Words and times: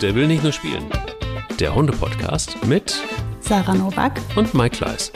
Der 0.00 0.14
will 0.14 0.26
nicht 0.26 0.42
nur 0.42 0.52
spielen. 0.52 0.90
Der 1.58 1.74
Hunde-Podcast 1.74 2.64
mit 2.64 3.02
Sarah 3.40 3.74
Novak 3.74 4.18
und 4.34 4.54
Mike 4.54 4.78
Kleiss. 4.78 5.12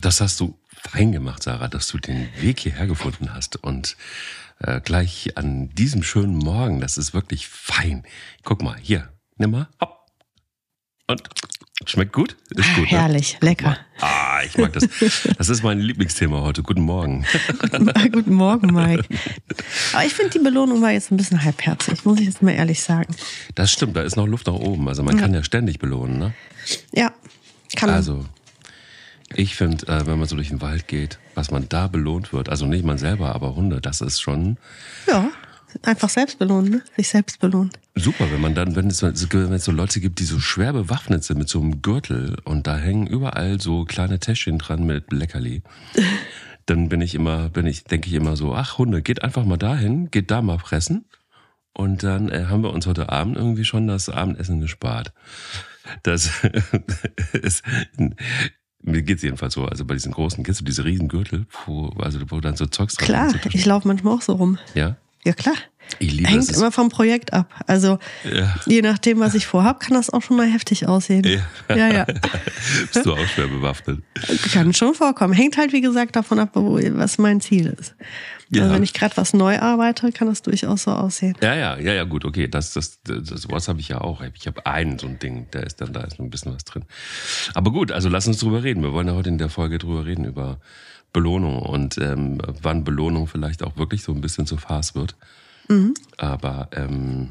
Das 0.00 0.20
hast 0.20 0.38
du 0.38 0.56
fein 0.70 1.10
gemacht, 1.10 1.42
Sarah, 1.42 1.66
dass 1.66 1.88
du 1.88 1.98
den 1.98 2.28
Weg 2.40 2.60
hierher 2.60 2.86
gefunden 2.86 3.34
hast 3.34 3.56
und 3.56 3.96
äh, 4.60 4.80
gleich 4.80 5.36
an 5.36 5.68
diesem 5.70 6.04
schönen 6.04 6.36
Morgen, 6.36 6.80
das 6.80 6.96
ist 6.96 7.12
wirklich 7.12 7.48
fein. 7.48 8.04
Guck 8.44 8.62
mal, 8.62 8.76
hier, 8.80 9.12
nimm 9.36 9.50
mal, 9.50 9.68
hopp. 9.80 10.06
Und 11.08 11.28
schmeckt 11.86 12.12
gut? 12.12 12.36
Ist 12.50 12.68
ah, 12.68 12.78
gut. 12.78 12.90
Herrlich, 12.90 13.38
ne? 13.40 13.48
lecker. 13.48 13.78
Ah, 14.00 14.40
ich 14.44 14.56
mag 14.58 14.72
das. 14.72 14.88
Das 15.36 15.48
ist 15.48 15.62
mein 15.62 15.80
Lieblingsthema 15.80 16.40
heute. 16.40 16.62
Guten 16.62 16.82
Morgen. 16.82 17.24
guten, 17.60 18.12
guten 18.12 18.34
Morgen, 18.34 18.72
Mike. 18.72 19.04
Aber 19.92 20.04
ich 20.04 20.14
finde, 20.14 20.32
die 20.32 20.38
Belohnung 20.38 20.82
war 20.82 20.90
jetzt 20.90 21.10
ein 21.10 21.16
bisschen 21.16 21.42
halbherzig, 21.42 22.04
muss 22.04 22.18
ich 22.20 22.26
jetzt 22.26 22.42
mal 22.42 22.52
ehrlich 22.52 22.82
sagen. 22.82 23.14
Das 23.54 23.70
stimmt, 23.70 23.96
da 23.96 24.02
ist 24.02 24.16
noch 24.16 24.26
Luft 24.26 24.46
nach 24.46 24.54
oben. 24.54 24.88
Also 24.88 25.02
man 25.02 25.16
kann 25.16 25.34
ja 25.34 25.42
ständig 25.42 25.78
belohnen, 25.78 26.18
ne? 26.18 26.34
Ja, 26.92 27.12
kann 27.76 27.88
man. 27.88 27.96
Also, 27.96 28.24
ich 29.34 29.56
finde, 29.56 29.86
äh, 29.88 30.06
wenn 30.06 30.18
man 30.18 30.28
so 30.28 30.36
durch 30.36 30.48
den 30.48 30.60
Wald 30.60 30.88
geht, 30.88 31.18
was 31.34 31.50
man 31.50 31.68
da 31.68 31.86
belohnt 31.86 32.32
wird, 32.32 32.48
also 32.48 32.66
nicht 32.66 32.84
man 32.84 32.98
selber, 32.98 33.34
aber 33.34 33.54
Hunde, 33.54 33.80
das 33.80 34.00
ist 34.00 34.20
schon. 34.20 34.56
Ja, 35.06 35.30
einfach 35.82 36.08
selbst 36.08 36.38
belohnen, 36.38 36.70
ne? 36.70 36.82
sich 36.96 37.08
selbst 37.08 37.40
belohnen. 37.40 37.70
Super, 37.94 38.30
wenn 38.30 38.40
man 38.40 38.54
dann, 38.54 38.76
wenn 38.76 38.88
es, 38.88 39.02
wenn 39.02 39.52
es 39.52 39.64
so 39.64 39.72
Leute 39.72 40.00
gibt, 40.00 40.20
die 40.20 40.24
so 40.24 40.38
schwer 40.38 40.72
bewaffnet 40.72 41.24
sind 41.24 41.38
mit 41.38 41.48
so 41.48 41.60
einem 41.60 41.82
Gürtel 41.82 42.36
und 42.44 42.66
da 42.66 42.76
hängen 42.76 43.06
überall 43.06 43.60
so 43.60 43.84
kleine 43.84 44.18
Täschchen 44.18 44.58
dran 44.58 44.84
mit 44.84 45.12
Leckerli. 45.12 45.62
dann 46.66 46.88
bin 46.88 47.00
ich 47.00 47.14
immer, 47.14 47.48
bin 47.48 47.66
ich, 47.66 47.84
denke 47.84 48.08
ich 48.08 48.14
immer 48.14 48.36
so, 48.36 48.54
ach 48.54 48.78
Hunde, 48.78 49.02
geht 49.02 49.22
einfach 49.22 49.44
mal 49.44 49.56
dahin, 49.56 50.10
geht 50.10 50.30
da 50.30 50.42
mal 50.42 50.58
fressen. 50.58 51.06
Und 51.72 52.02
dann 52.02 52.28
äh, 52.28 52.46
haben 52.46 52.62
wir 52.62 52.72
uns 52.72 52.86
heute 52.86 53.08
Abend 53.08 53.36
irgendwie 53.36 53.64
schon 53.64 53.86
das 53.86 54.08
Abendessen 54.08 54.60
gespart. 54.60 55.12
Das 56.02 56.42
ist, 57.32 57.62
mir 58.82 59.02
geht's 59.02 59.22
jedenfalls 59.22 59.54
so. 59.54 59.64
Also 59.64 59.84
bei 59.84 59.94
diesen 59.94 60.12
großen, 60.12 60.44
kennst 60.44 60.60
du 60.60 60.64
diese 60.64 60.84
riesen 60.84 61.08
Gürtel, 61.08 61.46
wo, 61.64 61.88
also 61.98 62.18
wo 62.30 62.40
dann 62.40 62.56
so 62.56 62.66
Zeugs 62.66 62.94
dran 62.94 63.06
Klar, 63.06 63.34
ich 63.52 63.64
laufe 63.64 63.88
manchmal 63.88 64.14
auch 64.14 64.22
so 64.22 64.34
rum. 64.34 64.58
Ja? 64.74 64.96
Ja, 65.24 65.32
klar. 65.32 65.54
Ich 66.00 66.12
liebe 66.12 66.28
Hängt 66.28 66.42
es. 66.42 66.56
immer 66.56 66.70
vom 66.70 66.90
Projekt 66.90 67.32
ab. 67.32 67.52
Also 67.66 67.98
Ja. 68.30 68.54
je 68.66 68.82
nachdem, 68.82 69.20
was 69.20 69.34
ich 69.34 69.46
vorhab, 69.46 69.80
kann 69.80 69.94
das 69.94 70.10
auch 70.10 70.20
schon 70.22 70.36
mal 70.36 70.46
heftig 70.46 70.86
aussehen. 70.86 71.24
Ja. 71.24 71.76
ja. 71.76 71.88
ja. 71.92 72.04
Bist 72.92 73.06
du 73.06 73.14
auch 73.14 73.26
schwer 73.26 73.48
bewaffnet? 73.48 74.02
Kann 74.52 74.74
schon 74.74 74.94
vorkommen. 74.94 75.32
Hängt 75.32 75.56
halt, 75.56 75.72
wie 75.72 75.80
gesagt, 75.80 76.14
davon 76.16 76.38
ab, 76.40 76.50
was 76.52 77.16
mein 77.18 77.40
Ziel 77.40 77.74
ist. 77.78 77.94
Ja. 78.50 78.62
Also 78.62 78.74
wenn 78.74 78.82
ich 78.82 78.92
gerade 78.94 79.16
was 79.16 79.32
neu 79.34 79.58
arbeite, 79.58 80.12
kann 80.12 80.28
das 80.28 80.42
durchaus 80.42 80.84
so 80.84 80.90
aussehen. 80.92 81.34
Ja, 81.42 81.54
ja, 81.54 81.78
ja, 81.78 81.92
ja, 81.94 82.04
gut, 82.04 82.24
okay. 82.24 82.48
Das, 82.48 82.72
das, 82.74 83.00
das 83.02 83.48
was 83.50 83.68
habe 83.68 83.80
ich 83.80 83.88
ja 83.88 84.00
auch. 84.00 84.22
Ich 84.34 84.46
habe 84.46 84.64
einen 84.66 84.98
so 84.98 85.06
ein 85.06 85.18
Ding, 85.18 85.48
da 85.50 85.60
ist 85.60 85.80
dann, 85.80 85.92
da 85.92 86.02
ist 86.02 86.18
ein 86.18 86.30
bisschen 86.30 86.54
was 86.54 86.64
drin. 86.64 86.84
Aber 87.54 87.72
gut, 87.72 87.92
also 87.92 88.08
lass 88.08 88.26
uns 88.26 88.38
drüber 88.38 88.62
reden. 88.62 88.82
Wir 88.82 88.92
wollen 88.92 89.08
ja 89.08 89.14
heute 89.14 89.28
in 89.30 89.38
der 89.38 89.48
Folge 89.50 89.78
drüber 89.78 90.06
reden, 90.06 90.24
über 90.24 90.60
Belohnung 91.12 91.62
und 91.62 91.98
ähm, 91.98 92.38
wann 92.62 92.84
Belohnung 92.84 93.26
vielleicht 93.26 93.62
auch 93.62 93.76
wirklich 93.76 94.02
so 94.02 94.12
ein 94.12 94.20
bisschen 94.20 94.46
zu 94.46 94.56
Farce 94.56 94.94
wird. 94.94 95.16
Aber 96.16 96.68
ähm, 96.74 97.28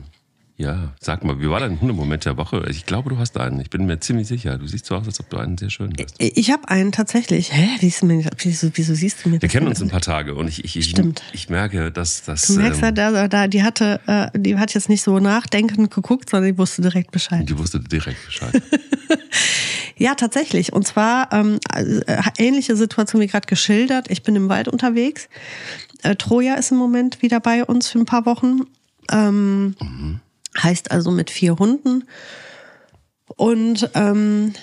ja, 0.58 0.94
sag 1.00 1.24
mal, 1.24 1.40
wie 1.40 1.50
war 1.50 1.60
dein 1.60 1.80
Hundemoment 1.80 2.26
der 2.26 2.36
Woche? 2.38 2.66
Ich 2.70 2.86
glaube, 2.88 3.12
du 3.12 3.18
hast 3.20 3.38
einen. 3.38 3.60
Ich 3.60 3.70
bin 3.70 3.86
mir 3.86 4.00
ziemlich 4.00 4.28
sicher. 4.28 4.58
Du 4.58 4.66
siehst 4.68 4.88
so 4.88 4.96
aus, 4.96 5.06
als 5.06 5.20
ob 5.20 5.30
du 5.30 5.38
einen 5.38 5.58
sehr 5.58 5.70
schönen 5.70 5.94
hast. 6.00 6.16
Ich 6.20 6.52
habe 6.52 6.68
einen 6.68 6.92
tatsächlich. 6.92 7.52
Hä? 7.54 7.68
Wie 7.80 7.88
ist 7.88 8.04
mir, 8.04 8.28
wieso, 8.40 8.70
wieso 8.74 8.96
siehst 8.96 9.24
du 9.24 9.30
mir 9.30 9.34
Wir 9.34 9.40
das? 9.42 9.52
kennen 9.52 9.68
uns 9.68 9.82
ein 9.82 9.90
paar 9.90 10.02
Tage 10.02 10.34
und 10.34 10.48
ich, 10.48 10.64
ich, 10.66 10.76
ich, 10.78 10.90
Stimmt. 10.90 11.22
ich 11.32 11.50
merke, 11.50 11.92
dass 11.92 12.24
das. 12.24 12.48
Du 12.48 12.54
merkst 12.54 12.82
ja, 12.82 12.88
Ähm, 12.90 12.96
da, 12.96 13.28
da, 13.28 13.48
die 13.48 13.62
hatte, 13.62 14.00
äh, 14.08 14.30
die 14.40 14.58
hat 14.58 14.74
jetzt 14.74 14.90
nicht 14.90 15.04
so 15.04 15.20
nachdenkend 15.20 15.92
geguckt, 15.92 16.30
sondern 16.30 16.52
die 16.52 16.58
wusste 16.58 16.82
direkt 16.82 17.12
Bescheid. 17.12 17.48
die 17.48 17.58
wusste 17.58 17.80
direkt 17.80 18.26
Bescheid. 18.26 18.60
Ja, 19.98 20.16
tatsächlich. 20.16 20.74
Und 20.74 20.88
zwar 20.88 21.34
ähm, 21.34 21.60
äh, 21.74 22.22
ähnliche 22.38 22.76
Situation 22.76 23.22
wie 23.22 23.28
gerade 23.28 23.48
geschildert. 23.48 24.10
Ich 24.10 24.24
bin 24.24 24.36
im 24.36 24.48
Wald 24.48 24.68
unterwegs. 24.68 25.28
Äh, 26.04 26.16
Troja 26.16 26.56
ist 26.56 26.72
im 26.72 26.78
Moment 26.78 27.22
wieder 27.22 27.40
bei 27.40 27.66
uns 27.66 27.90
für 27.90 28.00
ein 28.00 28.06
paar 28.06 28.26
Wochen. 28.26 28.62
Ähm, 29.12 29.76
Heißt 30.62 30.92
also 30.92 31.12
mit 31.12 31.30
vier 31.30 31.58
Hunden. 31.58 32.06
Und 33.36 33.90
ähm, 33.94 34.54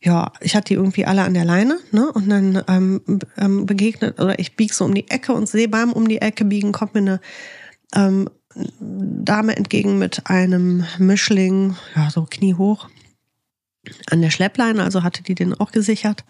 ja, 0.00 0.32
ich 0.40 0.54
hatte 0.54 0.68
die 0.68 0.74
irgendwie 0.74 1.06
alle 1.06 1.22
an 1.22 1.34
der 1.34 1.44
Leine, 1.44 1.78
ne? 1.90 2.10
Und 2.12 2.28
dann 2.28 2.62
ähm, 2.68 3.00
ähm, 3.36 3.66
begegnet, 3.66 4.20
oder 4.20 4.38
ich 4.38 4.56
bieg 4.56 4.72
so 4.72 4.84
um 4.84 4.94
die 4.94 5.08
Ecke 5.10 5.32
und 5.32 5.48
sehe 5.48 5.68
beim 5.68 5.92
um 5.92 6.08
die 6.08 6.20
Ecke 6.20 6.44
biegen, 6.44 6.72
kommt 6.72 6.94
mir 6.94 7.00
eine 7.00 7.20
ähm, 7.94 8.28
Dame 8.80 9.56
entgegen 9.56 9.98
mit 9.98 10.30
einem 10.30 10.84
Mischling, 10.98 11.76
ja, 11.96 12.08
so 12.10 12.26
kniehoch 12.28 12.88
an 14.10 14.22
der 14.22 14.30
Schleppleine, 14.30 14.82
also 14.82 15.02
hatte 15.02 15.22
die 15.22 15.34
den 15.34 15.54
auch 15.54 15.72
gesichert. 15.72 16.24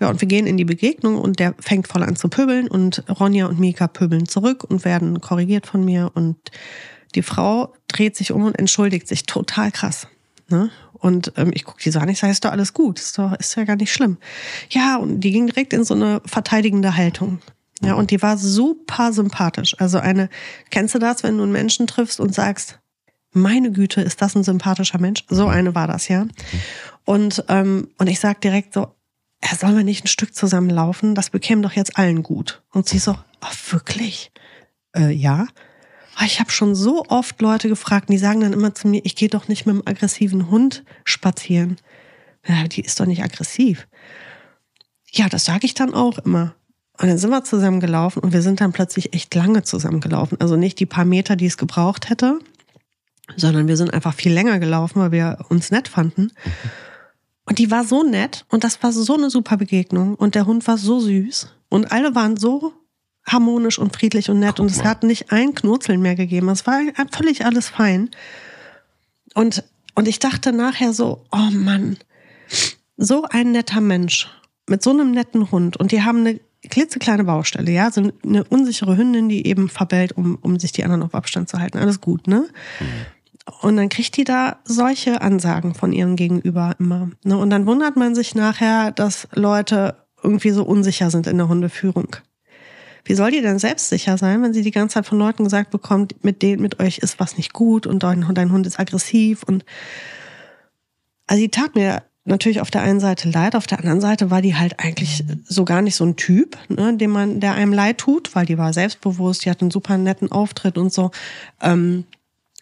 Ja, 0.00 0.10
und 0.10 0.20
wir 0.20 0.28
gehen 0.28 0.46
in 0.46 0.56
die 0.56 0.64
Begegnung 0.64 1.16
und 1.16 1.38
der 1.38 1.54
fängt 1.60 1.86
voll 1.86 2.02
an 2.02 2.16
zu 2.16 2.28
pöbeln 2.28 2.68
und 2.68 3.04
Ronja 3.08 3.46
und 3.46 3.60
Mika 3.60 3.86
pöbeln 3.86 4.26
zurück 4.26 4.64
und 4.64 4.84
werden 4.84 5.20
korrigiert 5.20 5.66
von 5.66 5.84
mir 5.84 6.10
und 6.14 6.36
die 7.14 7.22
Frau 7.22 7.72
dreht 7.86 8.16
sich 8.16 8.32
um 8.32 8.42
und 8.42 8.58
entschuldigt 8.58 9.06
sich 9.06 9.24
total 9.24 9.70
krass. 9.70 10.08
Ne? 10.48 10.70
Und 10.92 11.32
ähm, 11.36 11.52
ich 11.54 11.64
gucke 11.64 11.82
die 11.82 11.90
so 11.90 12.00
an, 12.00 12.08
ich 12.08 12.18
sage, 12.18 12.32
ist 12.32 12.44
doch 12.44 12.50
alles 12.50 12.72
gut, 12.72 12.98
ist 12.98 13.18
doch 13.18 13.38
ist 13.38 13.54
ja 13.56 13.64
gar 13.64 13.76
nicht 13.76 13.92
schlimm. 13.92 14.18
Ja, 14.70 14.96
und 14.96 15.20
die 15.20 15.30
ging 15.30 15.46
direkt 15.46 15.72
in 15.72 15.84
so 15.84 15.94
eine 15.94 16.20
verteidigende 16.24 16.96
Haltung. 16.96 17.38
Ja, 17.82 17.94
und 17.94 18.10
die 18.10 18.22
war 18.22 18.38
super 18.38 19.12
sympathisch. 19.12 19.76
Also 19.78 19.98
eine, 19.98 20.30
kennst 20.70 20.94
du 20.94 20.98
das, 20.98 21.22
wenn 21.22 21.36
du 21.36 21.42
einen 21.42 21.52
Menschen 21.52 21.86
triffst 21.86 22.20
und 22.20 22.34
sagst, 22.34 22.78
meine 23.34 23.70
Güte, 23.72 24.00
ist 24.00 24.22
das 24.22 24.34
ein 24.34 24.44
sympathischer 24.44 24.98
Mensch? 24.98 25.24
So 25.28 25.46
eine 25.46 25.74
war 25.74 25.86
das, 25.86 26.08
ja. 26.08 26.26
Und, 27.04 27.44
ähm, 27.48 27.88
und 27.98 28.06
ich 28.06 28.20
sag 28.20 28.40
direkt 28.40 28.74
so, 28.74 28.94
er 29.40 29.56
soll 29.56 29.76
wir 29.76 29.84
nicht 29.84 30.04
ein 30.04 30.08
Stück 30.08 30.34
zusammenlaufen? 30.34 31.14
Das 31.14 31.30
bekäme 31.30 31.62
doch 31.62 31.72
jetzt 31.72 31.98
allen 31.98 32.22
gut. 32.22 32.62
Und 32.72 32.88
sie 32.88 32.98
so, 32.98 33.16
ach, 33.40 33.54
wirklich? 33.72 34.32
Äh, 34.96 35.10
ja. 35.12 35.46
Ah, 36.16 36.24
Ich 36.24 36.40
habe 36.40 36.50
schon 36.50 36.74
so 36.74 37.04
oft 37.08 37.40
Leute 37.42 37.68
gefragt, 37.68 38.08
die 38.08 38.18
sagen 38.18 38.40
dann 38.40 38.52
immer 38.52 38.74
zu 38.74 38.88
mir, 38.88 39.02
ich 39.04 39.16
gehe 39.16 39.28
doch 39.28 39.48
nicht 39.48 39.66
mit 39.66 39.74
einem 39.74 39.82
aggressiven 39.84 40.50
Hund 40.50 40.84
spazieren. 41.04 41.76
Ja, 42.46 42.68
die 42.68 42.82
ist 42.82 43.00
doch 43.00 43.06
nicht 43.06 43.22
aggressiv. 43.22 43.86
Ja, 45.10 45.28
das 45.28 45.44
sage 45.44 45.66
ich 45.66 45.74
dann 45.74 45.92
auch 45.92 46.18
immer. 46.18 46.54
Und 47.00 47.08
dann 47.08 47.18
sind 47.18 47.30
wir 47.30 47.42
zusammengelaufen 47.42 48.22
und 48.22 48.32
wir 48.32 48.42
sind 48.42 48.60
dann 48.60 48.72
plötzlich 48.72 49.14
echt 49.14 49.34
lange 49.34 49.64
zusammengelaufen. 49.64 50.40
Also 50.40 50.56
nicht 50.56 50.78
die 50.78 50.86
paar 50.86 51.04
Meter, 51.04 51.34
die 51.34 51.46
es 51.46 51.56
gebraucht 51.56 52.08
hätte, 52.08 52.38
sondern 53.36 53.68
wir 53.68 53.76
sind 53.76 53.92
einfach 53.92 54.14
viel 54.14 54.32
länger 54.32 54.58
gelaufen, 54.58 55.00
weil 55.00 55.12
wir 55.12 55.38
uns 55.48 55.70
nett 55.70 55.88
fanden. 55.88 56.30
Und 57.46 57.58
die 57.58 57.70
war 57.70 57.84
so 57.84 58.02
nett 58.02 58.46
und 58.48 58.64
das 58.64 58.82
war 58.82 58.92
so 58.92 59.14
eine 59.14 59.30
super 59.30 59.56
Begegnung 59.56 60.14
und 60.14 60.34
der 60.34 60.46
Hund 60.46 60.66
war 60.66 60.78
so 60.78 60.98
süß 61.00 61.48
und 61.68 61.92
alle 61.92 62.14
waren 62.14 62.36
so 62.36 62.72
harmonisch 63.26 63.78
und 63.78 63.94
friedlich 63.94 64.30
und 64.30 64.40
nett 64.40 64.60
und 64.60 64.70
es 64.70 64.84
hat 64.84 65.02
nicht 65.02 65.32
ein 65.32 65.54
Knurzeln 65.54 66.00
mehr 66.00 66.14
gegeben. 66.14 66.48
Es 66.48 66.66
war 66.66 66.80
völlig 67.10 67.44
alles 67.44 67.68
fein. 67.68 68.10
Und, 69.34 69.64
und 69.94 70.08
ich 70.08 70.18
dachte 70.18 70.52
nachher 70.52 70.92
so, 70.92 71.24
oh 71.32 71.50
Mann, 71.50 71.96
so 72.96 73.24
ein 73.30 73.52
netter 73.52 73.80
Mensch 73.80 74.28
mit 74.68 74.82
so 74.82 74.90
einem 74.90 75.10
netten 75.10 75.50
Hund 75.50 75.76
und 75.76 75.92
die 75.92 76.02
haben 76.02 76.20
eine 76.20 76.40
klitzekleine 76.70 77.24
Baustelle, 77.24 77.70
ja, 77.70 77.90
so 77.90 78.10
eine 78.24 78.44
unsichere 78.44 78.96
Hündin, 78.96 79.28
die 79.28 79.46
eben 79.46 79.68
verbellt, 79.68 80.12
um, 80.12 80.38
um 80.40 80.58
sich 80.58 80.72
die 80.72 80.84
anderen 80.84 81.02
auf 81.02 81.14
Abstand 81.14 81.48
zu 81.48 81.58
halten. 81.58 81.78
Alles 81.78 82.00
gut, 82.00 82.26
ne? 82.26 82.46
Und 83.60 83.76
dann 83.76 83.90
kriegt 83.90 84.16
die 84.16 84.24
da 84.24 84.56
solche 84.64 85.20
Ansagen 85.20 85.74
von 85.74 85.92
ihrem 85.92 86.16
Gegenüber 86.16 86.74
immer. 86.78 87.10
Ne? 87.24 87.36
Und 87.36 87.50
dann 87.50 87.66
wundert 87.66 87.96
man 87.96 88.14
sich 88.14 88.34
nachher, 88.34 88.90
dass 88.90 89.28
Leute 89.32 89.96
irgendwie 90.22 90.50
so 90.50 90.64
unsicher 90.64 91.10
sind 91.10 91.26
in 91.26 91.36
der 91.36 91.48
Hundeführung. 91.48 92.16
Wie 93.04 93.14
soll 93.14 93.30
die 93.30 93.42
denn 93.42 93.58
selbstsicher 93.58 94.16
sein, 94.16 94.42
wenn 94.42 94.54
sie 94.54 94.62
die 94.62 94.70
ganze 94.70 94.94
Zeit 94.94 95.06
von 95.06 95.18
Leuten 95.18 95.44
gesagt 95.44 95.70
bekommt, 95.70 96.24
mit 96.24 96.40
denen, 96.40 96.62
mit 96.62 96.80
euch 96.80 96.98
ist 96.98 97.20
was 97.20 97.36
nicht 97.36 97.52
gut 97.52 97.86
und 97.86 98.02
dein, 98.02 98.26
dein 98.34 98.50
Hund 98.50 98.66
ist 98.66 98.80
aggressiv 98.80 99.42
und 99.42 99.64
also 101.26 101.42
die 101.42 101.50
tat 101.50 101.74
mir 101.74 102.02
natürlich 102.24 102.62
auf 102.62 102.70
der 102.70 102.80
einen 102.80 103.00
Seite 103.00 103.28
leid, 103.28 103.54
auf 103.54 103.66
der 103.66 103.78
anderen 103.80 104.00
Seite 104.00 104.30
war 104.30 104.40
die 104.40 104.56
halt 104.56 104.80
eigentlich 104.80 105.24
so 105.44 105.66
gar 105.66 105.82
nicht 105.82 105.96
so 105.96 106.04
ein 106.04 106.16
Typ, 106.16 106.56
ne, 106.68 106.96
dem 106.96 107.10
man, 107.10 107.40
der 107.40 107.52
einem 107.52 107.74
leid 107.74 107.98
tut, 107.98 108.34
weil 108.34 108.46
die 108.46 108.56
war 108.56 108.72
selbstbewusst, 108.72 109.44
die 109.44 109.50
hat 109.50 109.60
einen 109.60 109.70
super 109.70 109.98
netten 109.98 110.32
Auftritt 110.32 110.78
und 110.78 110.92
so. 110.92 111.10
Ähm, 111.60 112.04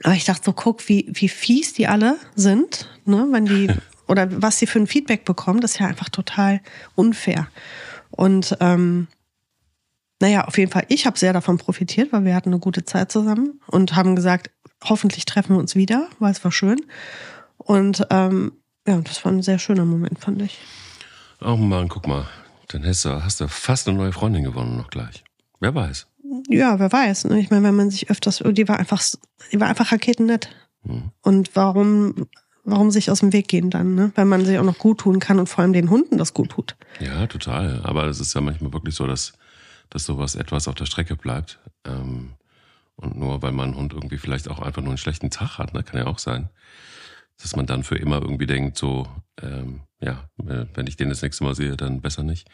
aber 0.02 0.14
ich 0.14 0.24
dachte 0.24 0.44
so, 0.44 0.52
guck, 0.52 0.88
wie, 0.88 1.08
wie 1.12 1.28
fies 1.28 1.72
die 1.72 1.86
alle 1.86 2.16
sind, 2.34 2.88
ne, 3.04 3.28
wenn 3.30 3.46
die, 3.46 3.68
oder 4.08 4.42
was 4.42 4.58
sie 4.58 4.66
für 4.66 4.78
ein 4.78 4.86
Feedback 4.86 5.24
bekommen, 5.24 5.60
das 5.60 5.72
ist 5.72 5.80
ja 5.80 5.86
einfach 5.86 6.08
total 6.08 6.60
unfair. 6.94 7.48
Und 8.10 8.56
ähm, 8.60 9.08
naja, 10.20 10.44
auf 10.44 10.58
jeden 10.58 10.70
Fall, 10.70 10.84
ich 10.88 11.06
habe 11.06 11.18
sehr 11.18 11.32
davon 11.32 11.58
profitiert, 11.58 12.12
weil 12.12 12.24
wir 12.24 12.34
hatten 12.34 12.50
eine 12.50 12.60
gute 12.60 12.84
Zeit 12.84 13.10
zusammen 13.10 13.60
und 13.66 13.96
haben 13.96 14.14
gesagt, 14.14 14.50
hoffentlich 14.84 15.24
treffen 15.24 15.56
wir 15.56 15.60
uns 15.60 15.74
wieder, 15.74 16.08
weil 16.18 16.30
es 16.32 16.44
war 16.44 16.52
schön. 16.52 16.80
Und 17.56 18.06
ähm, 18.10 18.52
ja, 18.86 19.00
das 19.00 19.24
war 19.24 19.32
ein 19.32 19.42
sehr 19.42 19.58
schöner 19.58 19.84
Moment, 19.84 20.18
fand 20.18 20.42
ich. 20.42 20.58
Oh 21.40 21.56
Mann, 21.56 21.88
guck 21.88 22.06
mal. 22.06 22.28
Dann 22.68 22.86
hast 22.86 23.04
du, 23.04 23.24
hast 23.24 23.40
du 23.40 23.48
fast 23.48 23.88
eine 23.88 23.96
neue 23.96 24.12
Freundin 24.12 24.44
gewonnen 24.44 24.76
noch 24.76 24.90
gleich. 24.90 25.24
Wer 25.60 25.74
weiß. 25.74 26.06
Ja, 26.48 26.78
wer 26.78 26.92
weiß. 26.92 27.26
Ne? 27.26 27.40
Ich 27.40 27.50
meine, 27.50 27.62
wenn 27.64 27.74
man 27.76 27.90
sich 27.90 28.10
öfters, 28.10 28.42
die 28.44 28.68
war 28.68 28.78
einfach, 28.78 29.02
die 29.52 29.60
war 29.60 29.68
einfach 29.68 29.92
raketennett. 29.92 30.48
Hm. 30.84 31.10
Und 31.22 31.54
warum, 31.54 32.26
warum 32.64 32.90
sich 32.90 33.10
aus 33.10 33.20
dem 33.20 33.32
Weg 33.32 33.48
gehen 33.48 33.70
dann, 33.70 33.94
ne? 33.94 34.12
Wenn 34.14 34.28
man 34.28 34.44
sich 34.44 34.58
auch 34.58 34.64
noch 34.64 34.78
gut 34.78 34.98
tun 35.00 35.18
kann 35.20 35.38
und 35.38 35.48
vor 35.48 35.62
allem 35.62 35.72
den 35.72 35.90
Hunden 35.90 36.18
das 36.18 36.34
gut 36.34 36.50
tut. 36.50 36.76
Ja, 37.00 37.26
total. 37.26 37.80
Aber 37.84 38.06
es 38.06 38.20
ist 38.20 38.34
ja 38.34 38.40
manchmal 38.40 38.72
wirklich 38.72 38.94
so, 38.94 39.06
dass, 39.06 39.32
dass 39.90 40.04
sowas 40.04 40.34
etwas 40.34 40.68
auf 40.68 40.74
der 40.74 40.86
Strecke 40.86 41.16
bleibt. 41.16 41.58
Ähm, 41.86 42.32
und 42.96 43.16
nur 43.16 43.42
weil 43.42 43.52
man 43.52 43.70
einen 43.70 43.76
Hund 43.78 43.92
irgendwie 43.92 44.18
vielleicht 44.18 44.48
auch 44.48 44.60
einfach 44.60 44.82
nur 44.82 44.90
einen 44.90 44.98
schlechten 44.98 45.30
Tag 45.30 45.58
hat, 45.58 45.72
ne? 45.74 45.82
kann 45.82 45.98
ja 46.00 46.06
auch 46.06 46.18
sein, 46.18 46.50
dass 47.40 47.56
man 47.56 47.66
dann 47.66 47.82
für 47.82 47.96
immer 47.96 48.20
irgendwie 48.20 48.46
denkt, 48.46 48.76
so, 48.78 49.08
ähm, 49.42 49.80
ja, 50.00 50.28
wenn 50.36 50.86
ich 50.86 50.96
den 50.96 51.08
das 51.08 51.22
nächste 51.22 51.42
Mal 51.44 51.54
sehe, 51.54 51.76
dann 51.76 52.00
besser 52.00 52.22
nicht. 52.22 52.48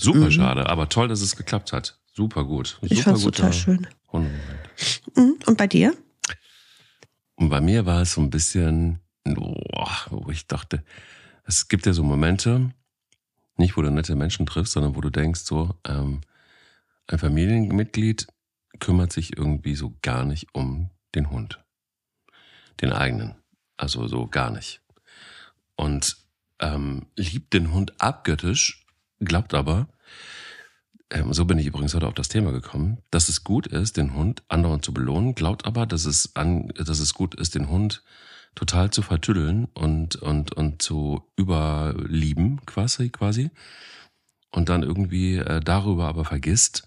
Super 0.00 0.26
Mhm. 0.26 0.30
schade, 0.30 0.68
aber 0.68 0.88
toll, 0.88 1.08
dass 1.08 1.20
es 1.20 1.36
geklappt 1.36 1.72
hat. 1.72 1.98
Super 2.16 2.44
gut. 2.44 2.78
Ich 2.80 2.90
Super 2.98 3.02
fand's 3.02 3.24
guter 3.24 3.36
total 3.36 3.52
schön. 3.52 3.86
Hundemoment. 4.10 4.70
Mhm. 5.14 5.38
Und 5.44 5.58
bei 5.58 5.66
dir? 5.66 5.94
Und 7.34 7.50
bei 7.50 7.60
mir 7.60 7.84
war 7.84 8.00
es 8.00 8.12
so 8.12 8.22
ein 8.22 8.30
bisschen, 8.30 9.00
boah, 9.24 9.94
wo 10.08 10.30
ich 10.30 10.46
dachte, 10.46 10.82
es 11.44 11.68
gibt 11.68 11.84
ja 11.84 11.92
so 11.92 12.02
Momente, 12.02 12.72
nicht 13.58 13.76
wo 13.76 13.82
du 13.82 13.90
nette 13.90 14.16
Menschen 14.16 14.46
triffst, 14.46 14.72
sondern 14.72 14.96
wo 14.96 15.02
du 15.02 15.10
denkst, 15.10 15.40
so, 15.40 15.74
ähm, 15.86 16.22
ein 17.06 17.18
Familienmitglied 17.18 18.26
kümmert 18.80 19.12
sich 19.12 19.36
irgendwie 19.36 19.74
so 19.74 19.94
gar 20.00 20.24
nicht 20.24 20.54
um 20.54 20.90
den 21.14 21.30
Hund. 21.30 21.62
Den 22.80 22.92
eigenen. 22.92 23.36
Also 23.76 24.08
so 24.08 24.26
gar 24.26 24.50
nicht. 24.50 24.80
Und 25.76 26.16
ähm, 26.60 27.08
liebt 27.14 27.52
den 27.52 27.72
Hund 27.72 28.00
abgöttisch, 28.00 28.86
glaubt 29.20 29.52
aber, 29.52 29.88
ähm, 31.10 31.32
so 31.32 31.44
bin 31.44 31.58
ich 31.58 31.66
übrigens 31.66 31.94
heute 31.94 32.06
auf 32.06 32.14
das 32.14 32.28
Thema 32.28 32.52
gekommen, 32.52 32.98
dass 33.10 33.28
es 33.28 33.44
gut 33.44 33.66
ist, 33.66 33.96
den 33.96 34.14
Hund 34.14 34.42
andauernd 34.48 34.84
zu 34.84 34.92
belohnen, 34.92 35.34
glaubt 35.34 35.66
aber, 35.66 35.86
dass 35.86 36.04
es, 36.04 36.34
an, 36.34 36.68
dass 36.68 36.98
es 36.98 37.14
gut 37.14 37.34
ist, 37.34 37.54
den 37.54 37.68
Hund 37.68 38.02
total 38.54 38.90
zu 38.90 39.02
vertüddeln 39.02 39.66
und, 39.74 40.16
und, 40.16 40.52
und 40.52 40.82
zu 40.82 41.22
überlieben, 41.38 42.64
quasi, 42.66 43.10
quasi. 43.10 43.50
Und 44.50 44.68
dann 44.68 44.82
irgendwie 44.82 45.36
äh, 45.36 45.60
darüber 45.60 46.06
aber 46.08 46.24
vergisst, 46.24 46.86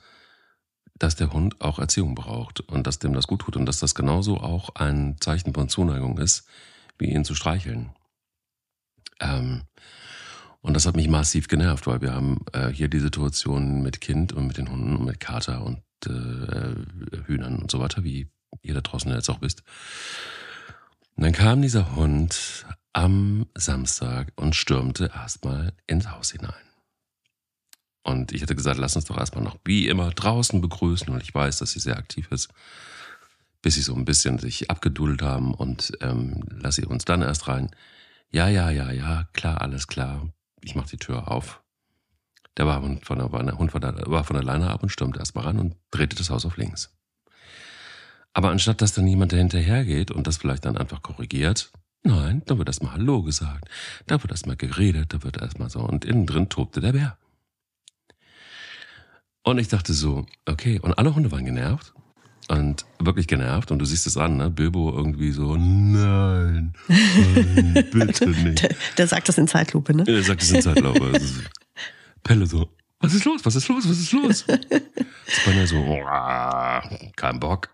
dass 0.97 1.15
der 1.15 1.31
Hund 1.31 1.61
auch 1.61 1.79
Erziehung 1.79 2.15
braucht 2.15 2.59
und 2.61 2.85
dass 2.87 2.99
dem 2.99 3.13
das 3.13 3.27
gut 3.27 3.41
tut 3.41 3.55
und 3.55 3.65
dass 3.65 3.79
das 3.79 3.95
genauso 3.95 4.37
auch 4.37 4.75
ein 4.75 5.15
Zeichen 5.21 5.53
von 5.53 5.69
Zuneigung 5.69 6.17
ist, 6.17 6.45
wie 6.97 7.09
ihn 7.09 7.23
zu 7.23 7.35
streicheln. 7.35 7.91
Ähm, 9.21 9.63
und 10.61 10.73
das 10.73 10.85
hat 10.85 10.95
mich 10.95 11.07
massiv 11.07 11.47
genervt, 11.47 11.87
weil 11.87 12.01
wir 12.01 12.13
haben 12.13 12.39
äh, 12.53 12.69
hier 12.69 12.89
die 12.89 12.99
Situation 12.99 13.81
mit 13.81 14.01
Kind 14.01 14.33
und 14.33 14.47
mit 14.47 14.57
den 14.57 14.69
Hunden 14.69 14.97
und 14.97 15.05
mit 15.05 15.19
Kater 15.19 15.63
und 15.63 15.81
äh, 16.05 16.75
Hühnern 17.25 17.59
und 17.59 17.71
so 17.71 17.79
weiter, 17.79 18.03
wie 18.03 18.29
ihr 18.61 18.73
da 18.73 18.81
draußen 18.81 19.11
jetzt 19.11 19.29
auch 19.29 19.41
wisst. 19.41 19.63
Und 21.15 21.23
dann 21.23 21.33
kam 21.33 21.61
dieser 21.61 21.95
Hund 21.95 22.65
am 22.93 23.45
Samstag 23.55 24.31
und 24.35 24.55
stürmte 24.55 25.11
erstmal 25.13 25.73
ins 25.87 26.11
Haus 26.11 26.31
hinein. 26.31 26.53
Und 28.03 28.31
ich 28.31 28.41
hatte 28.41 28.55
gesagt, 28.55 28.79
lass 28.79 28.95
uns 28.95 29.05
doch 29.05 29.17
erstmal 29.17 29.43
noch 29.43 29.57
wie 29.65 29.87
immer 29.87 30.09
draußen 30.09 30.61
begrüßen. 30.61 31.09
Und 31.09 31.21
ich 31.21 31.33
weiß, 31.33 31.59
dass 31.59 31.71
sie 31.71 31.79
sehr 31.79 31.97
aktiv 31.97 32.27
ist, 32.31 32.49
bis 33.61 33.75
sie 33.75 33.81
so 33.81 33.93
ein 33.93 34.05
bisschen 34.05 34.39
sich 34.39 34.71
abgedudelt 34.71 35.21
haben 35.21 35.53
und 35.53 35.91
ähm, 36.01 36.43
lass 36.49 36.75
sie 36.75 36.85
uns 36.85 37.05
dann 37.05 37.21
erst 37.21 37.47
rein. 37.47 37.69
Ja, 38.31 38.47
ja, 38.47 38.69
ja, 38.69 38.91
ja, 38.91 39.27
klar, 39.33 39.61
alles 39.61 39.87
klar. 39.87 40.29
Ich 40.63 40.75
mach 40.75 40.87
die 40.87 40.97
Tür 40.97 41.31
auf. 41.31 41.61
Der 42.57 42.65
war 42.67 42.81
von 42.81 43.17
der, 43.17 43.31
war 43.31 43.43
der 43.43 43.57
Hund 43.57 43.73
war, 43.73 43.79
da, 43.79 43.93
war 44.05 44.23
von 44.23 44.35
der 44.35 44.43
Leine 44.43 44.69
ab 44.69 44.83
und 44.83 44.89
stürmte 44.89 45.19
erstmal 45.19 45.45
ran 45.45 45.59
und 45.59 45.75
drehte 45.91 46.15
das 46.15 46.29
Haus 46.29 46.45
auf 46.45 46.57
links. 46.57 46.93
Aber 48.33 48.49
anstatt 48.49 48.81
dass 48.81 48.93
dann 48.93 49.07
jemand 49.07 49.31
dahinterher 49.31 49.85
geht 49.85 50.11
und 50.11 50.27
das 50.27 50.37
vielleicht 50.37 50.65
dann 50.65 50.77
einfach 50.77 51.01
korrigiert, 51.01 51.71
nein, 52.03 52.41
da 52.45 52.57
wird 52.57 52.69
erstmal 52.69 52.93
Hallo 52.93 53.23
gesagt, 53.23 53.69
da 54.07 54.21
wird 54.21 54.31
erstmal 54.31 54.55
geredet, 54.55 55.13
da 55.13 55.23
wird 55.23 55.37
erstmal 55.37 55.69
so 55.69 55.79
und 55.79 56.05
innen 56.05 56.25
drin 56.25 56.49
tobte 56.49 56.81
der 56.81 56.93
Bär. 56.93 57.17
Und 59.43 59.57
ich 59.57 59.67
dachte 59.67 59.93
so, 59.93 60.25
okay, 60.45 60.79
und 60.79 60.97
alle 60.97 61.15
Hunde 61.15 61.31
waren 61.31 61.45
genervt 61.45 61.93
und 62.47 62.85
wirklich 62.99 63.27
genervt 63.27 63.71
und 63.71 63.79
du 63.79 63.85
siehst 63.85 64.07
es 64.07 64.17
an, 64.17 64.37
ne? 64.37 64.49
Bilbo 64.49 64.91
irgendwie 64.95 65.31
so, 65.31 65.55
nein, 65.55 66.73
nein 66.87 67.85
bitte 67.91 68.29
nicht. 68.29 68.63
Der, 68.63 68.75
der 68.97 69.07
sagt 69.07 69.29
das 69.29 69.37
in 69.37 69.47
Zeitlupe, 69.47 69.95
ne? 69.95 70.03
Er 70.07 70.23
sagt 70.23 70.41
es 70.41 70.51
in 70.51 70.61
Zeitlupe. 70.61 71.19
Pelle 72.23 72.47
so, 72.47 72.69
was 72.99 73.13
ist 73.13 73.25
los, 73.25 73.45
was 73.45 73.55
ist 73.55 73.67
los, 73.67 73.87
was 73.87 73.99
ist 73.99 74.11
los? 74.11 74.45
Spanner 75.27 75.67
so, 75.67 75.77
"Uah, 75.77 76.81
kein 77.15 77.39
Bock. 77.39 77.69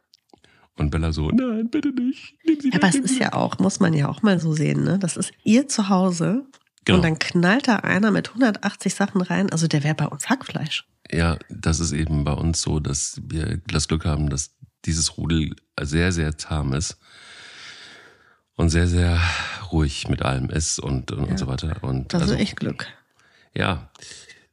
Und 0.77 0.89
Bella 0.91 1.13
so, 1.13 1.29
nein, 1.29 1.69
bitte 1.69 1.89
nicht. 1.89 2.35
Nehmen 2.45 2.59
Sie 2.59 2.73
aber 2.73 2.89
es 2.89 2.95
ist 2.95 3.17
ja 3.17 3.31
auch, 3.31 3.59
muss 3.59 3.79
man 3.79 3.93
ja 3.93 4.09
auch 4.09 4.21
mal 4.23 4.39
so 4.41 4.51
sehen, 4.53 4.83
ne? 4.83 4.99
Das 4.99 5.15
ist 5.15 5.31
ihr 5.45 5.69
Zuhause 5.69 6.45
Genau. 6.85 6.99
und 6.99 7.03
dann 7.03 7.19
knallt 7.19 7.67
da 7.67 7.77
einer 7.77 8.11
mit 8.11 8.29
180 8.29 8.93
Sachen 8.93 9.21
rein. 9.21 9.51
Also 9.51 9.67
der 9.67 9.83
wäre 9.83 9.95
bei 9.95 10.07
uns 10.07 10.29
Hackfleisch. 10.29 10.87
Ja, 11.11 11.37
das 11.49 11.79
ist 11.79 11.91
eben 11.91 12.23
bei 12.23 12.33
uns 12.33 12.61
so, 12.61 12.79
dass 12.79 13.21
wir 13.23 13.59
das 13.67 13.87
Glück 13.87 14.05
haben, 14.05 14.29
dass 14.29 14.55
dieses 14.85 15.17
Rudel 15.17 15.55
sehr, 15.81 16.11
sehr 16.11 16.37
zahm 16.37 16.73
ist 16.73 16.97
und 18.55 18.69
sehr, 18.69 18.87
sehr 18.87 19.19
ruhig 19.71 20.07
mit 20.07 20.21
allem 20.21 20.49
ist 20.49 20.79
und, 20.79 21.11
und, 21.11 21.25
und 21.25 21.39
so 21.39 21.47
weiter. 21.47 21.83
Und 21.83 22.13
Das 22.13 22.21
also, 22.21 22.35
ist 22.35 22.39
echt 22.39 22.57
Glück. 22.57 22.87
Ja, 23.53 23.89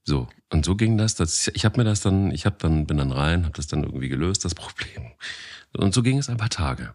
so. 0.04 0.28
Und 0.50 0.64
so 0.64 0.74
ging 0.74 0.98
das. 0.98 1.14
das 1.14 1.50
ich 1.54 1.64
habe 1.64 1.78
mir 1.78 1.84
das 1.84 2.00
dann, 2.00 2.30
ich 2.30 2.44
habe 2.46 2.56
dann, 2.58 2.86
bin 2.86 2.98
dann 2.98 3.12
rein, 3.12 3.44
habe 3.44 3.56
das 3.56 3.66
dann 3.66 3.84
irgendwie 3.84 4.08
gelöst, 4.08 4.44
das 4.44 4.54
Problem. 4.56 5.12
Und 5.72 5.94
so 5.94 6.02
ging 6.02 6.18
es 6.18 6.28
ein 6.28 6.36
paar 6.36 6.50
Tage. 6.50 6.94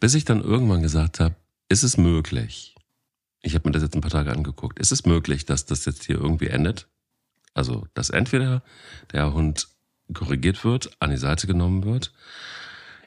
Bis 0.00 0.14
ich 0.14 0.24
dann 0.24 0.42
irgendwann 0.42 0.82
gesagt 0.82 1.20
habe, 1.20 1.36
ist 1.68 1.82
es 1.82 1.96
möglich, 1.96 2.74
ich 3.40 3.54
habe 3.54 3.68
mir 3.68 3.72
das 3.72 3.82
jetzt 3.82 3.94
ein 3.94 4.00
paar 4.00 4.10
Tage 4.10 4.32
angeguckt, 4.32 4.78
ist 4.78 4.92
es 4.92 5.06
möglich, 5.06 5.44
dass 5.44 5.66
das 5.66 5.84
jetzt 5.84 6.04
hier 6.04 6.16
irgendwie 6.16 6.48
endet? 6.48 6.88
Also, 7.54 7.86
dass 7.94 8.10
entweder 8.10 8.62
der 9.12 9.32
Hund 9.32 9.68
korrigiert 10.14 10.64
wird, 10.64 10.90
an 11.00 11.10
die 11.10 11.16
Seite 11.16 11.46
genommen 11.46 11.84
wird, 11.84 12.12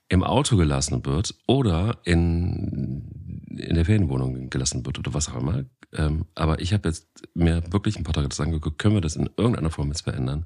im 0.10 0.24
Auto 0.24 0.58
gelassen 0.58 1.06
wird 1.06 1.36
oder 1.48 2.00
in, 2.04 3.48
in 3.50 3.76
der 3.76 3.86
Ferienwohnung 3.86 4.50
gelassen 4.50 4.86
wird 4.86 5.00
oder 5.00 5.14
was 5.14 5.30
auch 5.30 5.38
immer. 5.38 5.64
Ähm, 5.94 6.26
aber 6.36 6.60
ich 6.60 6.74
habe 6.74 6.90
jetzt 6.90 7.08
mir 7.34 7.64
wirklich 7.72 7.98
ein 7.98 8.04
paar 8.04 8.14
Tage 8.14 8.28
das 8.28 8.40
angeguckt, 8.40 8.78
können 8.78 8.96
wir 8.96 9.02
das 9.02 9.16
in 9.16 9.30
irgendeiner 9.38 9.72
Form 9.72 9.88
jetzt 9.88 10.02
verändern? 10.02 10.46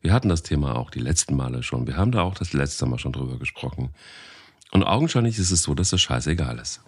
Wir 0.00 0.12
hatten 0.12 0.28
das 0.28 0.42
Thema 0.42 0.76
auch 0.76 0.90
die 0.90 1.00
letzten 1.00 1.36
Male 1.36 1.62
schon. 1.62 1.86
Wir 1.86 1.96
haben 1.96 2.12
da 2.12 2.22
auch 2.22 2.34
das 2.34 2.52
letzte 2.52 2.86
Mal 2.86 2.98
schon 2.98 3.12
drüber 3.12 3.38
gesprochen. 3.38 3.90
Und 4.72 4.84
augenscheinlich 4.84 5.38
ist 5.38 5.50
es 5.50 5.62
so, 5.62 5.74
dass 5.74 5.90
das 5.90 6.00
scheißegal 6.00 6.58
ist. 6.58 6.80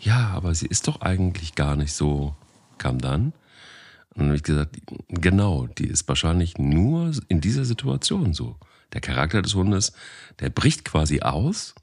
Ja, 0.00 0.28
aber 0.30 0.54
sie 0.54 0.66
ist 0.66 0.88
doch 0.88 1.00
eigentlich 1.00 1.54
gar 1.54 1.76
nicht 1.76 1.92
so, 1.92 2.34
kam 2.78 2.98
dann. 2.98 3.32
Und 4.10 4.16
dann 4.16 4.26
habe 4.26 4.36
ich 4.36 4.42
gesagt, 4.42 4.76
genau, 5.08 5.68
die 5.68 5.86
ist 5.86 6.06
wahrscheinlich 6.08 6.58
nur 6.58 7.12
in 7.28 7.40
dieser 7.40 7.64
Situation 7.64 8.34
so. 8.34 8.56
Der 8.92 9.00
Charakter 9.00 9.40
des 9.40 9.54
Hundes, 9.54 9.92
der 10.40 10.50
bricht 10.50 10.84
quasi 10.84 11.20
aus, 11.20 11.74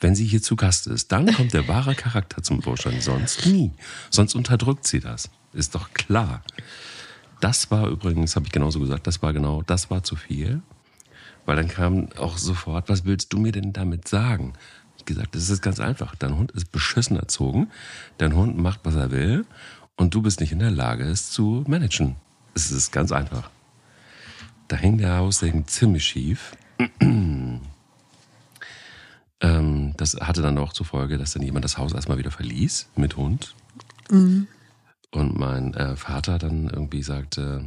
wenn 0.00 0.16
sie 0.16 0.24
hier 0.24 0.42
zu 0.42 0.56
Gast 0.56 0.88
ist. 0.88 1.12
Dann 1.12 1.32
kommt 1.32 1.52
der 1.52 1.68
wahre 1.68 1.94
Charakter 1.94 2.42
zum 2.42 2.60
Vorschein, 2.60 3.00
sonst 3.00 3.46
nie. 3.46 3.70
Sonst 4.10 4.34
unterdrückt 4.34 4.86
sie 4.86 4.98
das. 4.98 5.30
Ist 5.52 5.76
doch 5.76 5.92
klar. 5.92 6.42
Das 7.40 7.70
war 7.70 7.86
übrigens, 7.88 8.34
habe 8.34 8.46
ich 8.46 8.52
genauso 8.52 8.80
gesagt, 8.80 9.06
das 9.06 9.22
war 9.22 9.32
genau, 9.32 9.62
das 9.62 9.90
war 9.90 10.02
zu 10.02 10.16
viel. 10.16 10.62
Weil 11.44 11.56
dann 11.56 11.68
kam 11.68 12.08
auch 12.18 12.38
sofort, 12.38 12.88
was 12.88 13.04
willst 13.04 13.32
du 13.32 13.38
mir 13.38 13.52
denn 13.52 13.72
damit 13.72 14.08
sagen? 14.08 14.52
Ich 14.96 15.04
gesagt, 15.04 15.34
das 15.34 15.50
ist 15.50 15.62
ganz 15.62 15.80
einfach. 15.80 16.14
Dein 16.14 16.36
Hund 16.36 16.52
ist 16.52 16.70
beschissen 16.70 17.16
erzogen. 17.16 17.70
Dein 18.18 18.36
Hund 18.36 18.56
macht, 18.56 18.80
was 18.84 18.94
er 18.94 19.10
will. 19.10 19.44
Und 19.96 20.14
du 20.14 20.22
bist 20.22 20.40
nicht 20.40 20.52
in 20.52 20.60
der 20.60 20.70
Lage, 20.70 21.04
es 21.04 21.30
zu 21.30 21.64
managen. 21.66 22.16
Es 22.54 22.70
ist 22.70 22.92
ganz 22.92 23.10
einfach. 23.12 23.50
Da 24.68 24.76
hing 24.76 24.98
der 24.98 25.16
Haussegen 25.16 25.66
ziemlich 25.66 26.04
schief. 26.04 26.56
ähm, 27.00 27.60
das 29.96 30.16
hatte 30.20 30.42
dann 30.42 30.58
auch 30.58 30.72
zur 30.72 30.86
Folge, 30.86 31.18
dass 31.18 31.32
dann 31.32 31.42
jemand 31.42 31.64
das 31.64 31.78
Haus 31.78 31.92
erstmal 31.92 32.18
wieder 32.18 32.30
verließ 32.30 32.88
mit 32.96 33.16
Hund. 33.16 33.54
Und 35.10 35.38
mein 35.38 35.74
äh, 35.74 35.96
Vater 35.96 36.38
dann 36.38 36.68
irgendwie 36.68 37.02
sagte, 37.02 37.64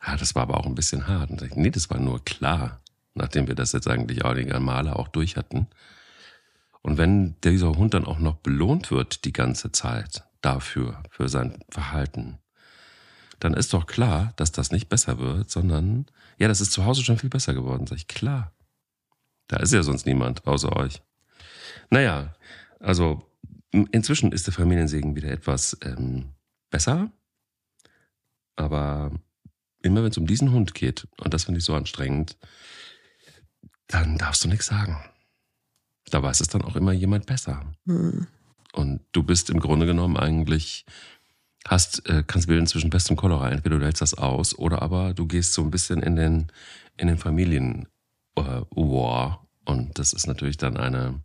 ah, 0.00 0.16
das 0.16 0.34
war 0.34 0.42
aber 0.42 0.58
auch 0.58 0.66
ein 0.66 0.74
bisschen 0.74 1.06
hart. 1.06 1.30
Und 1.30 1.42
ich, 1.42 1.54
nee, 1.54 1.70
das 1.70 1.90
war 1.90 1.98
nur 1.98 2.24
klar, 2.24 2.80
nachdem 3.14 3.46
wir 3.46 3.54
das 3.54 3.72
jetzt 3.72 3.88
eigentlich 3.88 4.24
einige 4.24 4.58
Male 4.60 4.96
auch 4.96 5.08
durch 5.08 5.36
hatten. 5.36 5.66
Und 6.82 6.98
wenn 6.98 7.36
dieser 7.42 7.76
Hund 7.76 7.94
dann 7.94 8.06
auch 8.06 8.18
noch 8.18 8.36
belohnt 8.36 8.90
wird 8.90 9.24
die 9.24 9.32
ganze 9.32 9.72
Zeit 9.72 10.24
dafür, 10.40 11.02
für 11.10 11.28
sein 11.28 11.62
Verhalten, 11.70 12.38
dann 13.38 13.54
ist 13.54 13.72
doch 13.72 13.86
klar, 13.86 14.32
dass 14.36 14.52
das 14.52 14.70
nicht 14.70 14.88
besser 14.88 15.18
wird, 15.18 15.50
sondern, 15.50 16.06
ja, 16.38 16.48
das 16.48 16.60
ist 16.60 16.72
zu 16.72 16.84
Hause 16.84 17.02
schon 17.02 17.18
viel 17.18 17.30
besser 17.30 17.54
geworden. 17.54 17.86
Sag 17.86 17.98
ich, 17.98 18.08
klar. 18.08 18.52
Da 19.48 19.56
ist 19.58 19.72
ja 19.72 19.82
sonst 19.82 20.06
niemand 20.06 20.46
außer 20.46 20.74
euch. 20.76 21.02
Naja, 21.90 22.34
also 22.78 23.22
inzwischen 23.72 24.32
ist 24.32 24.46
der 24.46 24.54
Familiensegen 24.54 25.16
wieder 25.16 25.30
etwas 25.30 25.76
ähm, 25.82 26.34
besser. 26.70 27.10
Aber 28.56 29.12
immer 29.82 30.02
wenn 30.02 30.10
es 30.10 30.18
um 30.18 30.26
diesen 30.26 30.52
Hund 30.52 30.74
geht, 30.74 31.08
und 31.18 31.34
das 31.34 31.44
finde 31.44 31.58
ich 31.58 31.64
so 31.64 31.74
anstrengend, 31.74 32.36
dann 33.92 34.18
darfst 34.18 34.44
du 34.44 34.48
nichts 34.48 34.66
sagen. 34.66 34.96
Da 36.10 36.22
weiß 36.22 36.40
es 36.40 36.48
dann 36.48 36.62
auch 36.62 36.76
immer 36.76 36.92
jemand 36.92 37.26
besser. 37.26 37.64
Hm. 37.86 38.26
Und 38.72 39.00
du 39.12 39.22
bist 39.22 39.50
im 39.50 39.60
Grunde 39.60 39.86
genommen 39.86 40.16
eigentlich, 40.16 40.84
hast, 41.66 42.08
äh, 42.08 42.24
kannst 42.26 42.48
wählen 42.48 42.66
zwischen 42.66 42.90
Pest 42.90 43.10
und 43.10 43.16
Cholera. 43.16 43.50
Entweder 43.50 43.78
du 43.78 43.84
hältst 43.84 44.02
das 44.02 44.14
aus 44.14 44.58
oder 44.58 44.82
aber 44.82 45.14
du 45.14 45.26
gehst 45.26 45.52
so 45.52 45.62
ein 45.62 45.70
bisschen 45.70 46.02
in 46.02 46.16
den, 46.16 46.46
in 46.96 47.06
den 47.06 47.18
Familien 47.18 47.86
äh, 48.36 48.42
War. 48.70 49.46
Und 49.64 49.98
das 49.98 50.12
ist 50.12 50.26
natürlich 50.26 50.56
dann 50.56 50.76
eine 50.76 51.22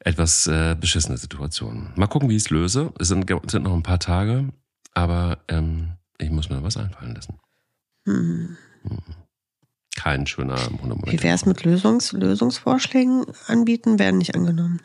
etwas 0.00 0.46
äh, 0.48 0.76
beschissene 0.78 1.16
Situation. 1.16 1.92
Mal 1.94 2.08
gucken, 2.08 2.28
wie 2.28 2.36
ich 2.36 2.44
es 2.44 2.50
löse. 2.50 2.92
Es 2.98 3.08
sind, 3.08 3.30
sind 3.48 3.62
noch 3.62 3.74
ein 3.74 3.84
paar 3.84 4.00
Tage, 4.00 4.52
aber 4.92 5.38
ähm, 5.48 5.92
ich 6.18 6.30
muss 6.30 6.50
mir 6.50 6.62
was 6.62 6.76
einfallen 6.76 7.14
lassen. 7.14 7.38
Hm. 8.04 8.56
Kein 9.96 10.26
schöner 10.26 10.56
Hundemoment. 10.66 11.12
Wie 11.12 11.22
wäre 11.22 11.34
es 11.34 11.46
mit 11.46 11.64
Lösungs 11.64 12.12
Lösungsvorschlägen 12.12 13.26
anbieten, 13.46 13.98
werden 13.98 14.18
nicht 14.18 14.34
angenommen. 14.34 14.80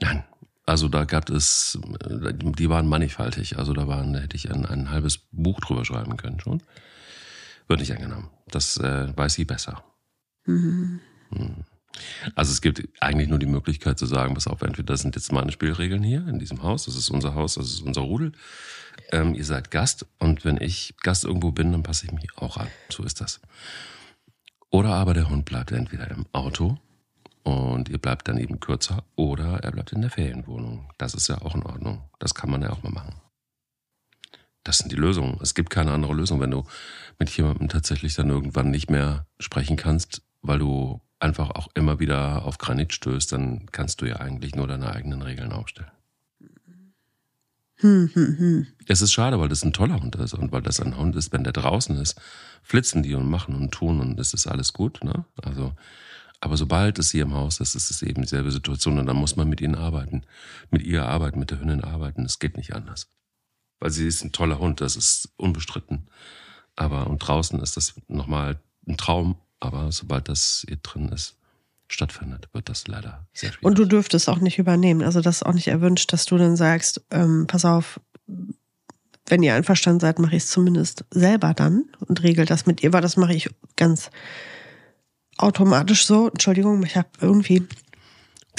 Nein. 0.00 0.24
Also 0.64 0.88
da 0.88 1.04
gab 1.04 1.30
es, 1.30 1.78
die 2.02 2.68
waren 2.68 2.88
mannigfaltig. 2.88 3.56
Also 3.56 3.72
da 3.72 3.86
waren, 3.86 4.12
da 4.12 4.18
hätte 4.18 4.36
ich 4.36 4.50
ein, 4.50 4.66
ein 4.66 4.90
halbes 4.90 5.20
Buch 5.30 5.60
drüber 5.60 5.84
schreiben 5.84 6.16
können 6.16 6.40
schon. 6.40 6.60
Wird 7.68 7.80
nicht 7.80 7.92
angenommen. 7.92 8.30
Das 8.48 8.76
äh, 8.76 9.16
weiß 9.16 9.34
sie 9.34 9.44
besser. 9.44 9.84
Mhm. 10.44 11.00
Hm. 11.30 11.64
Also 12.34 12.52
es 12.52 12.60
gibt 12.60 12.82
eigentlich 13.00 13.28
nur 13.28 13.38
die 13.38 13.46
Möglichkeit 13.46 13.98
zu 13.98 14.06
sagen, 14.06 14.34
pass 14.34 14.46
auf, 14.46 14.62
entweder 14.62 14.92
das 14.92 15.00
sind 15.00 15.14
jetzt 15.14 15.32
meine 15.32 15.52
Spielregeln 15.52 16.02
hier 16.02 16.26
in 16.28 16.38
diesem 16.38 16.62
Haus, 16.62 16.84
das 16.84 16.96
ist 16.96 17.10
unser 17.10 17.34
Haus, 17.34 17.54
das 17.54 17.66
ist 17.66 17.80
unser 17.80 18.02
Rudel. 18.02 18.32
Ähm, 19.12 19.34
ihr 19.34 19.44
seid 19.44 19.70
Gast 19.70 20.06
und 20.18 20.44
wenn 20.44 20.60
ich 20.60 20.94
Gast 21.02 21.24
irgendwo 21.24 21.52
bin, 21.52 21.72
dann 21.72 21.82
passe 21.82 22.06
ich 22.06 22.12
mich 22.12 22.28
auch 22.36 22.56
an. 22.56 22.68
So 22.90 23.02
ist 23.04 23.20
das. 23.20 23.40
Oder 24.70 24.94
aber 24.94 25.14
der 25.14 25.28
Hund 25.28 25.44
bleibt 25.44 25.72
entweder 25.72 26.10
im 26.10 26.26
Auto 26.32 26.78
und 27.44 27.88
ihr 27.88 27.98
bleibt 27.98 28.28
dann 28.28 28.38
eben 28.38 28.58
kürzer 28.60 29.04
oder 29.14 29.60
er 29.62 29.70
bleibt 29.70 29.92
in 29.92 30.00
der 30.00 30.10
Ferienwohnung. 30.10 30.90
Das 30.98 31.14
ist 31.14 31.28
ja 31.28 31.40
auch 31.42 31.54
in 31.54 31.62
Ordnung. 31.62 32.02
Das 32.18 32.34
kann 32.34 32.50
man 32.50 32.62
ja 32.62 32.70
auch 32.70 32.82
mal 32.82 32.90
machen. 32.90 33.14
Das 34.64 34.78
sind 34.78 34.90
die 34.90 34.96
Lösungen. 34.96 35.38
Es 35.40 35.54
gibt 35.54 35.70
keine 35.70 35.92
andere 35.92 36.12
Lösung, 36.12 36.40
wenn 36.40 36.50
du 36.50 36.64
mit 37.20 37.30
jemandem 37.30 37.68
tatsächlich 37.68 38.14
dann 38.16 38.30
irgendwann 38.30 38.70
nicht 38.72 38.90
mehr 38.90 39.26
sprechen 39.38 39.76
kannst, 39.76 40.22
weil 40.42 40.58
du 40.58 41.00
einfach 41.20 41.50
auch 41.50 41.68
immer 41.74 42.00
wieder 42.00 42.44
auf 42.44 42.58
Granit 42.58 42.92
stößt, 42.92 43.32
dann 43.32 43.66
kannst 43.70 44.00
du 44.00 44.06
ja 44.06 44.16
eigentlich 44.16 44.56
nur 44.56 44.66
deine 44.66 44.92
eigenen 44.92 45.22
Regeln 45.22 45.52
aufstellen. 45.52 45.90
Hm, 47.78 48.10
hm, 48.12 48.38
hm. 48.38 48.66
Es 48.86 49.02
ist 49.02 49.12
schade, 49.12 49.38
weil 49.38 49.48
das 49.48 49.62
ein 49.62 49.72
toller 49.72 50.00
Hund 50.00 50.16
ist 50.16 50.32
und 50.32 50.50
weil 50.50 50.62
das 50.62 50.80
ein 50.80 50.96
Hund 50.96 51.14
ist, 51.14 51.32
wenn 51.32 51.44
der 51.44 51.52
draußen 51.52 51.96
ist, 51.96 52.18
flitzen 52.62 53.02
die 53.02 53.14
und 53.14 53.28
machen 53.28 53.54
und 53.54 53.70
tun 53.70 54.00
und 54.00 54.18
es 54.18 54.32
ist 54.32 54.46
alles 54.46 54.72
gut. 54.72 55.04
Ne? 55.04 55.26
Also, 55.42 55.74
aber 56.40 56.56
sobald 56.56 56.98
es 56.98 57.10
hier 57.10 57.22
im 57.22 57.34
Haus 57.34 57.60
ist, 57.60 57.74
ist 57.74 57.90
es 57.90 58.02
eben 58.02 58.22
dieselbe 58.22 58.50
Situation 58.50 58.98
und 58.98 59.06
dann 59.06 59.16
muss 59.16 59.36
man 59.36 59.48
mit 59.48 59.60
ihnen 59.60 59.74
arbeiten, 59.74 60.22
mit 60.70 60.82
ihr 60.82 61.06
arbeiten, 61.06 61.38
mit 61.38 61.50
der 61.50 61.60
Hündin 61.60 61.84
arbeiten. 61.84 62.24
Es 62.24 62.38
geht 62.38 62.56
nicht 62.56 62.74
anders, 62.74 63.08
weil 63.78 63.90
sie 63.90 64.06
ist 64.06 64.24
ein 64.24 64.32
toller 64.32 64.58
Hund, 64.58 64.80
das 64.80 64.96
ist 64.96 65.34
unbestritten. 65.36 66.08
Aber 66.76 67.08
und 67.08 67.18
draußen 67.18 67.60
ist 67.60 67.76
das 67.76 67.94
nochmal 68.08 68.58
ein 68.86 68.96
Traum, 68.96 69.36
aber 69.60 69.92
sobald 69.92 70.28
das 70.28 70.64
hier 70.66 70.76
drin 70.78 71.08
ist, 71.10 71.38
stattfindet, 71.88 72.48
wird 72.52 72.68
das 72.68 72.86
leider 72.88 73.26
sehr 73.32 73.52
schwierig. 73.52 73.64
Und 73.64 73.78
du 73.78 73.84
dürftest 73.84 74.28
auch 74.28 74.38
nicht 74.38 74.58
übernehmen. 74.58 75.02
Also 75.02 75.20
das 75.20 75.36
ist 75.36 75.42
auch 75.44 75.54
nicht 75.54 75.68
erwünscht, 75.68 76.12
dass 76.12 76.24
du 76.24 76.36
dann 76.36 76.56
sagst, 76.56 77.04
ähm, 77.10 77.46
pass 77.46 77.64
auf, 77.64 78.00
wenn 79.26 79.42
ihr 79.42 79.54
einverstanden 79.54 80.00
seid, 80.00 80.18
mache 80.18 80.36
ich 80.36 80.44
es 80.44 80.50
zumindest 80.50 81.04
selber 81.10 81.54
dann 81.54 81.84
und 82.00 82.22
regel 82.22 82.46
das 82.46 82.66
mit 82.66 82.82
ihr, 82.82 82.92
weil 82.92 83.02
das 83.02 83.16
mache 83.16 83.34
ich 83.34 83.48
ganz 83.76 84.10
automatisch 85.36 86.06
so. 86.06 86.28
Entschuldigung, 86.28 86.82
ich 86.84 86.96
habe 86.96 87.08
irgendwie 87.20 87.66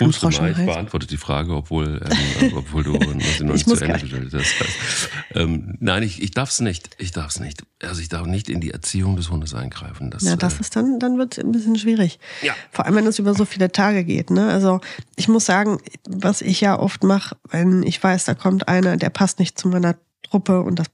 Hust 0.01 0.21
du 0.23 0.29
mal, 0.29 0.51
ich 0.51 0.57
beantworte 0.57 1.07
die 1.07 1.17
Frage, 1.17 1.53
obwohl, 1.53 2.01
ähm, 2.41 2.53
obwohl 2.55 2.83
du 2.83 2.93
noch 2.97 3.13
nicht 3.13 3.37
zu 3.67 3.75
Ende 3.75 3.99
gestellt 3.99 4.33
hast. 4.33 5.09
Ähm, 5.33 5.77
nein, 5.79 6.03
ich, 6.03 6.21
ich 6.21 6.31
darf 6.31 6.49
es 6.49 6.59
nicht. 6.59 6.89
Ich 6.97 7.11
darf 7.11 7.31
es 7.31 7.39
nicht. 7.39 7.63
Also 7.83 8.01
ich 8.01 8.09
darf 8.09 8.25
nicht 8.27 8.49
in 8.49 8.61
die 8.61 8.71
Erziehung 8.71 9.15
des 9.15 9.29
Hundes 9.29 9.53
eingreifen. 9.53 10.11
Das, 10.11 10.23
ja, 10.23 10.35
das 10.35 10.57
äh, 10.57 10.61
ist 10.61 10.75
dann, 10.75 10.99
dann 10.99 11.17
wird 11.17 11.37
es 11.37 11.43
ein 11.43 11.51
bisschen 11.51 11.77
schwierig. 11.77 12.19
Ja. 12.41 12.53
Vor 12.71 12.85
allem, 12.85 12.95
wenn 12.95 13.07
es 13.07 13.19
über 13.19 13.33
so 13.33 13.45
viele 13.45 13.71
Tage 13.71 14.03
geht. 14.03 14.29
Ne? 14.29 14.47
Also 14.47 14.81
ich 15.15 15.27
muss 15.27 15.45
sagen, 15.45 15.77
was 16.07 16.41
ich 16.41 16.61
ja 16.61 16.77
oft 16.79 17.03
mache, 17.03 17.35
wenn 17.49 17.83
ich 17.83 18.01
weiß, 18.03 18.25
da 18.25 18.33
kommt 18.35 18.67
einer, 18.67 18.97
der 18.97 19.09
passt 19.09 19.39
nicht 19.39 19.59
zu 19.59 19.67
meiner 19.67 19.95
Truppe 20.23 20.61
und 20.61 20.79
das 20.79 20.87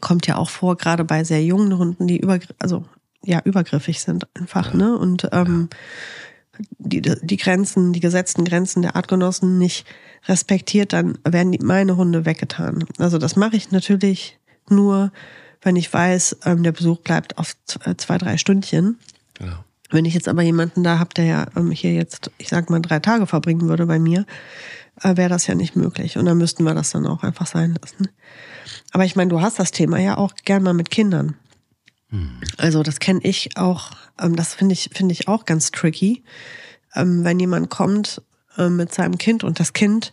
kommt 0.00 0.26
ja 0.26 0.36
auch 0.36 0.50
vor, 0.50 0.76
gerade 0.76 1.04
bei 1.04 1.24
sehr 1.24 1.44
jungen 1.44 1.76
Hunden, 1.76 2.06
die 2.06 2.18
über, 2.18 2.38
also 2.58 2.84
ja 3.22 3.40
übergriffig 3.44 4.00
sind 4.00 4.26
einfach, 4.34 4.72
Ja. 4.72 4.78
ne? 4.78 4.96
Und 4.96 5.28
ähm, 5.32 5.68
die, 6.78 7.02
die 7.02 7.36
Grenzen, 7.36 7.92
die 7.92 8.00
gesetzten 8.00 8.44
Grenzen 8.44 8.82
der 8.82 8.96
Artgenossen 8.96 9.58
nicht 9.58 9.86
respektiert, 10.28 10.92
dann 10.92 11.18
werden 11.24 11.56
meine 11.62 11.96
Hunde 11.96 12.24
weggetan. 12.24 12.84
Also 12.98 13.18
das 13.18 13.36
mache 13.36 13.56
ich 13.56 13.70
natürlich 13.70 14.38
nur, 14.68 15.12
wenn 15.62 15.76
ich 15.76 15.92
weiß, 15.92 16.38
ähm, 16.44 16.62
der 16.62 16.72
Besuch 16.72 16.98
bleibt 16.98 17.38
auf 17.38 17.56
äh, 17.84 17.94
zwei, 17.96 18.18
drei 18.18 18.36
Stündchen. 18.36 18.98
Genau. 19.34 19.64
Wenn 19.90 20.04
ich 20.04 20.14
jetzt 20.14 20.28
aber 20.28 20.42
jemanden 20.42 20.84
da 20.84 20.98
habe, 20.98 21.14
der 21.14 21.24
ja 21.24 21.46
ähm, 21.56 21.70
hier 21.70 21.92
jetzt, 21.92 22.30
ich 22.38 22.48
sag 22.48 22.70
mal, 22.70 22.80
drei 22.80 23.00
Tage 23.00 23.26
verbringen 23.26 23.68
würde 23.68 23.86
bei 23.86 23.98
mir, 23.98 24.24
äh, 25.02 25.16
wäre 25.16 25.30
das 25.30 25.46
ja 25.46 25.54
nicht 25.54 25.74
möglich. 25.74 26.16
Und 26.16 26.26
dann 26.26 26.38
müssten 26.38 26.64
wir 26.64 26.74
das 26.74 26.90
dann 26.90 27.06
auch 27.06 27.22
einfach 27.22 27.46
sein 27.46 27.76
lassen. 27.80 28.08
Aber 28.92 29.04
ich 29.04 29.16
meine, 29.16 29.30
du 29.30 29.40
hast 29.40 29.58
das 29.58 29.72
Thema 29.72 29.98
ja 29.98 30.16
auch 30.16 30.34
gern 30.44 30.62
mal 30.62 30.74
mit 30.74 30.90
Kindern. 30.90 31.34
Also 32.56 32.82
das 32.82 32.98
kenne 32.98 33.20
ich 33.22 33.56
auch, 33.56 33.92
das 34.28 34.54
finde 34.54 34.74
ich, 34.74 34.90
finde 34.92 35.12
ich 35.12 35.28
auch 35.28 35.44
ganz 35.44 35.70
tricky. 35.70 36.22
Ähm, 36.94 37.24
wenn 37.24 37.38
jemand 37.38 37.70
kommt 37.70 38.22
äh, 38.56 38.68
mit 38.68 38.92
seinem 38.92 39.18
Kind 39.18 39.44
und 39.44 39.60
das 39.60 39.72
Kind 39.72 40.12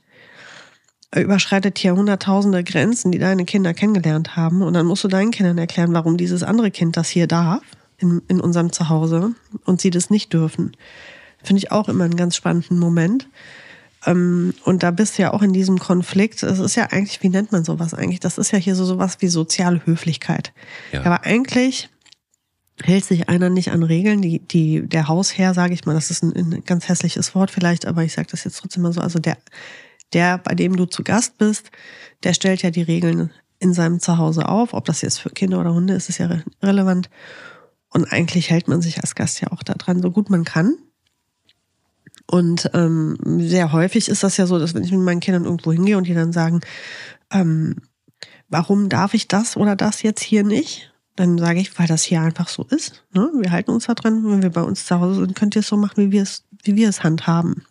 äh, 1.11 1.21
überschreitet 1.21 1.77
hier 1.77 1.95
hunderttausende 1.95 2.63
Grenzen, 2.63 3.11
die 3.11 3.19
deine 3.19 3.45
Kinder 3.45 3.73
kennengelernt 3.73 4.35
haben. 4.35 4.61
Und 4.61 4.73
dann 4.73 4.85
musst 4.85 5.03
du 5.03 5.07
deinen 5.07 5.31
Kindern 5.31 5.57
erklären, 5.57 5.93
warum 5.93 6.17
dieses 6.17 6.43
andere 6.43 6.71
Kind 6.71 6.97
das 6.97 7.09
hier 7.09 7.27
darf, 7.27 7.61
in, 7.97 8.21
in 8.27 8.39
unserem 8.39 8.71
Zuhause, 8.71 9.33
und 9.65 9.81
sie 9.81 9.89
das 9.89 10.09
nicht 10.09 10.33
dürfen. 10.33 10.75
Finde 11.43 11.59
ich 11.59 11.71
auch 11.71 11.89
immer 11.89 12.03
einen 12.03 12.17
ganz 12.17 12.35
spannenden 12.35 12.77
Moment. 12.77 13.27
Ähm, 14.05 14.53
und 14.63 14.83
da 14.83 14.91
bist 14.91 15.17
du 15.17 15.23
ja 15.23 15.33
auch 15.33 15.41
in 15.41 15.53
diesem 15.53 15.79
Konflikt. 15.79 16.43
Es 16.43 16.59
ist 16.59 16.75
ja 16.75 16.87
eigentlich, 16.91 17.23
wie 17.23 17.29
nennt 17.29 17.51
man 17.51 17.63
sowas 17.63 17.93
eigentlich? 17.93 18.19
Das 18.19 18.37
ist 18.37 18.51
ja 18.51 18.59
hier 18.59 18.75
so 18.75 18.85
sowas 18.85 19.17
wie 19.19 19.27
soziale 19.27 19.81
Höflichkeit. 19.85 20.53
Ja. 20.91 21.03
Aber 21.05 21.23
eigentlich 21.23 21.89
hält 22.83 23.05
sich 23.05 23.29
einer 23.29 23.49
nicht 23.49 23.71
an 23.71 23.83
Regeln, 23.83 24.21
die, 24.21 24.39
die 24.39 24.87
der 24.87 25.07
Hausherr, 25.07 25.53
sage 25.53 25.73
ich 25.73 25.85
mal, 25.85 25.93
das 25.93 26.11
ist 26.11 26.23
ein, 26.23 26.35
ein 26.35 26.63
ganz 26.63 26.87
hässliches 26.87 27.33
Wort 27.33 27.51
vielleicht, 27.51 27.85
aber 27.85 28.03
ich 28.03 28.13
sage 28.13 28.27
das 28.29 28.43
jetzt 28.43 28.59
trotzdem 28.59 28.83
mal 28.83 28.93
so, 28.93 29.01
also 29.01 29.19
der, 29.19 29.37
der, 30.13 30.37
bei 30.37 30.53
dem 30.53 30.75
du 30.75 30.85
zu 30.85 31.03
Gast 31.03 31.37
bist, 31.37 31.71
der 32.23 32.33
stellt 32.33 32.61
ja 32.61 32.71
die 32.71 32.83
Regeln 32.83 33.31
in 33.59 33.73
seinem 33.73 33.99
Zuhause 33.99 34.47
auf. 34.47 34.73
Ob 34.73 34.85
das 34.85 35.01
jetzt 35.01 35.19
für 35.19 35.29
Kinder 35.29 35.59
oder 35.59 35.73
Hunde 35.73 35.93
ist, 35.93 36.09
ist 36.09 36.19
ja 36.19 36.27
re 36.27 36.43
relevant. 36.61 37.09
Und 37.89 38.05
eigentlich 38.11 38.49
hält 38.49 38.67
man 38.67 38.81
sich 38.81 38.99
als 38.99 39.15
Gast 39.15 39.41
ja 39.41 39.51
auch 39.51 39.63
daran, 39.63 40.01
so 40.01 40.11
gut 40.11 40.29
man 40.29 40.43
kann. 40.43 40.77
Und 42.29 42.69
ähm, 42.73 43.17
sehr 43.39 43.71
häufig 43.71 44.09
ist 44.09 44.23
das 44.23 44.37
ja 44.37 44.45
so, 44.45 44.59
dass 44.59 44.73
wenn 44.73 44.83
ich 44.83 44.91
mit 44.91 44.99
meinen 44.99 45.21
Kindern 45.21 45.45
irgendwo 45.45 45.71
hingehe 45.71 45.97
und 45.97 46.05
die 46.05 46.13
dann 46.13 46.33
sagen, 46.33 46.59
ähm, 47.31 47.77
warum 48.49 48.89
darf 48.89 49.13
ich 49.13 49.27
das 49.27 49.55
oder 49.55 49.75
das 49.75 50.03
jetzt 50.03 50.21
hier 50.21 50.43
nicht? 50.43 50.91
Dann 51.17 51.39
sage 51.39 51.59
ich, 51.59 51.77
weil 51.77 51.87
das 51.87 52.03
hier 52.03 52.21
einfach 52.21 52.47
so 52.47 52.63
ist. 52.69 53.03
Ne? 53.11 53.29
Wir 53.33 53.51
halten 53.51 53.71
uns 53.71 53.87
da 53.87 53.95
dran. 53.95 54.23
Wenn 54.23 54.43
wir 54.43 54.51
bei 54.51 54.61
uns 54.61 54.85
zu 54.85 54.99
Hause 54.99 55.15
sind, 55.15 55.35
könnt 55.35 55.55
ihr 55.55 55.61
es 55.61 55.67
so 55.67 55.75
machen, 55.75 55.97
wie 55.97 56.11
wir 56.11 56.21
es, 56.21 56.43
wie 56.63 56.75
wir 56.75 56.87
es 56.87 57.03
handhaben. 57.03 57.65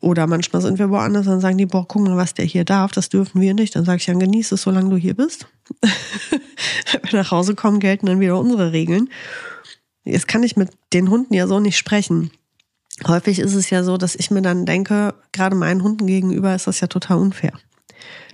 Oder 0.00 0.26
manchmal 0.26 0.62
sind 0.62 0.78
wir 0.80 0.90
woanders, 0.90 1.26
dann 1.26 1.40
sagen 1.40 1.58
die, 1.58 1.66
boah, 1.66 1.86
guck 1.86 2.02
mal, 2.02 2.16
was 2.16 2.34
der 2.34 2.44
hier 2.44 2.64
darf, 2.64 2.90
das 2.90 3.08
dürfen 3.08 3.40
wir 3.40 3.54
nicht. 3.54 3.76
Dann 3.76 3.84
sage 3.84 3.98
ich, 3.98 4.06
dann 4.06 4.18
genieß 4.18 4.50
es, 4.50 4.62
solange 4.62 4.90
du 4.90 4.96
hier 4.96 5.14
bist. 5.14 5.46
Wenn 5.80 7.12
wir 7.12 7.20
nach 7.20 7.30
Hause 7.30 7.54
kommen, 7.54 7.78
gelten 7.78 8.06
dann 8.06 8.18
wieder 8.18 8.38
unsere 8.38 8.72
Regeln. 8.72 9.10
Jetzt 10.02 10.26
kann 10.26 10.42
ich 10.42 10.56
mit 10.56 10.70
den 10.92 11.10
Hunden 11.10 11.34
ja 11.34 11.46
so 11.46 11.60
nicht 11.60 11.76
sprechen. 11.76 12.32
Häufig 13.06 13.38
ist 13.38 13.54
es 13.54 13.70
ja 13.70 13.84
so, 13.84 13.96
dass 13.96 14.16
ich 14.16 14.30
mir 14.30 14.42
dann 14.42 14.64
denke, 14.64 15.14
gerade 15.32 15.54
meinen 15.54 15.82
Hunden 15.82 16.06
gegenüber 16.06 16.54
ist 16.54 16.66
das 16.66 16.80
ja 16.80 16.88
total 16.88 17.18
unfair. 17.18 17.52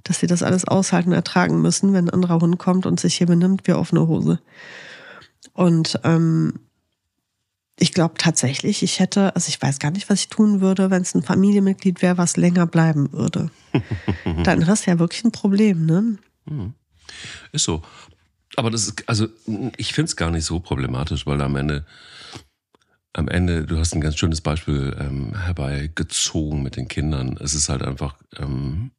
Dass 0.04 0.20
sie 0.20 0.26
das 0.26 0.42
alles 0.42 0.66
aushalten, 0.66 1.12
ertragen 1.12 1.60
müssen, 1.60 1.92
wenn 1.92 2.06
ein 2.06 2.14
anderer 2.14 2.40
Hund 2.40 2.58
kommt 2.58 2.86
und 2.86 3.00
sich 3.00 3.16
hier 3.16 3.26
benimmt 3.26 3.66
wie 3.66 3.72
offene 3.72 4.06
Hose. 4.06 4.40
Und 5.52 6.00
ähm, 6.04 6.60
ich 7.78 7.92
glaube 7.92 8.14
tatsächlich, 8.18 8.82
ich 8.82 8.98
hätte, 8.98 9.34
also 9.34 9.48
ich 9.48 9.60
weiß 9.60 9.78
gar 9.78 9.90
nicht, 9.90 10.10
was 10.10 10.20
ich 10.20 10.28
tun 10.28 10.60
würde, 10.60 10.90
wenn 10.90 11.02
es 11.02 11.14
ein 11.14 11.22
Familienmitglied 11.22 12.02
wäre, 12.02 12.18
was 12.18 12.36
länger 12.36 12.66
bleiben 12.66 13.12
würde. 13.12 13.50
Dann 14.44 14.66
hast 14.66 14.86
du 14.86 14.90
ja 14.90 14.98
wirklich 14.98 15.24
ein 15.24 15.32
Problem, 15.32 15.86
ne? 15.86 16.18
Ist 17.52 17.64
so. 17.64 17.82
Aber 18.56 18.70
das 18.70 18.88
ist, 18.88 19.08
also 19.08 19.28
ich 19.76 19.92
finde 19.92 20.08
es 20.08 20.16
gar 20.16 20.30
nicht 20.30 20.44
so 20.44 20.58
problematisch, 20.58 21.26
weil 21.26 21.40
am 21.40 21.54
Ende, 21.54 21.86
am 23.12 23.28
Ende, 23.28 23.64
du 23.64 23.78
hast 23.78 23.94
ein 23.94 24.00
ganz 24.00 24.16
schönes 24.16 24.40
Beispiel 24.40 24.96
ähm, 24.98 25.36
herbeigezogen 25.36 26.62
mit 26.62 26.76
den 26.76 26.88
Kindern. 26.88 27.38
Es 27.40 27.54
ist 27.54 27.68
halt 27.68 27.82
einfach, 27.82 28.16
ähm, 28.36 28.90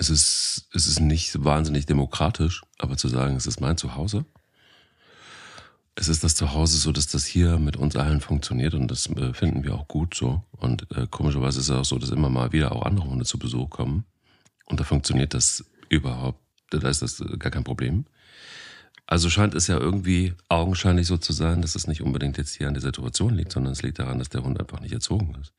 es 0.00 0.08
ist, 0.08 0.66
es 0.72 0.86
ist 0.86 0.98
nicht 0.98 1.44
wahnsinnig 1.44 1.84
demokratisch, 1.84 2.62
aber 2.78 2.96
zu 2.96 3.08
sagen, 3.08 3.36
es 3.36 3.46
ist 3.46 3.60
mein 3.60 3.76
Zuhause. 3.76 4.24
es 5.94 6.08
ist 6.08 6.24
das 6.24 6.34
Zuhause 6.34 6.78
so, 6.78 6.92
dass 6.92 7.08
das 7.08 7.26
hier 7.26 7.58
mit 7.58 7.76
uns 7.76 7.94
allen 7.96 8.22
funktioniert 8.22 8.72
und 8.72 8.88
das 8.88 9.06
äh, 9.10 9.34
finden 9.34 9.62
wir 9.62 9.74
auch 9.74 9.86
gut 9.86 10.14
so. 10.14 10.42
Und 10.52 10.90
äh, 10.96 11.06
komischerweise 11.10 11.60
ist 11.60 11.68
es 11.68 11.76
auch 11.76 11.84
so, 11.84 11.98
dass 11.98 12.08
immer 12.08 12.30
mal 12.30 12.52
wieder 12.52 12.72
auch 12.72 12.86
andere 12.86 13.06
Hunde 13.06 13.26
zu 13.26 13.38
Besuch 13.38 13.68
kommen. 13.68 14.04
Und 14.64 14.80
da 14.80 14.84
funktioniert 14.84 15.34
das 15.34 15.64
überhaupt, 15.90 16.40
da 16.70 16.88
ist 16.88 17.02
das 17.02 17.22
gar 17.38 17.50
kein 17.50 17.64
Problem. 17.64 18.06
Also 19.06 19.28
scheint 19.28 19.54
es 19.54 19.66
ja 19.66 19.76
irgendwie 19.76 20.32
augenscheinlich 20.48 21.06
so 21.08 21.18
zu 21.18 21.34
sein, 21.34 21.60
dass 21.60 21.74
es 21.74 21.86
nicht 21.86 22.00
unbedingt 22.00 22.38
jetzt 22.38 22.56
hier 22.56 22.68
an 22.68 22.74
der 22.74 22.82
Situation 22.82 23.34
liegt, 23.34 23.52
sondern 23.52 23.74
es 23.74 23.82
liegt 23.82 23.98
daran, 23.98 24.18
dass 24.18 24.30
der 24.30 24.44
Hund 24.44 24.58
einfach 24.58 24.80
nicht 24.80 24.92
erzogen 24.92 25.36
ist. 25.42 25.52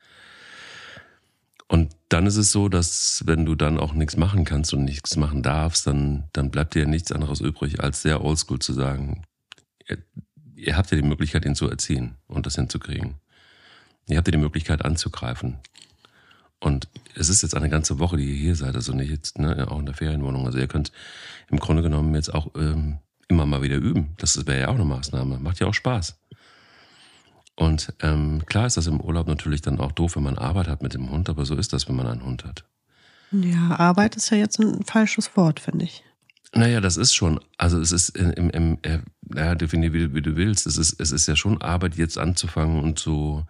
Und 1.72 1.96
dann 2.10 2.26
ist 2.26 2.36
es 2.36 2.52
so, 2.52 2.68
dass 2.68 3.24
wenn 3.28 3.46
du 3.46 3.56
dann 3.56 3.80
auch 3.80 3.94
nichts 3.94 4.18
machen 4.18 4.44
kannst 4.44 4.74
und 4.74 4.84
nichts 4.84 5.16
machen 5.16 5.42
darfst, 5.42 5.88
dann, 5.88 6.26
dann 6.34 6.52
bleibt 6.52 6.76
dir 6.76 6.86
nichts 6.86 7.14
anderes 7.14 7.40
übrig, 7.40 7.80
als 7.80 8.02
sehr 8.02 8.26
oldschool 8.26 8.60
zu 8.60 8.74
sagen, 8.74 9.24
ihr, 9.88 9.98
ihr 10.54 10.76
habt 10.76 10.92
ja 10.92 10.98
die 10.98 11.08
Möglichkeit, 11.08 11.46
ihn 11.46 11.56
zu 11.56 11.70
erziehen 11.70 12.16
und 12.28 12.46
das 12.46 12.56
hinzukriegen. 12.56 13.16
Ihr 14.10 14.18
habt 14.18 14.28
ja 14.28 14.34
die 14.34 14.38
Möglichkeit 14.38 14.84
anzugreifen. 14.84 15.60
Und 16.60 16.90
es 17.16 17.30
ist 17.30 17.42
jetzt 17.42 17.56
eine 17.56 17.70
ganze 17.70 18.00
Woche, 18.00 18.18
die 18.18 18.26
ihr 18.26 18.38
hier 18.38 18.56
seid, 18.58 18.76
also 18.76 18.92
nicht 18.92 19.10
jetzt 19.10 19.40
ne, 19.40 19.66
auch 19.72 19.80
in 19.80 19.86
der 19.86 19.96
Ferienwohnung. 19.96 20.46
Also 20.46 20.58
ihr 20.58 20.68
könnt 20.68 20.92
im 21.50 21.58
Grunde 21.58 21.84
genommen 21.84 22.14
jetzt 22.16 22.34
auch 22.34 22.52
ähm, 22.58 22.98
immer 23.30 23.46
mal 23.46 23.62
wieder 23.62 23.78
üben. 23.78 24.14
Das 24.18 24.46
wäre 24.46 24.60
ja 24.60 24.68
auch 24.68 24.76
eine 24.76 24.84
Maßnahme. 24.84 25.40
Macht 25.40 25.62
ja 25.62 25.68
auch 25.68 25.74
Spaß. 25.74 26.21
Und 27.62 27.94
ähm, 28.02 28.42
klar 28.48 28.66
ist 28.66 28.78
das 28.78 28.88
im 28.88 29.00
Urlaub 29.00 29.28
natürlich 29.28 29.62
dann 29.62 29.80
auch 29.80 29.92
doof, 29.92 30.16
wenn 30.16 30.24
man 30.24 30.36
Arbeit 30.36 30.68
hat 30.68 30.82
mit 30.82 30.96
dem 30.96 31.12
Hund, 31.12 31.30
aber 31.30 31.46
so 31.46 31.56
ist 31.56 31.74
das, 31.74 31.88
wenn 31.88 31.96
man 31.96 32.08
einen 32.08 32.26
Hund 32.26 32.44
hat. 32.44 32.66
Ja, 33.32 33.76
Arbeit 33.78 34.16
ist 34.16 34.32
ja 34.32 34.38
jetzt 34.38 34.60
ein 34.60 34.84
falsches 34.84 35.38
Wort, 35.38 35.60
finde 35.60 35.86
ich. 35.86 36.04
Naja, 36.56 36.82
das 36.82 36.98
ist 36.98 37.14
schon, 37.14 37.40
also 37.60 37.80
es 37.80 37.92
ist 37.92 38.18
im, 38.18 38.50
im, 38.50 38.78
äh, 38.82 38.98
ja, 39.36 39.54
definier 39.54 39.94
wie, 39.94 40.12
wie, 40.16 40.24
du 40.24 40.36
willst. 40.38 40.66
Es 40.66 40.76
ist, 40.76 41.00
es 41.00 41.12
ist 41.12 41.28
ja 41.28 41.36
schon 41.36 41.62
Arbeit, 41.62 41.94
jetzt 41.98 42.18
anzufangen 42.18 42.82
und 42.82 42.98
so. 42.98 43.46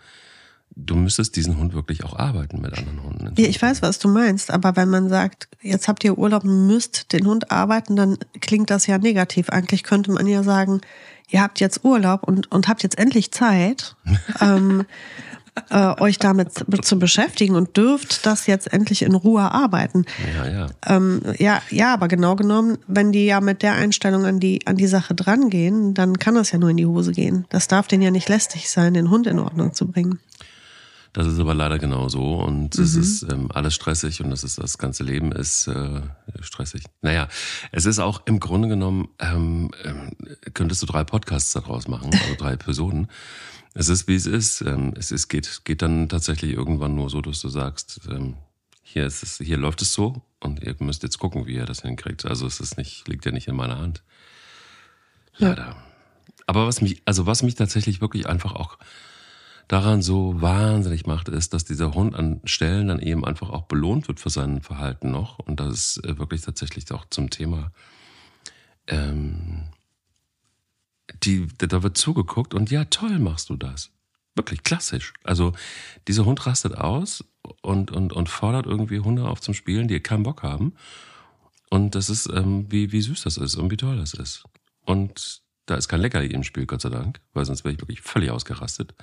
Du 0.76 0.98
müsstest 0.98 1.38
diesen 1.38 1.58
Hund 1.58 1.74
wirklich 1.74 2.04
auch 2.04 2.20
arbeiten 2.20 2.60
mit 2.60 2.78
anderen 2.78 3.02
Hunden. 3.04 3.34
Ja, 3.38 3.48
ich 3.48 3.62
weiß, 3.62 3.82
was 3.82 3.98
du 3.98 4.10
meinst, 4.10 4.52
aber 4.52 4.76
wenn 4.76 4.90
man 4.90 5.08
sagt, 5.08 5.48
jetzt 5.62 5.88
habt 5.88 6.04
ihr 6.04 6.18
Urlaub, 6.18 6.44
müsst 6.44 7.14
den 7.14 7.26
Hund 7.26 7.50
arbeiten, 7.50 7.96
dann 7.96 8.18
klingt 8.42 8.70
das 8.70 8.88
ja 8.88 8.98
negativ. 8.98 9.50
Eigentlich 9.50 9.84
könnte 9.84 10.12
man 10.12 10.28
ja 10.28 10.44
sagen, 10.44 10.82
ihr 11.32 11.42
habt 11.42 11.60
jetzt 11.60 11.84
Urlaub 11.84 12.24
und, 12.24 12.52
und 12.52 12.68
habt 12.68 12.84
jetzt 12.84 12.98
endlich 12.98 13.32
Zeit. 13.32 13.96
ähm, 14.42 14.86
äh, 15.70 16.00
euch 16.02 16.18
damit 16.18 16.52
zu 16.86 16.98
beschäftigen 16.98 17.56
und 17.56 17.76
dürft 17.76 18.26
das 18.26 18.48
jetzt 18.48 18.72
endlich 18.72 19.02
in 19.02 19.16
Ruhe 19.16 19.52
arbeiten. 19.52 20.06
Ja, 20.36 20.48
ja. 20.48 20.68
Ähm, 20.86 21.22
ja, 21.38 21.62
ja, 21.70 21.94
aber 21.94 22.08
genau 22.08 22.36
genommen, 22.36 22.78
wenn 22.88 23.12
die 23.12 23.26
ja 23.26 23.42
mit 23.42 23.62
der 23.62 23.74
Einstellung 23.74 24.26
an 24.26 24.40
die, 24.40 24.66
an 24.66 24.78
die 24.78 24.88
Sache 24.88 25.14
drangehen, 25.14 25.94
dann 25.94 26.18
kann 26.20 26.36
das 26.36 26.52
ja 26.52 26.58
nur 26.58 26.70
in 26.70 26.78
die 26.78 26.86
Hose 26.86 27.12
gehen. 27.12 27.46
Das 27.50 27.68
darf 27.68 27.88
denen 27.88 28.04
ja 28.04 28.12
nicht 28.12 28.30
lästig 28.30 28.70
sein, 28.70 28.94
den 28.94 29.10
Hund 29.10 29.28
in 29.28 29.40
Ordnung 29.40 29.74
zu 29.74 29.88
bringen. 29.88 30.20
Das 31.14 31.28
ist 31.28 31.40
aber 31.40 31.54
leider 31.54 31.78
genau 31.78 32.08
so 32.08 32.36
und 32.36 32.78
mhm. 32.78 32.84
es 32.84 32.96
ist 32.96 33.24
ähm, 33.24 33.52
alles 33.52 33.76
stressig 33.76 34.22
und 34.24 34.30
das 34.30 34.46
ist 34.46 34.58
das 34.58 34.78
ganze 34.78 35.04
Leben 35.04 35.34
ist 35.34 35.68
äh, 35.68 36.02
stressig. 36.40 36.84
Naja, 37.02 37.28
es 37.74 37.86
ist 37.86 38.00
auch 38.00 38.22
im 38.26 38.40
Grunde 38.40 38.70
genommen 38.70 39.10
ähm, 39.20 39.72
äh, 39.84 40.50
könntest 40.52 40.82
du 40.82 40.86
drei 40.86 41.04
Podcasts 41.04 41.52
daraus 41.52 41.90
machen, 41.90 42.12
also 42.14 42.36
drei 42.38 42.54
Episoden. 42.54 43.08
Es 43.74 43.90
ist, 43.90 44.08
wie 44.08 44.16
es 44.16 44.26
ist. 44.26 44.62
Ähm, 44.62 44.94
es 44.98 45.12
ist, 45.12 45.28
geht, 45.28 45.62
geht 45.66 45.82
dann 45.82 46.10
tatsächlich 46.10 46.54
irgendwann 46.54 46.96
nur 46.96 47.10
so, 47.10 47.22
dass 47.22 47.42
du 47.42 47.50
sagst, 47.50 48.02
ähm, 48.10 48.36
hier, 48.82 49.06
ist 49.06 49.24
es, 49.24 49.38
hier 49.38 49.58
läuft 49.58 49.82
es 49.82 49.94
so 49.94 50.22
und 50.40 50.64
ihr 50.64 50.76
müsst 50.80 51.04
jetzt 51.04 51.20
gucken, 51.20 51.46
wie 51.46 51.56
ihr 51.56 51.66
das 51.66 51.82
hinkriegt. 51.82 52.26
Also 52.26 52.46
es 52.46 52.60
ist 52.60 52.78
nicht, 52.78 53.08
liegt 53.08 53.26
ja 53.26 53.32
nicht 53.32 53.48
in 53.48 53.56
meiner 53.56 53.78
Hand. 53.78 54.04
Leider. 55.38 55.68
Ja. 55.68 55.84
Aber 56.48 56.68
was 56.68 56.82
mich, 56.82 57.02
also 57.06 57.26
was 57.26 57.44
mich 57.44 57.56
tatsächlich 57.56 58.02
wirklich 58.02 58.28
einfach 58.28 58.54
auch 58.54 58.78
daran 59.72 60.02
so 60.02 60.42
wahnsinnig 60.42 61.06
macht, 61.06 61.30
ist, 61.30 61.54
dass 61.54 61.64
dieser 61.64 61.94
Hund 61.94 62.14
an 62.14 62.42
Stellen 62.44 62.90
dann 62.90 63.00
eben 63.00 63.24
einfach 63.24 63.50
auch 63.50 63.64
belohnt 63.64 64.10
wird 64.10 64.20
für 64.20 64.30
sein 64.30 64.62
Verhalten 64.62 65.12
noch. 65.12 65.40
Und 65.40 65.62
das 65.62 65.98
ist 65.98 66.06
äh, 66.06 66.18
wirklich 66.18 66.42
tatsächlich 66.42 66.92
auch 66.92 67.06
zum 67.10 67.30
Thema 67.30 67.72
ähm, 68.88 69.64
die, 71.24 71.48
da 71.58 71.84
wird 71.84 71.98
zugeguckt 71.98 72.54
und 72.54 72.70
ja, 72.70 72.86
toll 72.86 73.18
machst 73.20 73.50
du 73.50 73.56
das. 73.56 73.92
Wirklich 74.36 74.64
klassisch. 74.64 75.14
Also 75.24 75.54
dieser 76.08 76.26
Hund 76.26 76.46
rastet 76.46 76.76
aus 76.76 77.24
und, 77.62 77.92
und, 77.92 78.12
und 78.12 78.28
fordert 78.28 78.66
irgendwie 78.66 79.00
Hunde 79.00 79.26
auf 79.26 79.40
zum 79.40 79.54
Spielen, 79.54 79.88
die 79.88 80.00
keinen 80.02 80.24
Bock 80.24 80.44
haben. 80.44 80.74
Und 81.70 81.96
das 81.96 82.10
ist, 82.10 82.30
ähm, 82.34 82.66
wie, 82.70 82.92
wie 82.92 83.02
süß 83.02 83.24
das 83.24 83.38
ist 83.38 83.56
und 83.56 83.72
wie 83.72 83.78
toll 83.78 83.98
das 83.98 84.14
ist. 84.14 84.44
Und 84.86 85.42
da 85.66 85.76
ist 85.76 85.88
kein 85.88 86.02
Leckerli 86.02 86.28
im 86.28 86.44
Spiel, 86.44 86.66
Gott 86.66 86.82
sei 86.82 86.90
Dank, 86.90 87.22
weil 87.34 87.46
sonst 87.46 87.64
wäre 87.64 87.74
ich 87.74 87.80
wirklich 87.80 88.02
völlig 88.02 88.32
ausgerastet. 88.32 88.94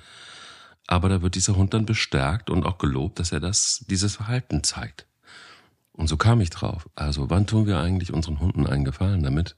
Aber 0.89 1.07
da 1.07 1.21
wird 1.21 1.35
dieser 1.35 1.55
Hund 1.55 1.73
dann 1.73 1.85
bestärkt 1.85 2.49
und 2.49 2.65
auch 2.65 2.79
gelobt, 2.79 3.19
dass 3.19 3.31
er 3.31 3.39
das, 3.39 3.85
dieses 3.89 4.15
Verhalten 4.15 4.63
zeigt. 4.63 5.05
Und 5.91 6.07
so 6.07 6.17
kam 6.17 6.41
ich 6.41 6.49
drauf. 6.49 6.89
Also, 6.95 7.29
wann 7.29 7.45
tun 7.45 7.67
wir 7.67 7.77
eigentlich 7.77 8.13
unseren 8.13 8.39
Hunden 8.39 8.65
einen 8.65 8.85
Gefallen 8.85 9.21
damit? 9.21 9.55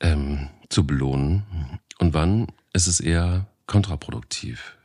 ähm, 0.00 0.48
zu 0.68 0.86
belohnen 0.86 1.80
und 1.98 2.14
wann 2.14 2.48
ist 2.72 2.86
es 2.86 3.00
eher 3.00 3.46
kontraproduktiv. 3.66 4.76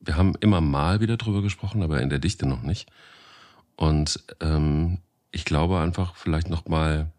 Wir 0.00 0.16
haben 0.16 0.34
immer 0.40 0.60
mal 0.60 1.00
wieder 1.00 1.16
drüber 1.16 1.42
gesprochen, 1.42 1.82
aber 1.82 2.00
in 2.00 2.10
der 2.10 2.18
Dichte 2.18 2.46
noch 2.46 2.62
nicht. 2.62 2.90
Und 3.76 4.24
ähm, 4.40 4.98
ich 5.30 5.44
glaube 5.44 5.80
einfach 5.80 6.16
vielleicht 6.16 6.48
noch 6.48 6.66
mal 6.66 7.10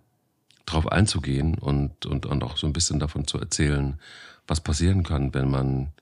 drauf 0.66 0.92
einzugehen 0.92 1.58
und, 1.58 2.06
und, 2.06 2.26
und 2.26 2.44
auch 2.44 2.58
so 2.58 2.68
ein 2.68 2.74
bisschen 2.74 3.00
davon 3.00 3.28
zu 3.28 3.40
erzählen, 3.40 4.00
was 4.48 4.62
passieren 4.62 5.04
kann, 5.04 5.34
wenn 5.34 5.50
man 5.50 5.94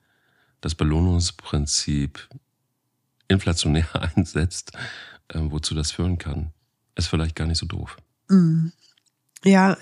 das 0.60 0.74
Belohnungsprinzip 0.74 2.28
inflationär 3.28 3.88
einsetzt, 4.16 4.72
äh, 5.28 5.38
wozu 5.40 5.74
das 5.74 5.92
führen 5.92 6.18
kann, 6.18 6.52
ist 6.96 7.08
vielleicht 7.08 7.36
gar 7.36 7.46
nicht 7.46 7.58
so 7.58 7.66
doof. 7.66 7.96
Mm. 8.28 8.68
Ja, 9.44 9.76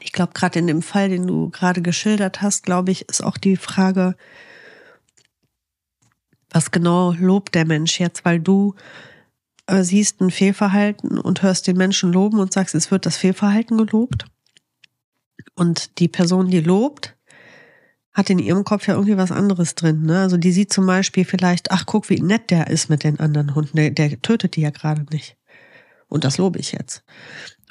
ich 0.00 0.12
glaube, 0.12 0.32
gerade 0.32 0.58
in 0.58 0.66
dem 0.66 0.82
Fall, 0.82 1.08
den 1.08 1.26
du 1.26 1.50
gerade 1.50 1.80
geschildert 1.80 2.42
hast, 2.42 2.64
glaube 2.64 2.90
ich, 2.90 3.08
ist 3.08 3.22
auch 3.22 3.38
die 3.38 3.56
Frage, 3.56 4.16
was 6.50 6.70
genau 6.70 7.12
lobt 7.12 7.54
der 7.54 7.64
Mensch 7.64 8.00
jetzt, 8.00 8.24
weil 8.24 8.40
du 8.40 8.74
äh, 9.66 9.82
siehst 9.82 10.20
ein 10.20 10.30
Fehlverhalten 10.30 11.18
und 11.18 11.42
hörst 11.42 11.66
den 11.66 11.76
Menschen 11.76 12.12
loben 12.12 12.40
und 12.40 12.52
sagst, 12.52 12.74
es 12.74 12.90
wird 12.90 13.06
das 13.06 13.16
Fehlverhalten 13.16 13.78
gelobt. 13.78 14.26
Und 15.54 15.98
die 15.98 16.08
Person, 16.08 16.50
die 16.50 16.60
lobt, 16.60 17.16
hat 18.14 18.30
in 18.30 18.38
ihrem 18.38 18.64
Kopf 18.64 18.86
ja 18.86 18.94
irgendwie 18.94 19.16
was 19.16 19.32
anderes 19.32 19.74
drin. 19.74 20.02
Ne? 20.02 20.20
Also 20.20 20.36
die 20.36 20.52
sieht 20.52 20.72
zum 20.72 20.86
Beispiel 20.86 21.24
vielleicht, 21.24 21.70
ach 21.70 21.86
guck, 21.86 22.10
wie 22.10 22.20
nett 22.20 22.50
der 22.50 22.68
ist 22.68 22.90
mit 22.90 23.04
den 23.04 23.20
anderen 23.20 23.54
Hunden. 23.54 23.76
Der, 23.76 23.90
der 23.90 24.20
tötet 24.20 24.56
die 24.56 24.60
ja 24.60 24.70
gerade 24.70 25.06
nicht. 25.10 25.36
Und 26.08 26.24
das 26.24 26.36
lobe 26.36 26.58
ich 26.58 26.72
jetzt. 26.72 27.02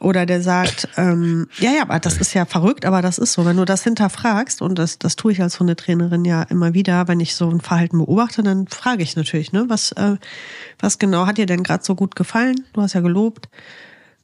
Oder 0.02 0.26
der 0.26 0.42
sagt, 0.42 0.88
ähm, 0.98 1.48
ja, 1.60 1.72
ja, 1.72 1.84
aber 1.84 2.00
das 2.00 2.18
ist 2.18 2.34
ja 2.34 2.46
verrückt, 2.46 2.86
aber 2.86 3.04
das 3.04 3.20
ist 3.20 3.34
so. 3.34 3.46
Wenn 3.46 3.58
du 3.58 3.66
das 3.66 3.84
hinterfragst, 3.84 4.64
und 4.64 4.80
das, 4.80 4.98
das 4.98 5.16
tue 5.16 5.32
ich 5.32 5.44
als 5.44 5.60
Hundetrainerin 5.60 6.26
ja 6.26 6.42
immer 6.42 6.74
wieder, 6.74 7.08
wenn 7.08 7.20
ich 7.20 7.36
so 7.36 7.48
ein 7.52 7.62
Verhalten 7.62 8.00
beobachte, 8.00 8.42
dann 8.42 8.68
frage 8.68 9.04
ich 9.04 9.16
natürlich, 9.16 9.54
ne, 9.54 9.66
was, 9.68 9.92
äh, 9.92 10.16
was 10.80 10.98
genau 10.98 11.28
hat 11.28 11.38
dir 11.38 11.46
denn 11.46 11.62
gerade 11.62 11.84
so 11.84 11.94
gut 11.94 12.16
gefallen? 12.16 12.66
Du 12.74 12.82
hast 12.82 12.94
ja 12.94 13.02
gelobt. 13.02 13.48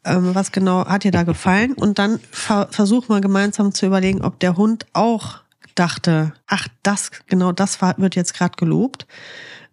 Ähm, 0.04 0.34
was 0.34 0.52
genau 0.52 0.88
hat 0.88 1.04
dir 1.04 1.12
da 1.12 1.22
gefallen? 1.22 1.74
Und 1.74 2.00
dann 2.00 2.20
ver 2.32 2.70
versuch 2.72 3.08
mal 3.08 3.22
gemeinsam 3.22 3.72
zu 3.72 3.86
überlegen, 3.86 4.24
ob 4.24 4.40
der 4.40 4.58
Hund 4.58 4.88
auch 4.94 5.42
dachte, 5.80 6.34
ach, 6.46 6.68
das, 6.84 7.12
genau 7.28 7.52
das 7.52 7.82
wird 7.82 8.16
jetzt 8.16 8.34
gerade 8.34 8.56
gelobt. 8.58 9.08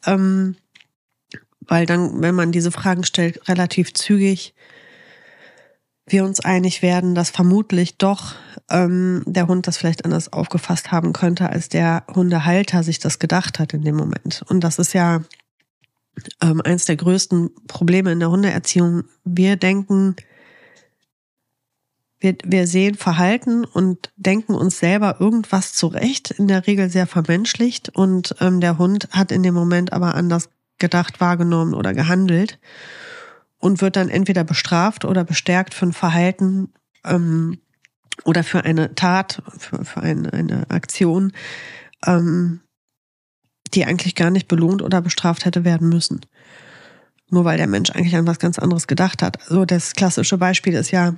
Ähm, 0.06 0.56
weil 1.60 1.86
dann, 1.86 2.20
wenn 2.20 2.34
man 2.34 2.52
diese 2.52 2.70
Fragen 2.70 3.04
stellt, 3.04 3.48
relativ 3.48 3.94
zügig 3.94 4.54
wir 6.06 6.24
uns 6.24 6.40
einig 6.40 6.82
werden, 6.82 7.14
dass 7.14 7.30
vermutlich 7.30 7.96
doch 7.96 8.34
ähm, 8.70 9.22
der 9.26 9.46
Hund 9.46 9.66
das 9.66 9.78
vielleicht 9.78 10.04
anders 10.04 10.32
aufgefasst 10.32 10.92
haben 10.92 11.12
könnte, 11.12 11.48
als 11.48 11.68
der 11.68 12.04
Hundehalter 12.14 12.82
sich 12.82 12.98
das 12.98 13.18
gedacht 13.18 13.58
hat 13.58 13.72
in 13.72 13.82
dem 13.82 13.96
Moment. 13.96 14.44
Und 14.48 14.60
das 14.60 14.78
ist 14.78 14.92
ja 14.92 15.22
ähm, 16.42 16.60
eins 16.60 16.84
der 16.84 16.96
größten 16.96 17.50
Probleme 17.66 18.12
in 18.12 18.20
der 18.20 18.30
Hundeerziehung. 18.30 19.04
Wir 19.24 19.56
denken, 19.56 20.16
wir, 22.24 22.36
wir 22.42 22.66
sehen 22.66 22.94
Verhalten 22.94 23.66
und 23.66 24.10
denken 24.16 24.54
uns 24.54 24.78
selber 24.78 25.20
irgendwas 25.20 25.74
zurecht, 25.74 26.30
in 26.30 26.48
der 26.48 26.66
Regel 26.66 26.88
sehr 26.88 27.06
vermenschlicht. 27.06 27.90
Und 27.90 28.34
ähm, 28.40 28.60
der 28.60 28.78
Hund 28.78 29.08
hat 29.10 29.30
in 29.30 29.42
dem 29.42 29.52
Moment 29.52 29.92
aber 29.92 30.14
anders 30.14 30.48
gedacht, 30.78 31.20
wahrgenommen 31.20 31.74
oder 31.74 31.92
gehandelt 31.92 32.58
und 33.58 33.82
wird 33.82 33.96
dann 33.96 34.08
entweder 34.08 34.42
bestraft 34.42 35.04
oder 35.04 35.22
bestärkt 35.22 35.74
für 35.74 35.86
ein 35.86 35.92
Verhalten 35.92 36.72
ähm, 37.04 37.58
oder 38.24 38.42
für 38.42 38.64
eine 38.64 38.94
Tat, 38.94 39.42
für, 39.58 39.84
für 39.84 40.00
eine, 40.00 40.32
eine 40.32 40.70
Aktion, 40.70 41.32
ähm, 42.06 42.60
die 43.74 43.84
eigentlich 43.84 44.14
gar 44.14 44.30
nicht 44.30 44.48
belohnt 44.48 44.80
oder 44.80 45.02
bestraft 45.02 45.44
hätte 45.44 45.64
werden 45.64 45.90
müssen. 45.90 46.22
Nur 47.28 47.44
weil 47.44 47.58
der 47.58 47.66
Mensch 47.66 47.90
eigentlich 47.90 48.16
an 48.16 48.26
was 48.26 48.38
ganz 48.38 48.58
anderes 48.58 48.86
gedacht 48.86 49.20
hat. 49.20 49.42
Also 49.42 49.66
das 49.66 49.92
klassische 49.92 50.38
Beispiel 50.38 50.72
ist 50.74 50.90
ja, 50.90 51.14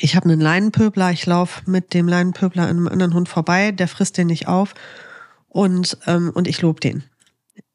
ich 0.00 0.16
habe 0.16 0.28
einen 0.28 0.40
Leinenpöbler, 0.40 1.10
ich 1.10 1.26
laufe 1.26 1.62
mit 1.70 1.94
dem 1.94 2.08
Leinenpöbler 2.08 2.64
an 2.64 2.70
einem 2.70 2.88
anderen 2.88 3.14
Hund 3.14 3.28
vorbei, 3.28 3.72
der 3.72 3.88
frisst 3.88 4.18
den 4.18 4.26
nicht 4.28 4.48
auf 4.48 4.74
und, 5.48 5.98
ähm, 6.06 6.30
und 6.34 6.48
ich 6.48 6.60
lobe 6.62 6.80
den. 6.80 7.04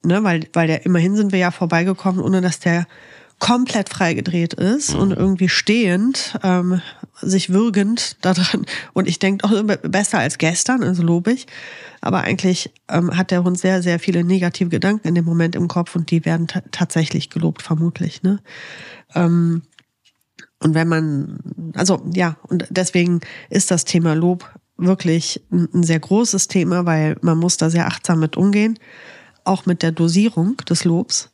Ne, 0.03 0.23
weil, 0.23 0.47
weil 0.53 0.67
der 0.67 0.85
immerhin 0.85 1.15
sind 1.15 1.31
wir 1.31 1.39
ja 1.39 1.51
vorbeigekommen, 1.51 2.21
ohne 2.21 2.41
dass 2.41 2.59
der 2.59 2.87
komplett 3.41 3.89
freigedreht 3.89 4.53
ist 4.53 4.93
mhm. 4.93 4.99
und 4.99 5.11
irgendwie 5.11 5.49
stehend, 5.49 6.39
ähm, 6.43 6.81
sich 7.21 7.51
würgend 7.51 8.17
da 8.21 8.33
dran. 8.33 8.65
Und 8.93 9.07
ich 9.07 9.19
denke 9.19 9.45
auch 9.45 9.63
besser 9.81 10.19
als 10.19 10.37
gestern, 10.37 10.83
also 10.83 11.03
lobe 11.03 11.33
ich. 11.33 11.47
Aber 12.01 12.21
eigentlich 12.21 12.71
ähm, 12.87 13.15
hat 13.17 13.31
der 13.31 13.43
Hund 13.43 13.59
sehr, 13.59 13.81
sehr 13.83 13.99
viele 13.99 14.23
negative 14.23 14.69
Gedanken 14.69 15.07
in 15.07 15.15
dem 15.15 15.25
Moment 15.25 15.55
im 15.55 15.67
Kopf 15.67 15.95
und 15.95 16.09
die 16.09 16.23
werden 16.23 16.47
tatsächlich 16.71 17.29
gelobt, 17.29 17.61
vermutlich. 17.61 18.23
Ne? 18.23 18.39
Ähm, 19.13 19.63
und 20.61 20.75
wenn 20.75 20.87
man, 20.87 21.39
also 21.73 22.01
ja, 22.13 22.37
und 22.47 22.67
deswegen 22.69 23.21
ist 23.49 23.71
das 23.71 23.83
Thema 23.83 24.13
Lob 24.13 24.47
wirklich 24.77 25.41
ein, 25.51 25.83
sehr 25.83 25.99
großes 25.99 26.47
Thema, 26.47 26.85
weil 26.85 27.17
man 27.21 27.37
muss 27.37 27.57
da 27.57 27.69
sehr 27.69 27.87
achtsam 27.87 28.19
mit 28.19 28.37
umgehen, 28.37 28.77
auch 29.43 29.65
mit 29.65 29.81
der 29.81 29.91
Dosierung 29.91 30.57
des 30.57 30.83
Lobs. 30.85 31.31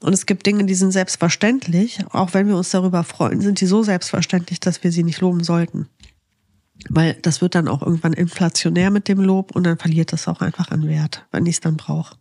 Und 0.00 0.12
es 0.12 0.26
gibt 0.26 0.46
Dinge, 0.46 0.64
die 0.64 0.74
sind 0.74 0.92
selbstverständlich, 0.92 1.98
auch 2.10 2.32
wenn 2.32 2.46
wir 2.46 2.56
uns 2.56 2.70
darüber 2.70 3.02
freuen, 3.02 3.40
sind 3.40 3.60
die 3.60 3.66
so 3.66 3.82
selbstverständlich, 3.82 4.60
dass 4.60 4.84
wir 4.84 4.92
sie 4.92 5.02
nicht 5.02 5.20
loben 5.20 5.42
sollten. 5.42 5.88
Weil 6.88 7.14
das 7.14 7.40
wird 7.40 7.56
dann 7.56 7.66
auch 7.66 7.82
irgendwann 7.82 8.12
inflationär 8.12 8.90
mit 8.90 9.08
dem 9.08 9.20
Lob 9.20 9.56
und 9.56 9.64
dann 9.64 9.78
verliert 9.78 10.12
das 10.12 10.28
auch 10.28 10.40
einfach 10.40 10.70
an 10.70 10.86
Wert, 10.86 11.26
wenn 11.32 11.46
ich 11.46 11.56
es 11.56 11.60
dann 11.60 11.76
brauche. 11.76 12.16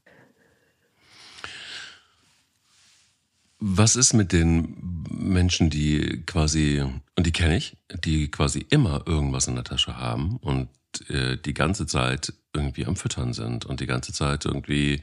Was 3.60 3.96
ist 3.96 4.14
mit 4.14 4.34
den 4.34 5.04
Menschen, 5.10 5.70
die 5.70 6.24
quasi, 6.26 6.84
und 7.16 7.26
die 7.26 7.32
kenne 7.32 7.58
ich, 7.58 7.76
die 8.04 8.30
quasi 8.30 8.66
immer 8.70 9.04
irgendwas 9.08 9.48
in 9.48 9.56
der 9.56 9.64
Tasche 9.64 9.98
haben 9.98 10.38
und 10.38 10.70
äh, 11.10 11.38
die 11.38 11.54
ganze 11.54 11.88
Zeit 11.88 12.34
irgendwie 12.54 12.86
am 12.86 12.96
Füttern 12.96 13.34
sind 13.34 13.66
und 13.66 13.80
die 13.80 13.88
ganze 13.88 14.14
Zeit 14.14 14.46
irgendwie 14.46 15.02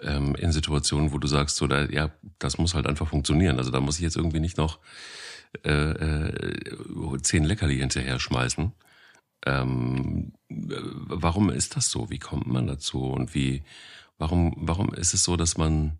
ähm, 0.00 0.34
in 0.36 0.52
Situationen, 0.52 1.12
wo 1.12 1.18
du 1.18 1.26
sagst, 1.26 1.56
so, 1.56 1.66
da, 1.66 1.84
ja, 1.86 2.10
das 2.38 2.58
muss 2.58 2.74
halt 2.74 2.86
einfach 2.86 3.08
funktionieren. 3.08 3.58
Also 3.58 3.70
da 3.70 3.80
muss 3.80 3.96
ich 3.96 4.02
jetzt 4.02 4.16
irgendwie 4.16 4.40
nicht 4.40 4.58
noch 4.58 4.78
äh, 5.64 5.70
äh, 5.70 7.22
zehn 7.22 7.44
Leckerli 7.44 7.78
hinterher 7.78 8.18
schmeißen. 8.18 8.72
Ähm, 9.44 10.32
warum 10.48 11.50
ist 11.50 11.76
das 11.76 11.90
so? 11.90 12.10
Wie 12.10 12.18
kommt 12.18 12.46
man 12.46 12.66
dazu? 12.66 13.04
Und 13.06 13.34
wie, 13.34 13.64
warum, 14.18 14.54
warum 14.56 14.94
ist 14.94 15.14
es 15.14 15.24
so, 15.24 15.36
dass 15.36 15.56
man 15.56 15.98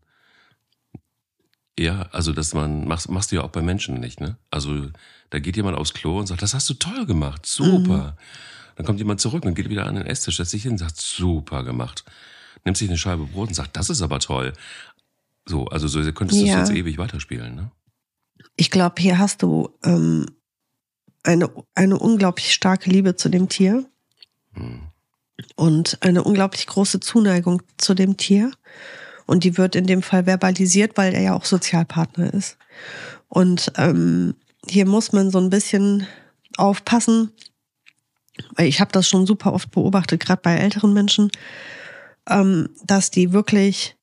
ja, 1.78 2.08
also 2.12 2.32
dass 2.32 2.54
man, 2.54 2.86
machst, 2.86 3.08
machst 3.08 3.32
du 3.32 3.36
ja 3.36 3.42
auch 3.42 3.50
bei 3.50 3.62
Menschen 3.62 3.98
nicht, 4.00 4.20
ne? 4.20 4.36
Also 4.50 4.88
da 5.30 5.38
geht 5.38 5.56
jemand 5.56 5.76
aufs 5.78 5.94
Klo 5.94 6.18
und 6.18 6.26
sagt, 6.26 6.42
das 6.42 6.54
hast 6.54 6.68
du 6.68 6.74
toll 6.74 7.06
gemacht, 7.06 7.46
super. 7.46 8.12
Mhm. 8.12 8.76
Dann 8.76 8.86
kommt 8.86 8.98
jemand 8.98 9.20
zurück 9.20 9.44
und 9.44 9.54
geht 9.54 9.68
wieder 9.68 9.86
an 9.86 9.94
den 9.94 10.06
Esstisch, 10.06 10.36
setzt 10.36 10.50
sich 10.50 10.62
hin 10.62 10.72
und 10.72 10.78
sagt, 10.78 11.00
super 11.00 11.62
gemacht. 11.62 12.04
Nimmt 12.64 12.76
sich 12.76 12.88
eine 12.88 12.98
Scheibe 12.98 13.26
Brot 13.26 13.48
und 13.48 13.54
sagt, 13.54 13.76
das 13.76 13.90
ist 13.90 14.02
aber 14.02 14.18
toll. 14.18 14.52
So, 15.46 15.66
also 15.66 15.88
so 15.88 16.00
könntest 16.12 16.40
du 16.40 16.46
das 16.46 16.68
jetzt 16.68 16.76
ewig 16.76 16.98
weiterspielen, 16.98 17.54
ne? 17.54 17.70
Ich 18.56 18.70
glaube, 18.70 19.00
hier 19.00 19.18
hast 19.18 19.42
du 19.42 19.70
ähm, 19.82 20.26
eine, 21.22 21.50
eine 21.74 21.98
unglaublich 21.98 22.52
starke 22.52 22.90
Liebe 22.90 23.16
zu 23.16 23.28
dem 23.28 23.48
Tier 23.48 23.86
hm. 24.52 24.82
und 25.56 25.98
eine 26.02 26.22
unglaublich 26.22 26.66
große 26.66 27.00
Zuneigung 27.00 27.62
zu 27.78 27.94
dem 27.94 28.16
Tier. 28.16 28.52
Und 29.26 29.44
die 29.44 29.56
wird 29.56 29.76
in 29.76 29.86
dem 29.86 30.02
Fall 30.02 30.26
verbalisiert, 30.26 30.96
weil 30.96 31.14
er 31.14 31.22
ja 31.22 31.34
auch 31.34 31.44
Sozialpartner 31.44 32.32
ist. 32.34 32.56
Und 33.28 33.72
ähm, 33.76 34.34
hier 34.68 34.86
muss 34.86 35.12
man 35.12 35.30
so 35.30 35.38
ein 35.38 35.50
bisschen 35.50 36.06
aufpassen, 36.56 37.32
weil 38.56 38.66
ich 38.66 38.80
habe 38.80 38.92
das 38.92 39.08
schon 39.08 39.26
super 39.26 39.52
oft 39.52 39.70
beobachtet, 39.70 40.20
gerade 40.20 40.40
bei 40.42 40.56
älteren 40.56 40.92
Menschen, 40.92 41.30
ähm, 42.28 42.68
dass 42.84 43.10
die 43.10 43.32
wirklich, 43.32 43.96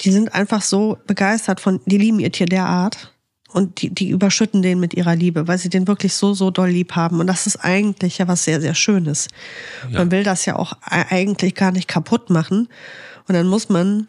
die 0.00 0.12
sind 0.12 0.34
einfach 0.34 0.62
so 0.62 0.98
begeistert 1.06 1.60
von, 1.60 1.80
die 1.86 1.98
lieben 1.98 2.20
ihr 2.20 2.32
Tier 2.32 2.46
derart 2.46 3.12
und 3.52 3.80
die, 3.80 3.90
die 3.90 4.10
überschütten 4.10 4.62
den 4.62 4.80
mit 4.80 4.94
ihrer 4.94 5.16
Liebe, 5.16 5.48
weil 5.48 5.58
sie 5.58 5.70
den 5.70 5.88
wirklich 5.88 6.14
so, 6.14 6.34
so 6.34 6.50
doll 6.50 6.68
lieb 6.68 6.92
haben. 6.92 7.20
Und 7.20 7.26
das 7.26 7.46
ist 7.46 7.56
eigentlich 7.56 8.18
ja 8.18 8.28
was 8.28 8.44
sehr, 8.44 8.60
sehr 8.60 8.74
Schönes. 8.74 9.28
Ja. 9.90 10.00
Man 10.00 10.10
will 10.10 10.24
das 10.24 10.44
ja 10.44 10.56
auch 10.56 10.74
eigentlich 10.82 11.54
gar 11.54 11.72
nicht 11.72 11.88
kaputt 11.88 12.30
machen. 12.30 12.68
Und 13.28 13.34
dann 13.34 13.46
muss 13.46 13.68
man 13.68 14.08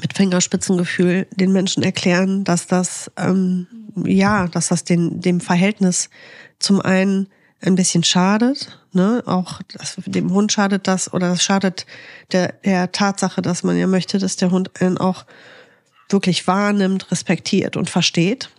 mit 0.00 0.16
Fingerspitzengefühl 0.16 1.26
den 1.32 1.52
Menschen 1.52 1.82
erklären, 1.82 2.44
dass 2.44 2.66
das 2.66 3.10
ähm, 3.16 3.66
ja, 4.04 4.48
dass 4.48 4.68
das 4.68 4.84
den, 4.84 5.20
dem 5.20 5.40
Verhältnis 5.40 6.08
zum 6.58 6.80
einen 6.80 7.28
ein 7.60 7.74
bisschen 7.74 8.02
schadet, 8.02 8.78
ne, 8.92 9.22
auch 9.26 9.60
das, 9.72 9.96
dem 10.06 10.32
Hund 10.32 10.52
schadet 10.52 10.88
das 10.88 11.12
oder 11.12 11.28
das 11.28 11.42
schadet 11.42 11.86
der, 12.32 12.54
der 12.64 12.90
Tatsache, 12.90 13.40
dass 13.40 13.62
man 13.62 13.76
ja 13.76 13.86
möchte, 13.86 14.18
dass 14.18 14.36
der 14.36 14.50
Hund 14.50 14.70
einen 14.80 14.98
auch 14.98 15.24
wirklich 16.08 16.46
wahrnimmt, 16.46 17.10
respektiert 17.10 17.76
und 17.76 17.88
versteht. 17.88 18.50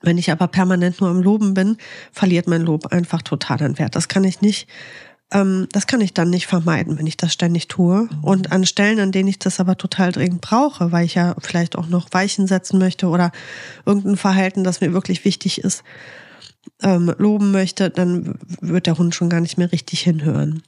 Wenn 0.00 0.18
ich 0.18 0.30
aber 0.30 0.46
permanent 0.46 1.00
nur 1.00 1.10
am 1.10 1.22
Loben 1.22 1.54
bin, 1.54 1.76
verliert 2.12 2.46
mein 2.46 2.62
Lob 2.62 2.92
einfach 2.92 3.22
total 3.22 3.62
an 3.62 3.78
Wert. 3.78 3.96
Das 3.96 4.06
kann 4.08 4.24
ich 4.24 4.40
nicht 4.42 4.68
ähm, 5.30 5.68
das 5.72 5.86
kann 5.86 6.00
ich 6.00 6.14
dann 6.14 6.30
nicht 6.30 6.46
vermeiden, 6.46 6.98
wenn 6.98 7.06
ich 7.06 7.16
das 7.16 7.32
ständig 7.32 7.68
tue. 7.68 8.08
Und 8.22 8.50
an 8.50 8.64
Stellen, 8.64 8.98
an 8.98 9.12
denen 9.12 9.28
ich 9.28 9.38
das 9.38 9.60
aber 9.60 9.76
total 9.76 10.12
dringend 10.12 10.40
brauche, 10.40 10.90
weil 10.90 11.04
ich 11.04 11.14
ja 11.14 11.34
vielleicht 11.38 11.76
auch 11.76 11.88
noch 11.88 12.08
Weichen 12.12 12.46
setzen 12.46 12.78
möchte 12.78 13.08
oder 13.08 13.30
irgendein 13.84 14.16
Verhalten, 14.16 14.64
das 14.64 14.80
mir 14.80 14.92
wirklich 14.92 15.24
wichtig 15.24 15.58
ist, 15.58 15.84
ähm, 16.82 17.14
loben 17.18 17.50
möchte, 17.50 17.90
dann 17.90 18.38
wird 18.60 18.86
der 18.86 18.96
Hund 18.96 19.14
schon 19.14 19.28
gar 19.28 19.40
nicht 19.40 19.58
mehr 19.58 19.70
richtig 19.70 20.00
hinhören. 20.00 20.62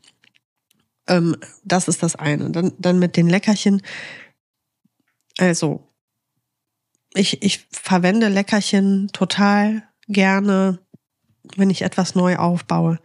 Ähm, 1.06 1.36
das 1.64 1.88
ist 1.88 2.02
das 2.02 2.16
eine. 2.16 2.50
Dann, 2.50 2.72
dann 2.78 2.98
mit 2.98 3.16
den 3.16 3.28
Leckerchen. 3.28 3.80
Also, 5.38 5.88
ich, 7.14 7.42
ich 7.42 7.66
verwende 7.70 8.28
Leckerchen 8.28 9.08
total 9.12 9.82
gerne, 10.06 10.78
wenn 11.56 11.70
ich 11.70 11.82
etwas 11.82 12.14
neu 12.14 12.36
aufbaue 12.36 12.98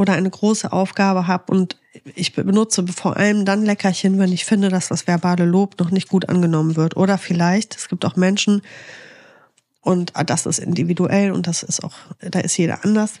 oder 0.00 0.14
eine 0.14 0.30
große 0.30 0.72
Aufgabe 0.72 1.26
habe 1.26 1.52
und 1.52 1.76
ich 2.14 2.32
benutze 2.32 2.86
vor 2.86 3.18
allem 3.18 3.44
dann 3.44 3.66
Leckerchen, 3.66 4.18
wenn 4.18 4.32
ich 4.32 4.46
finde, 4.46 4.70
dass 4.70 4.88
das 4.88 5.06
verbale 5.06 5.44
Lob 5.44 5.78
noch 5.78 5.90
nicht 5.90 6.08
gut 6.08 6.30
angenommen 6.30 6.74
wird. 6.76 6.96
Oder 6.96 7.18
vielleicht, 7.18 7.76
es 7.76 7.88
gibt 7.88 8.06
auch 8.06 8.16
Menschen, 8.16 8.62
und 9.82 10.12
das 10.26 10.46
ist 10.46 10.58
individuell 10.58 11.32
und 11.32 11.46
das 11.46 11.62
ist 11.62 11.84
auch, 11.84 11.92
da 12.20 12.40
ist 12.40 12.56
jeder 12.56 12.82
anders, 12.82 13.20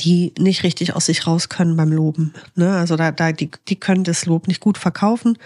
die 0.00 0.32
nicht 0.36 0.64
richtig 0.64 0.96
aus 0.96 1.06
sich 1.06 1.28
raus 1.28 1.48
können 1.48 1.76
beim 1.76 1.92
Loben. 1.92 2.34
Ne? 2.56 2.76
Also 2.76 2.96
da, 2.96 3.12
da 3.12 3.30
die, 3.30 3.50
die 3.68 3.76
können 3.76 4.02
das 4.02 4.26
Lob 4.26 4.48
nicht 4.48 4.60
gut 4.60 4.78
verkaufen. 4.78 5.38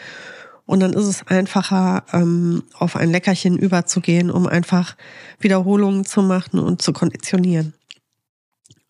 Und 0.64 0.80
dann 0.80 0.94
ist 0.94 1.04
es 1.04 1.26
einfacher, 1.26 2.04
ähm, 2.12 2.62
auf 2.72 2.96
ein 2.96 3.10
Leckerchen 3.10 3.58
überzugehen, 3.58 4.30
um 4.30 4.46
einfach 4.46 4.96
Wiederholungen 5.40 6.06
zu 6.06 6.22
machen 6.22 6.58
und 6.58 6.80
zu 6.80 6.94
konditionieren. 6.94 7.74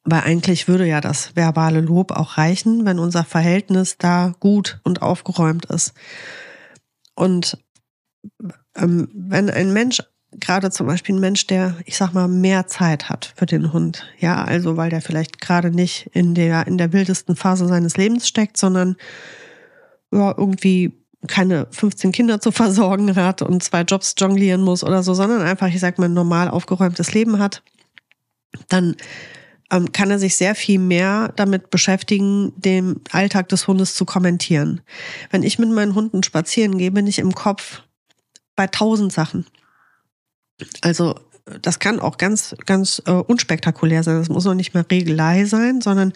Weil 0.06 0.20
eigentlich 0.20 0.68
würde 0.68 0.86
ja 0.86 1.00
das 1.00 1.34
verbale 1.34 1.80
Lob 1.80 2.12
auch 2.12 2.38
reichen, 2.38 2.84
wenn 2.84 3.00
unser 3.00 3.24
Verhältnis 3.24 3.98
da 3.98 4.34
gut 4.38 4.80
und 4.84 5.02
aufgeräumt 5.02 5.66
ist. 5.66 5.94
Und 7.16 7.58
ähm, 8.76 9.08
wenn 9.12 9.50
ein 9.50 9.72
Mensch, 9.72 10.00
gerade 10.30 10.70
zum 10.70 10.86
Beispiel 10.86 11.16
ein 11.16 11.20
Mensch, 11.20 11.48
der, 11.48 11.74
ich 11.86 11.96
sag 11.96 12.12
mal, 12.12 12.28
mehr 12.28 12.68
Zeit 12.68 13.08
hat 13.08 13.32
für 13.36 13.46
den 13.46 13.72
Hund, 13.72 14.06
ja, 14.18 14.44
also 14.44 14.76
weil 14.76 14.90
der 14.90 15.00
vielleicht 15.00 15.40
gerade 15.40 15.72
nicht 15.72 16.08
in 16.12 16.34
der, 16.34 16.68
in 16.68 16.78
der 16.78 16.92
wildesten 16.92 17.34
Phase 17.34 17.66
seines 17.66 17.96
Lebens 17.96 18.28
steckt, 18.28 18.56
sondern 18.56 18.96
ja, 20.12 20.32
irgendwie 20.36 20.92
keine 21.26 21.66
15 21.70 22.12
Kinder 22.12 22.40
zu 22.40 22.52
versorgen 22.52 23.16
hat 23.16 23.42
und 23.42 23.62
zwei 23.62 23.82
Jobs 23.82 24.14
jonglieren 24.16 24.62
muss 24.62 24.84
oder 24.84 25.02
so, 25.02 25.14
sondern 25.14 25.42
einfach, 25.42 25.68
ich 25.68 25.80
sag 25.80 25.98
mal, 25.98 26.06
ein 26.06 26.14
normal 26.14 26.48
aufgeräumtes 26.48 27.12
Leben 27.12 27.40
hat, 27.40 27.64
dann 28.68 28.96
ähm, 29.70 29.92
kann 29.92 30.10
er 30.10 30.18
sich 30.18 30.36
sehr 30.36 30.54
viel 30.54 30.78
mehr 30.78 31.32
damit 31.36 31.70
beschäftigen, 31.70 32.52
den 32.56 33.00
Alltag 33.10 33.48
des 33.48 33.66
Hundes 33.66 33.94
zu 33.94 34.04
kommentieren. 34.04 34.80
Wenn 35.30 35.42
ich 35.42 35.58
mit 35.58 35.70
meinen 35.70 35.94
Hunden 35.94 36.22
spazieren 36.22 36.78
gehe, 36.78 36.90
bin 36.90 37.06
ich 37.06 37.18
im 37.18 37.34
Kopf 37.34 37.82
bei 38.54 38.66
tausend 38.66 39.12
Sachen. 39.12 39.46
Also 40.80 41.14
das 41.62 41.78
kann 41.78 42.00
auch 42.00 42.18
ganz, 42.18 42.56
ganz 42.66 43.00
äh, 43.06 43.12
unspektakulär 43.12 44.02
sein. 44.02 44.18
Das 44.18 44.28
muss 44.28 44.44
noch 44.44 44.54
nicht 44.54 44.74
mal 44.74 44.84
Regelei 44.90 45.44
sein, 45.44 45.80
sondern 45.80 46.12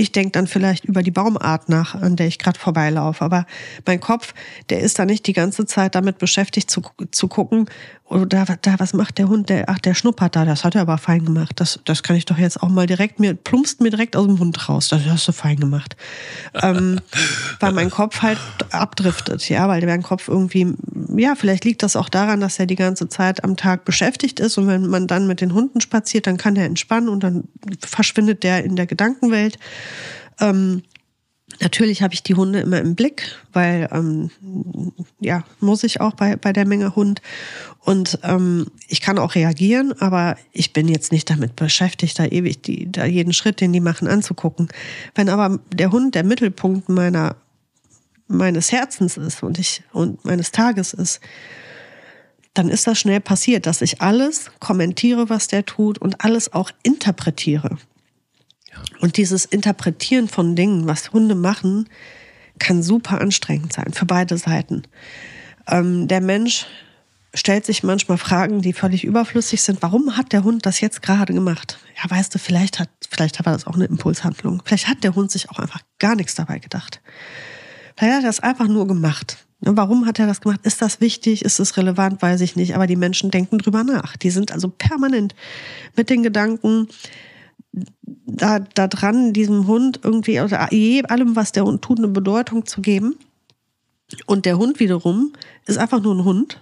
ich 0.00 0.12
denke 0.12 0.32
dann 0.32 0.46
vielleicht 0.46 0.86
über 0.86 1.02
die 1.02 1.10
Baumart 1.10 1.68
nach, 1.68 1.94
an 1.94 2.16
der 2.16 2.26
ich 2.26 2.38
gerade 2.38 2.58
vorbeilaufe. 2.58 3.22
Aber 3.22 3.44
mein 3.86 4.00
Kopf, 4.00 4.32
der 4.70 4.80
ist 4.80 4.98
da 4.98 5.04
nicht 5.04 5.26
die 5.26 5.34
ganze 5.34 5.66
Zeit 5.66 5.94
damit 5.94 6.16
beschäftigt 6.18 6.70
zu, 6.70 6.82
zu 7.10 7.28
gucken, 7.28 7.66
oder 8.10 8.44
oh, 8.50 8.54
da, 8.60 8.74
was 8.78 8.92
macht 8.92 9.18
der 9.18 9.28
Hund? 9.28 9.50
Der, 9.50 9.68
ach, 9.68 9.78
der 9.78 9.94
schnuppert 9.94 10.34
da, 10.34 10.44
das 10.44 10.64
hat 10.64 10.74
er 10.74 10.80
aber 10.80 10.98
fein 10.98 11.24
gemacht. 11.24 11.52
Das, 11.56 11.78
das 11.84 12.02
kann 12.02 12.16
ich 12.16 12.24
doch 12.24 12.38
jetzt 12.38 12.60
auch 12.60 12.68
mal 12.68 12.88
direkt, 12.88 13.20
mir 13.20 13.34
plumpst 13.34 13.80
mir 13.80 13.90
direkt 13.90 14.16
aus 14.16 14.26
dem 14.26 14.34
Mund 14.34 14.68
raus. 14.68 14.88
Das 14.88 15.04
hast 15.06 15.28
du 15.28 15.32
fein 15.32 15.60
gemacht. 15.60 15.94
ähm, 16.60 17.00
weil 17.60 17.70
mein 17.70 17.88
Kopf 17.88 18.20
halt 18.20 18.40
abdriftet, 18.70 19.48
ja, 19.48 19.68
weil 19.68 19.80
der 19.80 19.96
Kopf 20.00 20.26
irgendwie, 20.26 20.74
ja, 21.16 21.36
vielleicht 21.36 21.64
liegt 21.64 21.84
das 21.84 21.94
auch 21.94 22.08
daran, 22.08 22.40
dass 22.40 22.58
er 22.58 22.66
die 22.66 22.74
ganze 22.74 23.08
Zeit 23.08 23.44
am 23.44 23.56
Tag 23.56 23.84
beschäftigt 23.84 24.40
ist 24.40 24.58
und 24.58 24.66
wenn 24.66 24.88
man 24.88 25.06
dann 25.06 25.28
mit 25.28 25.40
den 25.40 25.54
Hunden 25.54 25.80
spaziert, 25.80 26.26
dann 26.26 26.36
kann 26.36 26.56
er 26.56 26.64
entspannen 26.64 27.08
und 27.08 27.22
dann 27.22 27.44
verschwindet 27.78 28.42
der 28.42 28.64
in 28.64 28.74
der 28.74 28.86
Gedankenwelt. 28.86 29.56
Ähm, 30.40 30.82
Natürlich 31.58 32.02
habe 32.02 32.14
ich 32.14 32.22
die 32.22 32.36
Hunde 32.36 32.60
immer 32.60 32.78
im 32.78 32.94
Blick, 32.94 33.36
weil 33.52 33.88
ähm, 33.92 34.30
ja 35.18 35.44
muss 35.58 35.82
ich 35.82 36.00
auch 36.00 36.14
bei 36.14 36.36
bei 36.36 36.52
der 36.52 36.64
Menge 36.64 36.94
Hund 36.94 37.20
und 37.80 38.18
ähm, 38.22 38.68
ich 38.88 39.00
kann 39.00 39.18
auch 39.18 39.34
reagieren, 39.34 39.92
aber 40.00 40.36
ich 40.52 40.72
bin 40.72 40.86
jetzt 40.86 41.12
nicht 41.12 41.28
damit 41.28 41.56
beschäftigt, 41.56 42.18
da 42.18 42.24
ewig 42.24 42.62
die, 42.62 42.90
da 42.90 43.04
jeden 43.04 43.32
Schritt, 43.32 43.60
den 43.60 43.72
die 43.72 43.80
machen, 43.80 44.06
anzugucken. 44.06 44.68
Wenn 45.14 45.28
aber 45.28 45.58
der 45.72 45.90
Hund 45.90 46.14
der 46.14 46.24
Mittelpunkt 46.24 46.88
meiner 46.88 47.36
meines 48.28 48.70
Herzens 48.70 49.16
ist 49.16 49.42
und 49.42 49.58
ich 49.58 49.82
und 49.92 50.24
meines 50.24 50.52
Tages 50.52 50.94
ist, 50.94 51.20
dann 52.54 52.68
ist 52.68 52.86
das 52.86 52.98
schnell 52.98 53.20
passiert, 53.20 53.66
dass 53.66 53.82
ich 53.82 54.00
alles 54.00 54.50
kommentiere, 54.60 55.28
was 55.28 55.48
der 55.48 55.66
tut 55.66 55.98
und 55.98 56.24
alles 56.24 56.52
auch 56.52 56.70
interpretiere. 56.82 57.76
Und 59.00 59.16
dieses 59.16 59.44
Interpretieren 59.44 60.28
von 60.28 60.56
Dingen, 60.56 60.86
was 60.86 61.12
Hunde 61.12 61.34
machen, 61.34 61.88
kann 62.58 62.82
super 62.82 63.20
anstrengend 63.20 63.72
sein 63.72 63.92
für 63.92 64.06
beide 64.06 64.36
Seiten. 64.36 64.82
Ähm, 65.66 66.08
der 66.08 66.20
Mensch 66.20 66.66
stellt 67.34 67.64
sich 67.64 67.82
manchmal 67.82 68.18
Fragen, 68.18 68.60
die 68.60 68.72
völlig 68.72 69.04
überflüssig 69.04 69.62
sind. 69.62 69.82
Warum 69.82 70.16
hat 70.16 70.32
der 70.32 70.44
Hund 70.44 70.66
das 70.66 70.80
jetzt 70.80 71.02
gerade 71.02 71.32
gemacht? 71.32 71.78
Ja, 72.02 72.10
weißt 72.10 72.34
du, 72.34 72.38
vielleicht 72.38 72.78
hat, 72.78 72.90
vielleicht 73.08 73.38
er 73.38 73.44
das 73.44 73.66
auch 73.66 73.74
eine 73.74 73.84
Impulshandlung. 73.84 74.62
Vielleicht 74.64 74.88
hat 74.88 75.04
der 75.04 75.14
Hund 75.14 75.30
sich 75.30 75.50
auch 75.50 75.58
einfach 75.58 75.80
gar 75.98 76.16
nichts 76.16 76.34
dabei 76.34 76.58
gedacht. 76.58 77.00
Vielleicht 77.96 78.14
hat 78.14 78.22
er 78.22 78.28
das 78.28 78.40
einfach 78.40 78.68
nur 78.68 78.86
gemacht. 78.86 79.38
Warum 79.60 80.06
hat 80.06 80.18
er 80.18 80.26
das 80.26 80.40
gemacht? 80.40 80.60
Ist 80.64 80.80
das 80.80 81.00
wichtig? 81.00 81.44
Ist 81.44 81.60
es 81.60 81.76
relevant? 81.76 82.22
Weiß 82.22 82.40
ich 82.40 82.56
nicht. 82.56 82.74
Aber 82.74 82.86
die 82.86 82.96
Menschen 82.96 83.30
denken 83.30 83.58
drüber 83.58 83.84
nach. 83.84 84.16
Die 84.16 84.30
sind 84.30 84.52
also 84.52 84.68
permanent 84.68 85.34
mit 85.96 86.08
den 86.08 86.22
Gedanken, 86.22 86.88
da, 88.26 88.60
da 88.60 88.88
dran, 88.88 89.32
diesem 89.32 89.66
Hund 89.66 90.00
irgendwie, 90.02 90.40
oder 90.40 90.60
allem, 90.60 91.36
was 91.36 91.52
der 91.52 91.64
Hund 91.64 91.82
tut, 91.82 91.98
eine 91.98 92.08
Bedeutung 92.08 92.66
zu 92.66 92.80
geben. 92.80 93.16
Und 94.26 94.46
der 94.46 94.58
Hund 94.58 94.80
wiederum 94.80 95.32
ist 95.66 95.78
einfach 95.78 96.00
nur 96.02 96.14
ein 96.14 96.24
Hund, 96.24 96.60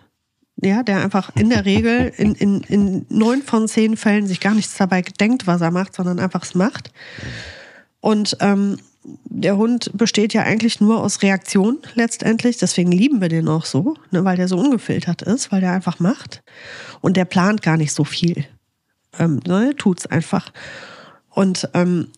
ja, 0.56 0.82
der 0.82 1.02
einfach 1.02 1.34
in 1.36 1.50
der 1.50 1.64
Regel 1.64 2.12
in, 2.16 2.34
in, 2.34 2.60
in 2.62 3.06
neun 3.08 3.42
von 3.42 3.68
zehn 3.68 3.96
Fällen 3.96 4.26
sich 4.26 4.40
gar 4.40 4.54
nichts 4.54 4.76
dabei 4.76 5.02
denkt, 5.02 5.46
was 5.46 5.60
er 5.60 5.70
macht, 5.70 5.94
sondern 5.94 6.18
einfach 6.18 6.42
es 6.42 6.54
macht. 6.54 6.90
Und 8.00 8.36
ähm, 8.40 8.78
der 9.24 9.56
Hund 9.56 9.90
besteht 9.94 10.34
ja 10.34 10.42
eigentlich 10.42 10.80
nur 10.80 11.02
aus 11.02 11.22
Reaktion 11.22 11.78
letztendlich. 11.94 12.58
Deswegen 12.58 12.92
lieben 12.92 13.20
wir 13.20 13.28
den 13.28 13.48
auch 13.48 13.64
so, 13.64 13.94
ne, 14.10 14.24
weil 14.24 14.36
der 14.36 14.48
so 14.48 14.58
ungefiltert 14.58 15.22
ist, 15.22 15.50
weil 15.52 15.60
der 15.60 15.72
einfach 15.72 16.00
macht. 16.00 16.42
Und 17.00 17.16
der 17.16 17.24
plant 17.24 17.62
gar 17.62 17.76
nicht 17.76 17.92
so 17.92 18.04
viel. 18.04 18.44
Ähm, 19.18 19.40
ne, 19.46 19.74
tut's 19.76 20.06
einfach. 20.06 20.52
Und 21.30 21.68
ähm, 21.74 22.08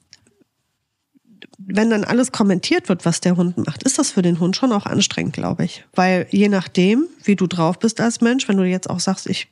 wenn 1.58 1.90
dann 1.90 2.04
alles 2.04 2.32
kommentiert 2.32 2.88
wird, 2.88 3.04
was 3.04 3.20
der 3.20 3.36
Hund 3.36 3.58
macht, 3.58 3.82
ist 3.82 3.98
das 3.98 4.10
für 4.10 4.22
den 4.22 4.40
Hund 4.40 4.56
schon 4.56 4.72
auch 4.72 4.86
anstrengend, 4.86 5.34
glaube 5.34 5.64
ich. 5.64 5.84
Weil 5.94 6.26
je 6.30 6.48
nachdem, 6.48 7.06
wie 7.22 7.36
du 7.36 7.46
drauf 7.46 7.78
bist 7.78 8.00
als 8.00 8.20
Mensch, 8.20 8.48
wenn 8.48 8.56
du 8.56 8.64
jetzt 8.64 8.88
auch 8.88 9.00
sagst, 9.00 9.26
ich 9.26 9.48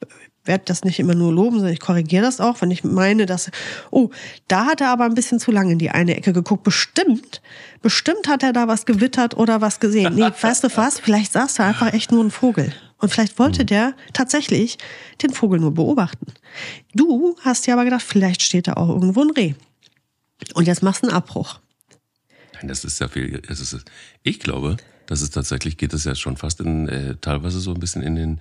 werde 0.49 0.65
das 0.67 0.83
nicht 0.83 0.99
immer 0.99 1.15
nur 1.15 1.33
loben, 1.33 1.57
sondern 1.57 1.73
ich 1.73 1.81
korrigiere 1.81 2.23
das 2.23 2.41
auch, 2.41 2.61
wenn 2.61 2.73
ich 2.73 2.83
meine, 2.83 3.27
dass, 3.27 3.51
oh, 3.91 4.11
da 4.49 4.67
hat 4.67 4.81
er 4.81 4.89
aber 4.89 5.05
ein 5.05 5.15
bisschen 5.15 5.39
zu 5.39 5.53
lange 5.53 5.73
in 5.73 5.79
die 5.79 5.91
eine 5.91 6.17
Ecke 6.17 6.33
geguckt. 6.33 6.65
Bestimmt, 6.65 7.41
bestimmt 7.83 8.27
hat 8.27 8.43
er 8.43 8.53
da 8.53 8.67
was 8.67 8.87
gewittert 8.87 9.37
oder 9.37 9.61
was 9.61 9.79
gesehen. 9.79 10.17
Nee, 10.17 10.31
weißt 10.41 10.65
du 10.65 10.69
was? 10.77 10.99
Vielleicht 10.99 11.33
saß 11.33 11.55
da 11.55 11.69
einfach 11.69 11.93
echt 11.93 12.11
nur 12.11 12.25
ein 12.25 12.33
Vogel. 12.33 12.73
Und 12.99 13.13
vielleicht 13.13 13.39
wollte 13.39 13.65
der 13.65 13.95
tatsächlich 14.13 14.77
den 15.23 15.31
Vogel 15.31 15.61
nur 15.61 15.73
beobachten. 15.73 16.33
Du 16.95 17.37
hast 17.43 17.67
ja 17.69 17.75
aber 17.75 17.85
gedacht, 17.85 18.03
vielleicht 18.03 18.43
steht 18.43 18.67
da 18.67 18.73
auch 18.73 18.89
irgendwo 18.89 19.23
ein 19.23 19.31
Reh. 19.31 19.55
Und 20.55 20.67
jetzt 20.67 20.83
machst 20.83 21.03
du 21.03 21.07
einen 21.07 21.17
Abbruch. 21.17 21.61
Nein, 22.55 22.67
das 22.67 22.85
ist 22.85 22.99
ja 22.99 23.07
viel. 23.07 23.41
Das 23.47 23.61
ist, 23.61 23.85
ich 24.25 24.41
glaube, 24.41 24.79
dass 25.07 25.21
es 25.21 25.31
tatsächlich 25.31 25.77
geht 25.77 25.95
es 25.95 26.05
ja 26.05 26.15
schon 26.15 26.37
fast 26.37 26.61
in, 26.61 26.89
äh, 26.89 27.17
teilweise 27.21 27.61
so 27.61 27.73
ein 27.73 27.81
bisschen 27.81 28.03
in 28.03 28.17
den, 28.17 28.41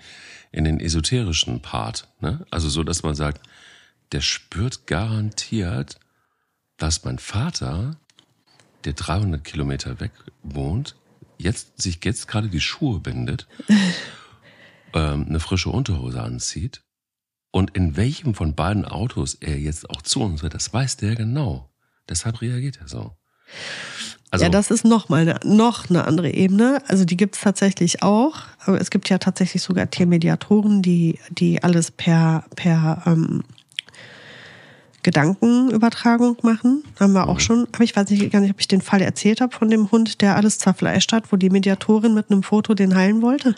in 0.52 0.64
den 0.64 0.80
esoterischen 0.80 1.62
Part. 1.62 2.08
Ne? 2.20 2.46
Also 2.52 2.70
so, 2.70 2.84
dass 2.84 3.04
man 3.04 3.16
sagt, 3.16 3.42
der 4.12 4.22
spürt 4.22 4.88
garantiert, 4.88 6.00
dass 6.78 7.04
mein 7.04 7.20
Vater, 7.20 7.98
der 8.86 8.94
300 8.94 9.44
Kilometer 9.44 10.00
weg 10.00 10.12
wohnt, 10.44 10.96
jetzt 11.38 11.82
sich 11.82 12.00
jetzt 12.04 12.28
gerade 12.28 12.50
die 12.50 12.62
Schuhe 12.62 13.00
bindet 13.00 13.48
ähm, 14.94 15.26
eine 15.28 15.40
frische 15.40 15.70
Unterhose 15.70 16.22
anzieht 16.22 16.82
und 17.52 17.76
in 17.76 17.98
welchem 17.98 18.34
von 18.34 18.56
beiden 18.56 18.86
Autos 18.86 19.36
er 19.36 19.58
jetzt 19.60 19.90
auch 19.90 20.02
zu 20.02 20.22
uns 20.22 20.44
wird, 20.44 20.54
das 20.54 20.74
weiß 20.74 20.98
der 20.98 21.16
genau. 21.16 21.70
Deshalb 22.08 22.42
reagiert 22.42 22.78
er 22.82 22.88
so. 22.88 23.18
Also, 24.30 24.44
ja, 24.44 24.50
das 24.50 24.72
ist 24.72 24.84
noch 24.84 25.08
mal 25.08 25.22
eine, 25.22 25.40
noch 25.46 25.90
eine 25.90 26.06
andere 26.06 26.32
Ebene. 26.32 26.82
Also 26.88 27.06
die 27.06 27.16
gibt 27.16 27.36
es 27.36 27.42
tatsächlich 27.42 28.04
auch. 28.04 28.36
Aber 28.66 28.80
es 28.82 28.90
gibt 28.90 29.10
ja 29.10 29.18
tatsächlich 29.20 29.64
sogar 29.64 29.90
Tiermediatoren, 29.90 30.82
die, 30.82 31.20
die 31.30 31.64
alles 31.64 31.92
per, 31.92 32.44
per 32.56 33.04
ähm, 33.06 33.44
Gedankenübertragung 35.04 36.38
machen. 36.42 36.84
Haben 37.00 37.14
wir 37.14 37.30
auch 37.30 37.36
mhm. 37.36 37.40
schon. 37.40 37.68
Aber 37.72 37.84
ich 37.86 37.96
weiß 37.96 38.10
nicht, 38.10 38.30
gar 38.30 38.42
nicht, 38.42 38.52
ob 38.52 38.60
ich 38.60 38.68
den 38.68 38.82
Fall 38.82 39.02
erzählt 39.02 39.40
habe 39.40 39.56
von 39.56 39.70
dem 39.70 39.90
Hund, 39.92 40.22
der 40.22 40.36
alles 40.36 40.60
zerfleischt 40.60 41.14
hat, 41.14 41.32
wo 41.32 41.38
die 41.38 41.50
Mediatorin 41.50 42.14
mit 42.14 42.30
einem 42.30 42.44
Foto 42.44 42.74
den 42.74 42.96
heilen 42.96 43.22
wollte. 43.22 43.56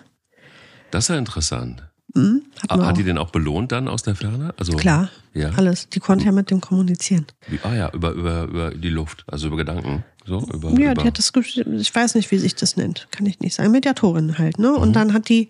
Das 0.92 1.06
ist 1.06 1.10
ja 1.10 1.18
interessant. 1.18 1.84
Mhm, 2.16 2.44
hat, 2.68 2.82
hat 2.82 2.98
die 2.98 3.04
den 3.04 3.18
auch 3.20 3.30
belohnt 3.30 3.72
dann 3.72 3.88
aus 3.88 4.02
der 4.02 4.16
Ferne? 4.16 4.54
Also, 4.58 4.76
Klar, 4.78 5.10
ja. 5.34 5.50
alles. 5.52 5.90
Die 5.90 6.00
konnte 6.00 6.26
ja 6.26 6.32
mit 6.32 6.50
dem 6.50 6.60
kommunizieren. 6.60 7.28
Wie, 7.48 7.60
ah 7.64 7.76
ja, 7.76 7.92
über, 7.94 8.12
über, 8.12 8.44
über 8.44 8.72
die 8.72 8.90
Luft, 8.90 9.26
also 9.28 9.48
über 9.48 9.58
Gedanken. 9.58 10.04
So, 10.30 10.46
über, 10.54 10.70
ja, 10.70 10.92
über 10.92 11.02
die 11.02 11.08
hat 11.08 11.18
das, 11.18 11.32
ich 11.36 11.96
weiß 11.96 12.14
nicht, 12.14 12.30
wie 12.30 12.38
sich 12.38 12.54
das 12.54 12.78
nennt, 12.78 13.08
kann 13.10 13.26
ich 13.26 13.40
nicht 13.40 13.56
sagen. 13.56 13.72
Mediatorin 13.72 14.38
halt, 14.38 14.60
ne? 14.60 14.72
Und 14.72 14.90
mhm. 14.90 14.94
dann 14.94 15.14
hat 15.14 15.28
die, 15.28 15.50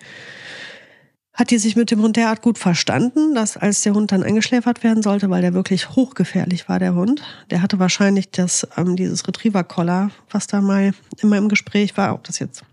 hat 1.34 1.52
die 1.52 1.58
sich 1.58 1.76
mit 1.76 1.92
dem 1.92 2.02
Hund 2.02 2.16
derart 2.16 2.42
gut 2.42 2.58
verstanden, 2.58 3.36
dass 3.36 3.58
als 3.58 3.82
der 3.82 3.94
Hund 3.94 4.14
dann 4.14 4.24
eingeschläfert 4.24 4.82
werden 4.82 5.04
sollte, 5.04 5.30
weil 5.30 5.42
der 5.42 5.54
wirklich 5.54 5.90
hochgefährlich 5.90 6.70
war, 6.70 6.80
der 6.80 6.96
Hund, 6.96 7.22
der 7.50 7.62
hatte 7.62 7.78
wahrscheinlich 7.80 8.32
das, 8.32 8.66
ähm, 8.78 8.96
dieses 8.96 9.28
Retriever-Collar, 9.28 10.12
was 10.30 10.48
da 10.48 10.62
mal 10.62 10.94
immer 11.22 11.38
im 11.38 11.50
Gespräch 11.50 11.98
war, 11.98 12.14
ob 12.14 12.24
das 12.24 12.40
jetzt 12.40 12.64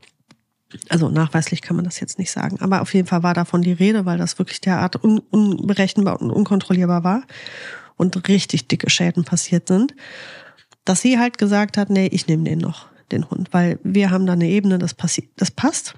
also 0.88 1.09
nachweislich 1.09 1.62
kann 1.62 1.77
man 1.77 1.85
das 1.85 2.01
jetzt 2.01 2.19
nicht 2.19 2.31
sagen, 2.31 2.59
aber 2.61 2.83
auf 2.83 2.92
jeden 2.95 3.07
Fall 3.07 3.23
war 3.23 3.35
davon 3.35 3.62
die 3.62 3.73
Rede, 3.73 4.05
weil 4.05 4.19
das 4.19 4.38
wirklich 4.38 4.61
derart 4.61 5.03
un 5.03 5.21
unberechenbar 5.31 6.21
und 6.21 6.31
unkontrollierbar 6.31 7.03
war 7.03 7.23
und 7.97 8.29
richtig 8.29 8.69
dicke 8.69 8.90
Schäden 8.90 9.25
passiert 9.25 9.69
sind, 9.69 9.95
dass 10.87 11.03
sie 11.03 11.18
halt 11.18 11.37
gesagt 11.37 11.77
hat, 11.77 11.90
nee, 11.90 12.07
ich 12.07 12.27
nehme 12.27 12.44
den 12.44 12.59
noch, 12.59 12.87
den 13.12 13.29
Hund, 13.29 13.49
weil 13.53 13.79
wir 13.83 14.11
haben 14.11 14.27
da 14.27 14.33
eine 14.33 14.49
Ebene, 14.49 14.79
das, 14.79 14.94
passiert, 14.94 15.29
das 15.37 15.51
passt. 15.51 15.94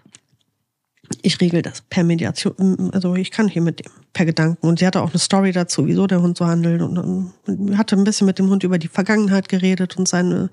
Ich 1.22 1.40
regel 1.40 1.62
das 1.62 1.83
per 1.83 2.05
Mediation, 2.05 2.90
also 2.92 3.14
ich 3.14 3.31
kann 3.31 3.48
hier 3.48 3.62
mit 3.62 3.79
dem 3.81 3.92
per 4.12 4.27
Gedanken. 4.27 4.66
Und 4.66 4.81
sie 4.81 4.87
hatte 4.87 5.01
auch 5.01 5.11
eine 5.11 5.18
Story 5.18 5.53
dazu, 5.53 5.87
wieso 5.87 6.07
der 6.07 6.20
Hund 6.20 6.37
so 6.37 6.46
handelt 6.46 6.83
und, 6.83 6.98
und 6.98 7.79
hatte 7.79 7.96
ein 7.96 8.05
bisschen 8.05 8.27
mit 8.27 8.38
dem 8.38 8.51
Hund 8.51 8.64
über 8.64 8.79
die 8.79 8.88
Vergangenheit 8.88 9.48
geredet 9.48 9.96
und 9.96 10.09
seine 10.09 10.51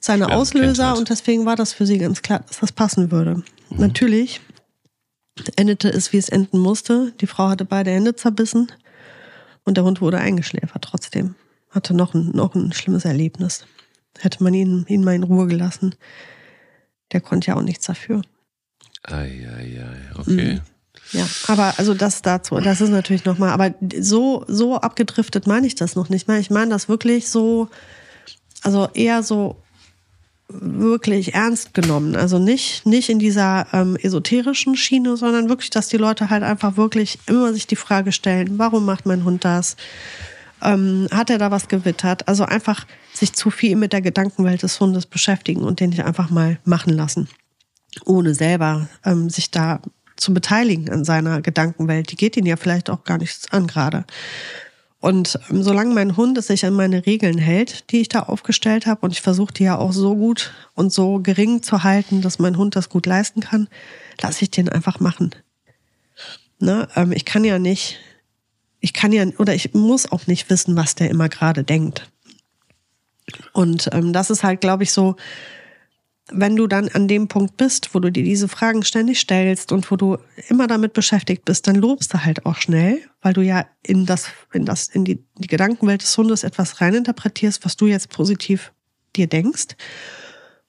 seine 0.00 0.24
Schwer 0.24 0.36
Auslöser 0.36 0.96
und 0.96 1.10
deswegen 1.10 1.44
war 1.44 1.56
das 1.56 1.72
für 1.72 1.86
sie 1.86 1.98
ganz 1.98 2.22
klar, 2.22 2.40
dass 2.46 2.60
das 2.60 2.72
passen 2.72 3.10
würde. 3.10 3.36
Mhm. 3.36 3.44
Natürlich 3.78 4.40
endete 5.56 5.88
es, 5.88 6.12
wie 6.12 6.16
es 6.16 6.28
enden 6.28 6.58
musste. 6.58 7.12
Die 7.20 7.26
Frau 7.26 7.48
hatte 7.48 7.64
beide 7.64 7.90
Hände 7.90 8.16
zerbissen 8.16 8.72
und 9.64 9.76
der 9.76 9.84
Hund 9.84 10.00
wurde 10.00 10.18
eingeschläfert 10.18 10.82
trotzdem. 10.82 11.34
Hatte 11.70 11.94
noch 11.94 12.14
ein, 12.14 12.30
noch 12.32 12.54
ein 12.54 12.72
schlimmes 12.72 13.04
Erlebnis. 13.04 13.64
Hätte 14.18 14.42
man 14.42 14.54
ihn, 14.54 14.84
ihn 14.88 15.04
mal 15.04 15.14
in 15.14 15.22
Ruhe 15.22 15.46
gelassen. 15.46 15.94
Der 17.12 17.20
konnte 17.20 17.48
ja 17.48 17.56
auch 17.56 17.62
nichts 17.62 17.86
dafür. 17.86 18.22
Eieiei, 19.02 19.96
okay. 20.16 20.54
Mhm. 20.54 20.60
Ja, 21.12 21.26
aber 21.48 21.74
also 21.78 21.94
das 21.94 22.22
dazu, 22.22 22.56
das 22.60 22.80
ist 22.80 22.90
natürlich 22.90 23.24
nochmal, 23.24 23.50
aber 23.50 23.74
so, 23.98 24.44
so 24.46 24.76
abgedriftet 24.76 25.46
meine 25.46 25.66
ich 25.66 25.74
das 25.74 25.96
noch 25.96 26.08
nicht 26.08 26.28
mehr. 26.28 26.38
Ich 26.38 26.50
meine 26.50 26.70
das 26.70 26.88
wirklich 26.88 27.28
so, 27.28 27.68
also 28.62 28.88
eher 28.94 29.22
so 29.22 29.56
wirklich 30.48 31.34
ernst 31.34 31.74
genommen. 31.74 32.16
Also 32.16 32.38
nicht, 32.38 32.86
nicht 32.86 33.08
in 33.08 33.18
dieser 33.18 33.66
ähm, 33.72 33.96
esoterischen 33.96 34.76
Schiene, 34.76 35.16
sondern 35.16 35.48
wirklich, 35.48 35.70
dass 35.70 35.88
die 35.88 35.96
Leute 35.96 36.30
halt 36.30 36.42
einfach 36.42 36.76
wirklich 36.76 37.18
immer 37.26 37.52
sich 37.52 37.66
die 37.66 37.76
Frage 37.76 38.12
stellen, 38.12 38.58
warum 38.58 38.84
macht 38.84 39.06
mein 39.06 39.24
Hund 39.24 39.44
das? 39.44 39.76
Ähm, 40.62 41.08
hat 41.10 41.30
er 41.30 41.38
da 41.38 41.50
was 41.50 41.68
gewittert? 41.68 42.28
Also 42.28 42.44
einfach 42.44 42.86
sich 43.12 43.32
zu 43.32 43.50
viel 43.50 43.76
mit 43.76 43.92
der 43.92 44.02
Gedankenwelt 44.02 44.62
des 44.62 44.78
Hundes 44.80 45.06
beschäftigen 45.06 45.62
und 45.62 45.80
den 45.80 45.90
nicht 45.90 46.04
einfach 46.04 46.30
mal 46.30 46.58
machen 46.64 46.94
lassen, 46.94 47.28
ohne 48.04 48.34
selber 48.34 48.88
ähm, 49.04 49.30
sich 49.30 49.50
da 49.50 49.80
zu 50.16 50.34
beteiligen 50.34 50.90
an 50.90 51.04
seiner 51.04 51.40
Gedankenwelt. 51.40 52.12
Die 52.12 52.16
geht 52.16 52.36
ihn 52.36 52.46
ja 52.46 52.56
vielleicht 52.56 52.90
auch 52.90 53.04
gar 53.04 53.18
nichts 53.18 53.50
an 53.52 53.66
gerade. 53.66 54.04
Und 55.00 55.38
ähm, 55.48 55.62
solange 55.62 55.94
mein 55.94 56.16
Hund 56.16 56.36
es 56.38 56.48
sich 56.48 56.64
an 56.66 56.74
meine 56.74 57.06
Regeln 57.06 57.38
hält, 57.38 57.90
die 57.90 58.02
ich 58.02 58.08
da 58.08 58.20
aufgestellt 58.20 58.86
habe, 58.86 59.00
und 59.00 59.12
ich 59.12 59.22
versuche 59.22 59.52
die 59.54 59.64
ja 59.64 59.78
auch 59.78 59.92
so 59.92 60.14
gut 60.14 60.52
und 60.74 60.92
so 60.92 61.20
gering 61.20 61.62
zu 61.62 61.82
halten, 61.82 62.20
dass 62.20 62.38
mein 62.38 62.58
Hund 62.58 62.76
das 62.76 62.90
gut 62.90 63.06
leisten 63.06 63.40
kann, 63.40 63.68
lasse 64.20 64.42
ich 64.42 64.50
den 64.50 64.68
einfach 64.68 65.00
machen. 65.00 65.34
Ne? 66.58 66.86
Ähm, 66.94 67.12
ich 67.12 67.24
kann 67.24 67.44
ja 67.44 67.58
nicht, 67.58 67.98
ich 68.80 68.92
kann 68.92 69.12
ja, 69.12 69.24
oder 69.38 69.54
ich 69.54 69.74
muss 69.74 70.10
auch 70.10 70.26
nicht 70.26 70.50
wissen, 70.50 70.76
was 70.76 70.94
der 70.94 71.10
immer 71.10 71.28
gerade 71.28 71.64
denkt. 71.64 72.10
Und 73.52 73.88
ähm, 73.92 74.12
das 74.12 74.30
ist 74.30 74.42
halt, 74.42 74.60
glaube 74.60 74.82
ich, 74.82 74.92
so 74.92 75.16
wenn 76.32 76.56
du 76.56 76.66
dann 76.66 76.88
an 76.88 77.08
dem 77.08 77.28
Punkt 77.28 77.56
bist, 77.56 77.94
wo 77.94 77.98
du 77.98 78.10
dir 78.10 78.22
diese 78.22 78.48
Fragen 78.48 78.82
ständig 78.82 79.20
stellst 79.20 79.72
und 79.72 79.90
wo 79.90 79.96
du 79.96 80.18
immer 80.48 80.66
damit 80.66 80.92
beschäftigt 80.92 81.44
bist, 81.44 81.66
dann 81.66 81.76
lobst 81.76 82.14
du 82.14 82.24
halt 82.24 82.46
auch 82.46 82.56
schnell, 82.56 83.00
weil 83.20 83.32
du 83.32 83.42
ja 83.42 83.66
in 83.82 84.06
das, 84.06 84.28
in 84.52 84.64
das, 84.64 84.88
in 84.88 85.04
die, 85.04 85.22
die 85.38 85.48
Gedankenwelt 85.48 86.02
des 86.02 86.16
Hundes 86.16 86.44
etwas 86.44 86.80
reininterpretierst, 86.80 87.64
was 87.64 87.76
du 87.76 87.86
jetzt 87.86 88.10
positiv 88.10 88.72
dir 89.16 89.26
denkst. 89.26 89.76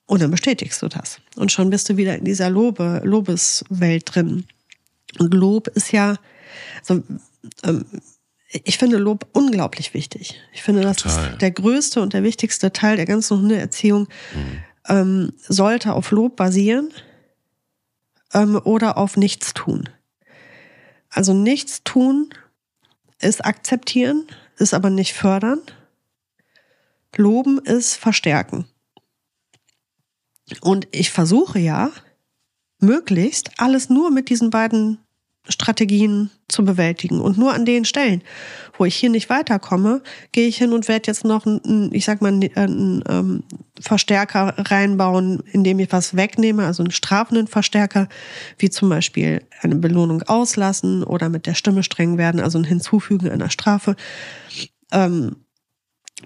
Und 0.05 0.21
dann 0.21 0.31
bestätigst 0.31 0.81
du 0.81 0.87
das. 0.87 1.19
Und 1.35 1.51
schon 1.51 1.69
bist 1.69 1.89
du 1.89 1.97
wieder 1.97 2.17
in 2.17 2.25
dieser 2.25 2.49
Lobe, 2.49 3.01
Lobeswelt 3.03 4.13
drin. 4.13 4.45
Und 5.19 5.33
Lob 5.33 5.67
ist 5.69 5.91
ja, 5.91 6.17
also, 6.87 7.03
ähm, 7.63 7.85
ich 8.47 8.77
finde 8.77 8.97
Lob 8.97 9.27
unglaublich 9.31 9.93
wichtig. 9.93 10.41
Ich 10.51 10.61
finde, 10.61 10.81
das 10.81 10.97
Total. 10.97 11.31
ist 11.31 11.41
der 11.41 11.51
größte 11.51 12.01
und 12.01 12.13
der 12.13 12.23
wichtigste 12.23 12.73
Teil 12.73 12.97
der 12.97 13.05
ganzen 13.05 13.37
Hundeerziehung. 13.37 14.07
Mhm 14.33 14.63
ähm, 14.87 15.33
sollte 15.37 15.93
auf 15.93 16.11
Lob 16.11 16.35
basieren 16.35 16.93
ähm, 18.33 18.59
oder 18.63 18.97
auf 18.97 19.17
Nichtstun. 19.17 19.89
Also 21.09 21.33
Nichtstun 21.33 22.33
ist 23.19 23.45
akzeptieren, 23.45 24.27
ist 24.57 24.73
aber 24.73 24.89
nicht 24.89 25.13
fördern. 25.13 25.59
Loben 27.15 27.59
ist 27.59 27.95
verstärken. 27.95 28.65
Und 30.61 30.87
ich 30.91 31.11
versuche 31.11 31.59
ja, 31.59 31.91
möglichst 32.79 33.51
alles 33.57 33.89
nur 33.89 34.11
mit 34.11 34.29
diesen 34.29 34.49
beiden 34.49 34.97
Strategien 35.47 36.31
zu 36.51 36.63
bewältigen. 36.63 37.19
Und 37.19 37.37
nur 37.37 37.53
an 37.53 37.65
den 37.65 37.85
Stellen, 37.85 38.21
wo 38.77 38.85
ich 38.85 38.95
hier 38.95 39.09
nicht 39.09 39.29
weiterkomme, 39.29 40.01
gehe 40.31 40.47
ich 40.47 40.57
hin 40.57 40.73
und 40.73 40.87
werde 40.87 41.07
jetzt 41.07 41.23
noch 41.23 41.45
einen, 41.45 41.89
ich 41.93 42.05
sag 42.05 42.21
mal, 42.21 42.29
einen, 42.29 42.55
einen 42.55 43.03
ähm, 43.09 43.43
Verstärker 43.79 44.53
reinbauen, 44.57 45.43
indem 45.51 45.79
ich 45.79 45.91
was 45.91 46.15
wegnehme, 46.15 46.65
also 46.65 46.83
einen 46.83 46.91
strafenden 46.91 47.47
Verstärker, 47.47 48.07
wie 48.57 48.69
zum 48.69 48.89
Beispiel 48.89 49.41
eine 49.61 49.75
Belohnung 49.75 50.23
auslassen 50.23 51.03
oder 51.03 51.29
mit 51.29 51.45
der 51.45 51.55
Stimme 51.55 51.83
streng 51.83 52.17
werden, 52.17 52.41
also 52.41 52.57
ein 52.57 52.63
Hinzufügen 52.63 53.29
einer 53.29 53.49
Strafe. 53.49 53.95
Ähm, 54.91 55.37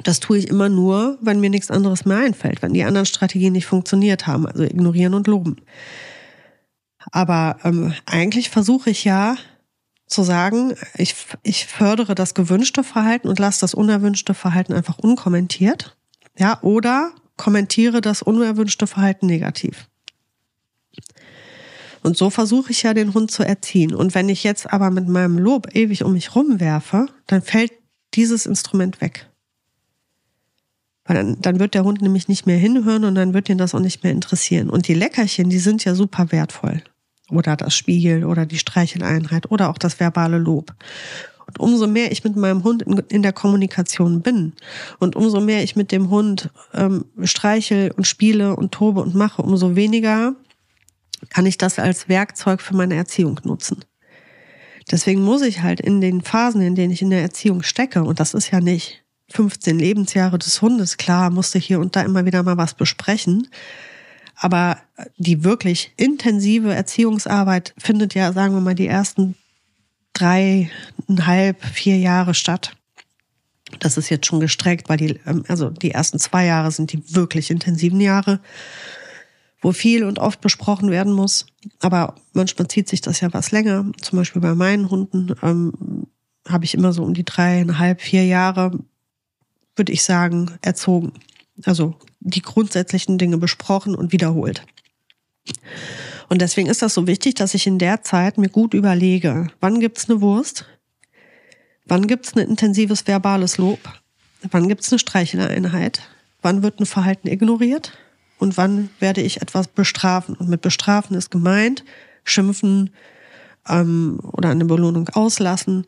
das 0.04 0.20
tue 0.20 0.38
ich 0.38 0.50
immer 0.50 0.70
nur, 0.70 1.18
wenn 1.22 1.40
mir 1.40 1.50
nichts 1.50 1.72
anderes 1.72 2.06
mehr 2.06 2.18
einfällt, 2.18 2.62
wenn 2.62 2.74
die 2.74 2.84
anderen 2.84 3.06
Strategien 3.06 3.54
nicht 3.54 3.66
funktioniert 3.66 4.28
haben, 4.28 4.46
also 4.46 4.64
ignorieren 4.64 5.14
und 5.14 5.28
loben. 5.28 5.58
Aber 7.12 7.58
ähm, 7.64 7.94
eigentlich 8.06 8.50
versuche 8.50 8.90
ich 8.90 9.06
ja 9.06 9.38
zu 10.08 10.24
sagen, 10.24 10.76
ich, 10.96 11.16
ich 11.44 11.66
fördere 11.66 12.16
das 12.16 12.34
gewünschte 12.34 12.84
Verhalten 12.84 13.28
und 13.28 13.40
lasse 13.40 13.62
das 13.62 13.74
unerwünschte 13.74 14.34
Verhalten 14.34 14.74
einfach 14.74 15.00
unkommentiert. 15.00 15.98
Ja, 16.38 16.62
oder 16.62 17.12
kommentiere 17.38 18.02
das 18.02 18.22
unerwünschte 18.22 18.88
Verhalten 18.88 19.26
negativ. 19.26 19.88
Und 22.04 22.18
so 22.18 22.30
versuche 22.30 22.72
ich 22.72 22.84
ja 22.84 22.94
den 22.94 23.16
Hund 23.16 23.32
zu 23.32 23.44
erziehen. 23.44 23.96
Und 23.96 24.14
wenn 24.14 24.30
ich 24.30 24.44
jetzt 24.44 24.72
aber 24.72 24.92
mit 24.92 25.08
meinem 25.08 25.40
Lob 25.40 25.76
ewig 25.76 26.04
um 26.04 26.14
mich 26.14 26.36
rumwerfe, 26.36 27.08
dann 27.26 27.42
fällt 27.42 27.72
dieses 28.14 28.46
Instrument 28.46 29.02
weg. 29.02 29.28
Weil 31.06 31.16
dann, 31.16 31.42
dann 31.42 31.60
wird 31.60 31.74
der 31.74 31.84
Hund 31.84 32.02
nämlich 32.02 32.28
nicht 32.28 32.46
mehr 32.46 32.58
hinhören 32.58 33.06
und 33.06 33.16
dann 33.16 33.34
wird 33.34 33.50
ihn 33.50 33.58
das 33.58 33.74
auch 33.74 33.80
nicht 33.80 34.04
mehr 34.04 34.12
interessieren. 34.12 34.70
Und 34.70 34.88
die 34.88 34.94
Leckerchen, 34.94 35.50
die 35.50 35.60
sind 35.60 35.84
ja 35.84 35.96
super 35.96 36.32
wertvoll 36.32 36.84
oder 37.30 37.56
das 37.56 37.76
Spiegel 37.76 38.26
oder 38.26 38.46
die 38.46 38.58
Streicheleinheit 38.58 39.52
oder 39.52 39.70
auch 39.70 39.78
das 39.78 40.00
verbale 40.00 40.38
Lob. 40.38 40.74
Und 41.48 41.60
umso 41.60 41.88
mehr 41.88 42.12
ich 42.12 42.24
mit 42.24 42.36
meinem 42.36 42.64
Hund 42.64 42.84
in, 43.10 43.22
der 43.22 43.34
Kommunikation 43.34 44.22
bin 44.22 44.54
und 45.00 45.16
umso 45.16 45.42
mehr 45.42 45.64
ich 45.64 45.76
mit 45.76 45.92
dem 45.92 46.10
Hund 46.10 46.50
ähm, 46.74 47.06
streichel 47.24 47.92
und 47.92 48.08
spiele 48.08 48.56
und 48.56 48.72
tobe 48.72 49.02
und 49.02 49.14
mache, 49.14 49.42
umso 49.42 49.76
weniger 49.76 50.36
kann 51.30 51.46
ich 51.46 51.58
das 51.58 51.80
als 51.80 52.10
Werkzeug 52.10 52.62
für 52.62 52.76
meine 52.76 52.96
Erziehung 52.96 53.40
nutzen. 53.44 53.86
Deswegen 54.92 55.24
muss 55.24 55.42
ich 55.42 55.62
halt 55.62 55.80
in 55.80 56.02
den 56.02 56.22
Phasen, 56.22 56.62
in 56.62 56.76
denen 56.76 56.92
ich 56.92 57.02
in 57.02 57.10
der 57.10 57.22
Erziehung 57.22 57.64
stecke, 57.64 58.04
und 58.04 58.20
das 58.20 58.34
ist 58.34 58.52
ja 58.52 58.60
nicht 58.60 59.04
15 59.32 59.80
Lebensjahre 59.80 60.38
des 60.38 60.62
Hundes, 60.62 60.98
klar, 60.98 61.32
musste 61.32 61.58
hier 61.58 61.80
und 61.80 61.96
da 61.96 62.02
immer 62.02 62.26
wieder 62.26 62.44
mal 62.44 62.58
was 62.58 62.76
besprechen, 62.76 63.48
aber 64.46 64.78
die 65.18 65.44
wirklich 65.44 65.92
intensive 65.98 66.72
Erziehungsarbeit 66.72 67.74
findet 67.80 68.14
ja, 68.14 68.32
sagen 68.32 68.54
wir 68.54 68.62
mal, 68.62 68.76
die 68.76 68.86
ersten 68.86 69.34
dreieinhalb, 70.14 71.66
vier 71.66 71.98
Jahre 71.98 72.36
statt. 72.36 72.78
Das 73.80 73.98
ist 73.98 74.10
jetzt 74.10 74.28
schon 74.28 74.40
gestreckt, 74.40 74.88
weil 74.88 74.98
die, 74.98 75.20
ähm, 75.26 75.44
also 75.48 75.72
die 75.72 75.90
ersten 75.90 76.20
zwei 76.20 76.46
Jahre 76.46 76.70
sind 76.70 76.94
die 76.94 77.16
wirklich 77.16 77.50
intensiven 77.50 78.00
Jahre, 78.00 78.40
wo 79.62 79.72
viel 79.72 80.04
und 80.04 80.20
oft 80.20 80.42
besprochen 80.42 80.92
werden 80.92 81.12
muss. 81.12 81.48
Aber 81.80 82.14
manchmal 82.34 82.68
zieht 82.68 82.88
sich 82.88 83.02
das 83.02 83.22
ja 83.22 83.34
was 83.34 83.50
länger. 83.50 83.92
Zum 84.00 84.20
Beispiel 84.20 84.44
bei 84.44 84.54
meinen 84.54 84.92
Hunden 84.92 85.34
ähm, 85.42 86.06
habe 86.48 86.66
ich 86.66 86.76
immer 86.76 86.94
so 86.94 87.02
um 87.02 87.16
die 87.16 87.26
dreieinhalb, 87.26 88.00
vier 88.00 88.28
Jahre, 88.28 88.78
würde 89.76 89.92
ich 89.92 90.04
sagen, 90.04 90.52
erzogen. 90.62 91.14
Also 91.66 91.96
die 92.26 92.42
grundsätzlichen 92.42 93.18
Dinge 93.18 93.38
besprochen 93.38 93.96
und 93.96 94.12
wiederholt. 94.12 94.64
Und 96.28 96.42
deswegen 96.42 96.68
ist 96.68 96.82
das 96.82 96.96
so 96.96 97.06
wichtig, 97.06 97.36
dass 97.36 97.54
ich 97.54 97.68
in 97.68 97.78
der 97.78 98.02
Zeit 98.02 98.38
mir 98.38 98.50
gut 98.50 98.74
überlege, 98.74 99.48
wann 99.62 99.80
gibt's 99.80 100.10
eine 100.10 100.22
Wurst, 100.22 100.66
wann 101.86 102.08
gibt's 102.08 102.36
ein 102.36 102.40
intensives 102.40 103.06
verbales 103.06 103.58
Lob, 103.60 103.80
wann 104.50 104.68
gibt's 104.68 104.92
eine 104.92 105.00
Streicheleinheit, 105.00 106.02
wann 106.42 106.64
wird 106.64 106.80
ein 106.80 106.88
Verhalten 106.88 107.28
ignoriert 107.28 107.94
und 108.40 108.58
wann 108.58 108.90
werde 109.00 109.22
ich 109.22 109.42
etwas 109.42 109.68
bestrafen. 109.68 110.36
Und 110.36 110.50
mit 110.50 110.62
bestrafen 110.62 111.16
ist 111.16 111.30
gemeint, 111.30 111.86
schimpfen 112.24 112.90
ähm, 113.70 114.20
oder 114.24 114.50
eine 114.50 114.66
Belohnung 114.66 115.10
auslassen, 115.10 115.86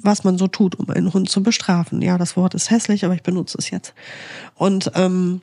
was 0.00 0.24
man 0.24 0.38
so 0.38 0.46
tut, 0.46 0.74
um 0.74 0.88
einen 0.88 1.12
Hund 1.12 1.28
zu 1.28 1.42
bestrafen. 1.42 2.00
Ja, 2.00 2.16
das 2.16 2.36
Wort 2.36 2.54
ist 2.54 2.70
hässlich, 2.70 3.04
aber 3.04 3.14
ich 3.14 3.22
benutze 3.22 3.58
es 3.58 3.70
jetzt. 3.70 3.92
Und 4.54 4.90
ähm, 4.94 5.42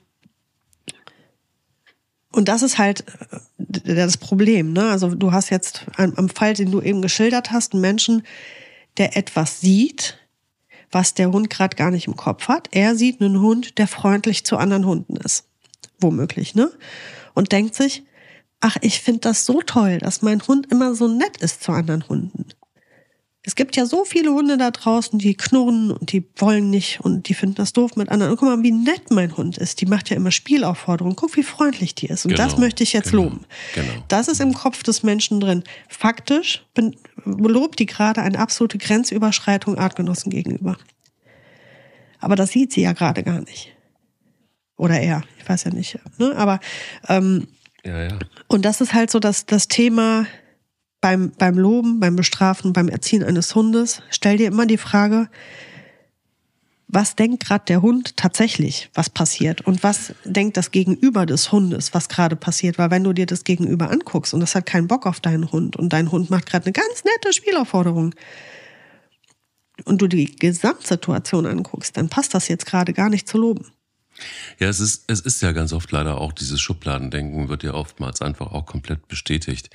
und 2.33 2.49
das 2.49 2.63
ist 2.63 2.77
halt 2.77 3.05
äh, 3.85 3.95
das 3.95 4.17
Problem. 4.17 4.73
Ne? 4.73 4.89
Also 4.89 5.15
du 5.15 5.31
hast 5.31 5.49
jetzt 5.49 5.85
am 5.97 6.29
Fall, 6.29 6.53
den 6.53 6.71
du 6.71 6.81
eben 6.81 7.01
geschildert 7.01 7.51
hast, 7.51 7.73
einen 7.73 7.81
Menschen, 7.81 8.23
der 8.97 9.15
etwas 9.15 9.61
sieht, 9.61 10.17
was 10.91 11.13
der 11.13 11.31
Hund 11.31 11.49
gerade 11.49 11.75
gar 11.75 11.91
nicht 11.91 12.07
im 12.07 12.15
Kopf 12.15 12.47
hat. 12.47 12.69
Er 12.71 12.95
sieht 12.95 13.21
einen 13.21 13.39
Hund, 13.39 13.77
der 13.77 13.87
freundlich 13.87 14.45
zu 14.45 14.57
anderen 14.57 14.85
Hunden 14.85 15.15
ist. 15.17 15.45
Womöglich, 15.99 16.53
ne? 16.53 16.71
Und 17.33 17.51
denkt 17.51 17.75
sich, 17.75 18.03
ach, 18.59 18.77
ich 18.81 19.01
finde 19.01 19.21
das 19.21 19.45
so 19.45 19.61
toll, 19.61 19.99
dass 19.99 20.21
mein 20.21 20.41
Hund 20.41 20.71
immer 20.71 20.95
so 20.95 21.07
nett 21.07 21.37
ist 21.37 21.63
zu 21.63 21.71
anderen 21.71 22.07
Hunden. 22.07 22.45
Es 23.45 23.55
gibt 23.55 23.75
ja 23.75 23.85
so 23.85 24.05
viele 24.05 24.31
Hunde 24.31 24.57
da 24.57 24.71
draußen, 24.71 25.19
die 25.19 25.35
knurren 25.35 25.91
und 25.91 26.13
die 26.13 26.25
wollen 26.37 26.69
nicht 26.69 27.01
und 27.01 27.27
die 27.27 27.33
finden 27.33 27.55
das 27.55 27.73
doof 27.73 27.97
mit 27.97 28.07
anderen. 28.07 28.31
Und 28.31 28.37
guck 28.37 28.47
mal, 28.47 28.63
wie 28.63 28.71
nett 28.71 29.11
mein 29.11 29.35
Hund 29.35 29.57
ist. 29.57 29.81
Die 29.81 29.85
macht 29.85 30.09
ja 30.09 30.15
immer 30.15 30.31
Spielaufforderungen. 30.31 31.17
Guck, 31.17 31.35
wie 31.35 31.43
freundlich 31.43 31.93
die 31.93 32.07
ist. 32.07 32.25
Und 32.25 32.35
genau, 32.35 32.43
das 32.45 32.57
möchte 32.57 32.83
ich 32.83 32.93
jetzt 32.93 33.11
genau, 33.11 33.23
loben. 33.23 33.45
Genau. 33.75 33.91
Das 34.07 34.29
ist 34.29 34.39
im 34.39 34.53
Kopf 34.53 34.83
des 34.83 35.03
Menschen 35.03 35.41
drin. 35.41 35.65
Faktisch 35.89 36.65
lobt 37.25 37.79
die 37.79 37.85
gerade 37.85 38.21
eine 38.21 38.39
absolute 38.39 38.77
Grenzüberschreitung 38.77 39.77
Artgenossen 39.77 40.31
gegenüber. 40.31 40.77
Aber 42.19 42.37
das 42.37 42.51
sieht 42.51 42.71
sie 42.71 42.81
ja 42.81 42.93
gerade 42.93 43.23
gar 43.23 43.41
nicht. 43.41 43.75
Oder 44.77 45.01
er, 45.01 45.23
ich 45.37 45.47
weiß 45.47 45.65
ja 45.65 45.71
nicht. 45.71 45.99
Ne? 46.17 46.33
Aber 46.37 46.61
ähm, 47.09 47.47
ja, 47.83 48.03
ja. 48.03 48.19
und 48.47 48.63
das 48.63 48.79
ist 48.79 48.93
halt 48.93 49.11
so 49.11 49.19
das, 49.19 49.45
das 49.45 49.67
Thema 49.67 50.25
beim, 51.03 51.33
beim 51.37 51.57
Loben, 51.57 51.99
beim 51.99 52.15
Bestrafen, 52.15 52.71
beim 52.71 52.87
Erziehen 52.87 53.23
eines 53.23 53.53
Hundes, 53.55 54.01
stell 54.09 54.37
dir 54.37 54.47
immer 54.47 54.65
die 54.65 54.77
Frage, 54.77 55.27
was 56.87 57.17
denkt 57.17 57.45
gerade 57.45 57.65
der 57.65 57.81
Hund 57.81 58.15
tatsächlich, 58.15 58.89
was 58.93 59.09
passiert? 59.09 59.59
Und 59.61 59.83
was 59.83 60.13
denkt 60.23 60.55
das 60.55 60.71
Gegenüber 60.71 61.25
des 61.25 61.51
Hundes, 61.51 61.93
was 61.93 62.07
gerade 62.07 62.37
passiert? 62.37 62.77
Weil 62.77 62.89
wenn 62.89 63.03
du 63.03 63.11
dir 63.11 63.25
das 63.25 63.43
Gegenüber 63.43 63.91
anguckst 63.91 64.33
und 64.33 64.39
das 64.39 64.55
hat 64.55 64.65
keinen 64.65 64.87
Bock 64.87 65.05
auf 65.05 65.19
deinen 65.19 65.51
Hund 65.51 65.75
und 65.75 65.91
dein 65.91 66.09
Hund 66.09 66.29
macht 66.29 66.45
gerade 66.45 66.67
eine 66.67 66.73
ganz 66.73 67.03
nette 67.03 67.33
Spielaufforderung, 67.33 68.15
und 69.85 70.01
du 70.01 70.07
die 70.07 70.35
Gesamtsituation 70.35 71.47
anguckst, 71.47 71.97
dann 71.97 72.07
passt 72.07 72.33
das 72.33 72.47
jetzt 72.47 72.67
gerade 72.67 72.93
gar 72.93 73.09
nicht 73.09 73.27
zu 73.27 73.37
loben. 73.39 73.71
Ja, 74.59 74.69
es 74.69 74.79
ist, 74.79 75.05
es 75.07 75.19
ist 75.19 75.41
ja 75.41 75.51
ganz 75.51 75.73
oft 75.73 75.91
leider 75.91 76.21
auch 76.21 76.31
dieses 76.31 76.61
Schubladendenken 76.61 77.49
wird 77.49 77.63
ja 77.63 77.73
oftmals 77.73 78.21
einfach 78.21 78.51
auch 78.51 78.67
komplett 78.67 79.07
bestätigt, 79.07 79.71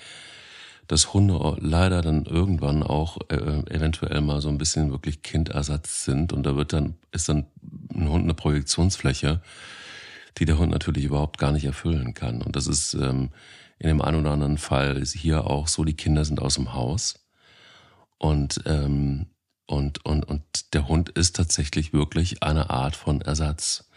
dass 0.89 1.12
Hunde 1.12 1.57
leider 1.61 2.03
dann 2.03 2.24
irgendwann 2.24 2.82
auch 2.82 3.18
äh, 3.28 3.62
eventuell 3.70 4.20
mal 4.22 4.41
so 4.41 4.49
ein 4.49 4.59
bisschen 4.59 4.91
wirklich 4.91 5.22
Kindersatz 5.22 6.05
sind 6.05 6.32
und 6.32 6.45
da 6.45 6.57
wird 6.57 6.72
dann, 6.72 6.95
ist 7.12 7.28
dann 7.28 7.47
ein 7.95 8.09
Hund 8.09 8.24
eine 8.24 8.34
Projektionsfläche, 8.34 9.41
die 10.39 10.45
der 10.47 10.59
Hund 10.59 10.72
natürlich 10.72 11.05
überhaupt 11.05 11.39
gar 11.39 11.53
nicht 11.53 11.66
erfüllen 11.66 12.14
kann. 12.14 12.43
Und 12.43 12.57
das 12.57 12.66
ist 12.66 12.95
ähm, 12.95 13.30
in 13.78 13.89
dem 13.89 14.01
einen 14.01 14.20
oder 14.20 14.32
anderen 14.32 14.59
Fall 14.59 14.97
ist 14.97 15.14
hier 15.14 15.47
auch 15.47 15.68
so, 15.68 15.84
die 15.84 15.95
Kinder 15.95 16.24
sind 16.24 16.41
aus 16.41 16.55
dem 16.55 16.72
Haus 16.72 17.26
und 18.16 18.62
ähm, 18.66 19.26
und, 19.70 20.03
und, 20.07 20.24
und 20.24 20.72
der 20.72 20.89
Hund 20.89 21.11
ist 21.11 21.36
tatsächlich 21.36 21.93
wirklich 21.93 22.43
eine 22.43 22.70
Art 22.70 22.97
von 22.97 23.20
Ersatz, 23.20 23.91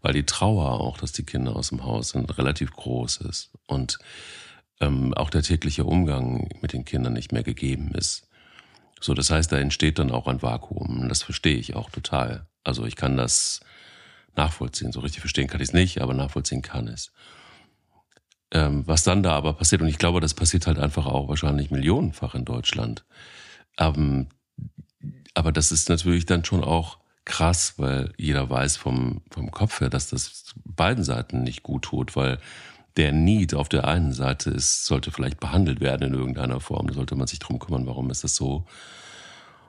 weil 0.00 0.12
die 0.12 0.24
Trauer 0.24 0.80
auch, 0.80 0.96
dass 0.96 1.10
die 1.10 1.24
Kinder 1.24 1.56
aus 1.56 1.70
dem 1.70 1.82
Haus 1.82 2.10
sind, 2.10 2.38
relativ 2.38 2.70
groß 2.70 3.16
ist 3.22 3.50
und 3.66 3.98
ähm, 4.80 5.14
auch 5.14 5.30
der 5.30 5.42
tägliche 5.42 5.84
Umgang 5.84 6.48
mit 6.60 6.72
den 6.72 6.84
Kindern 6.84 7.12
nicht 7.12 7.32
mehr 7.32 7.42
gegeben 7.42 7.92
ist. 7.94 8.28
So, 9.00 9.14
das 9.14 9.30
heißt, 9.30 9.50
da 9.52 9.58
entsteht 9.58 9.98
dann 9.98 10.10
auch 10.10 10.26
ein 10.26 10.42
Vakuum. 10.42 11.08
Das 11.08 11.22
verstehe 11.22 11.56
ich 11.56 11.76
auch 11.76 11.90
total. 11.90 12.46
Also 12.64 12.84
ich 12.84 12.96
kann 12.96 13.16
das 13.16 13.60
nachvollziehen. 14.34 14.92
So 14.92 15.00
richtig 15.00 15.20
verstehen 15.20 15.48
kann 15.48 15.60
ich 15.60 15.68
es 15.68 15.74
nicht, 15.74 16.00
aber 16.00 16.14
nachvollziehen 16.14 16.62
kann 16.62 16.88
es. 16.88 17.12
Ähm, 18.50 18.86
was 18.86 19.04
dann 19.04 19.22
da 19.22 19.32
aber 19.32 19.52
passiert, 19.52 19.82
und 19.82 19.88
ich 19.88 19.98
glaube, 19.98 20.20
das 20.20 20.34
passiert 20.34 20.66
halt 20.66 20.78
einfach 20.78 21.06
auch 21.06 21.28
wahrscheinlich 21.28 21.70
millionenfach 21.70 22.34
in 22.34 22.44
Deutschland. 22.44 23.04
Ähm, 23.78 24.28
aber 25.34 25.52
das 25.52 25.70
ist 25.70 25.88
natürlich 25.88 26.26
dann 26.26 26.44
schon 26.44 26.64
auch 26.64 26.98
krass, 27.24 27.74
weil 27.76 28.12
jeder 28.16 28.48
weiß 28.48 28.76
vom, 28.76 29.22
vom 29.30 29.50
Kopf 29.50 29.80
her, 29.80 29.90
dass 29.90 30.08
das 30.08 30.54
beiden 30.64 31.04
Seiten 31.04 31.42
nicht 31.42 31.62
gut 31.62 31.82
tut, 31.82 32.16
weil 32.16 32.38
der 32.98 33.12
Need 33.12 33.54
auf 33.54 33.68
der 33.68 33.86
einen 33.86 34.12
Seite 34.12 34.50
ist, 34.50 34.84
sollte 34.84 35.12
vielleicht 35.12 35.38
behandelt 35.40 35.80
werden 35.80 36.08
in 36.08 36.14
irgendeiner 36.18 36.60
Form. 36.60 36.88
Da 36.88 36.94
sollte 36.94 37.14
man 37.14 37.28
sich 37.28 37.38
drum 37.38 37.60
kümmern, 37.60 37.86
warum 37.86 38.10
ist 38.10 38.24
das 38.24 38.34
so. 38.34 38.66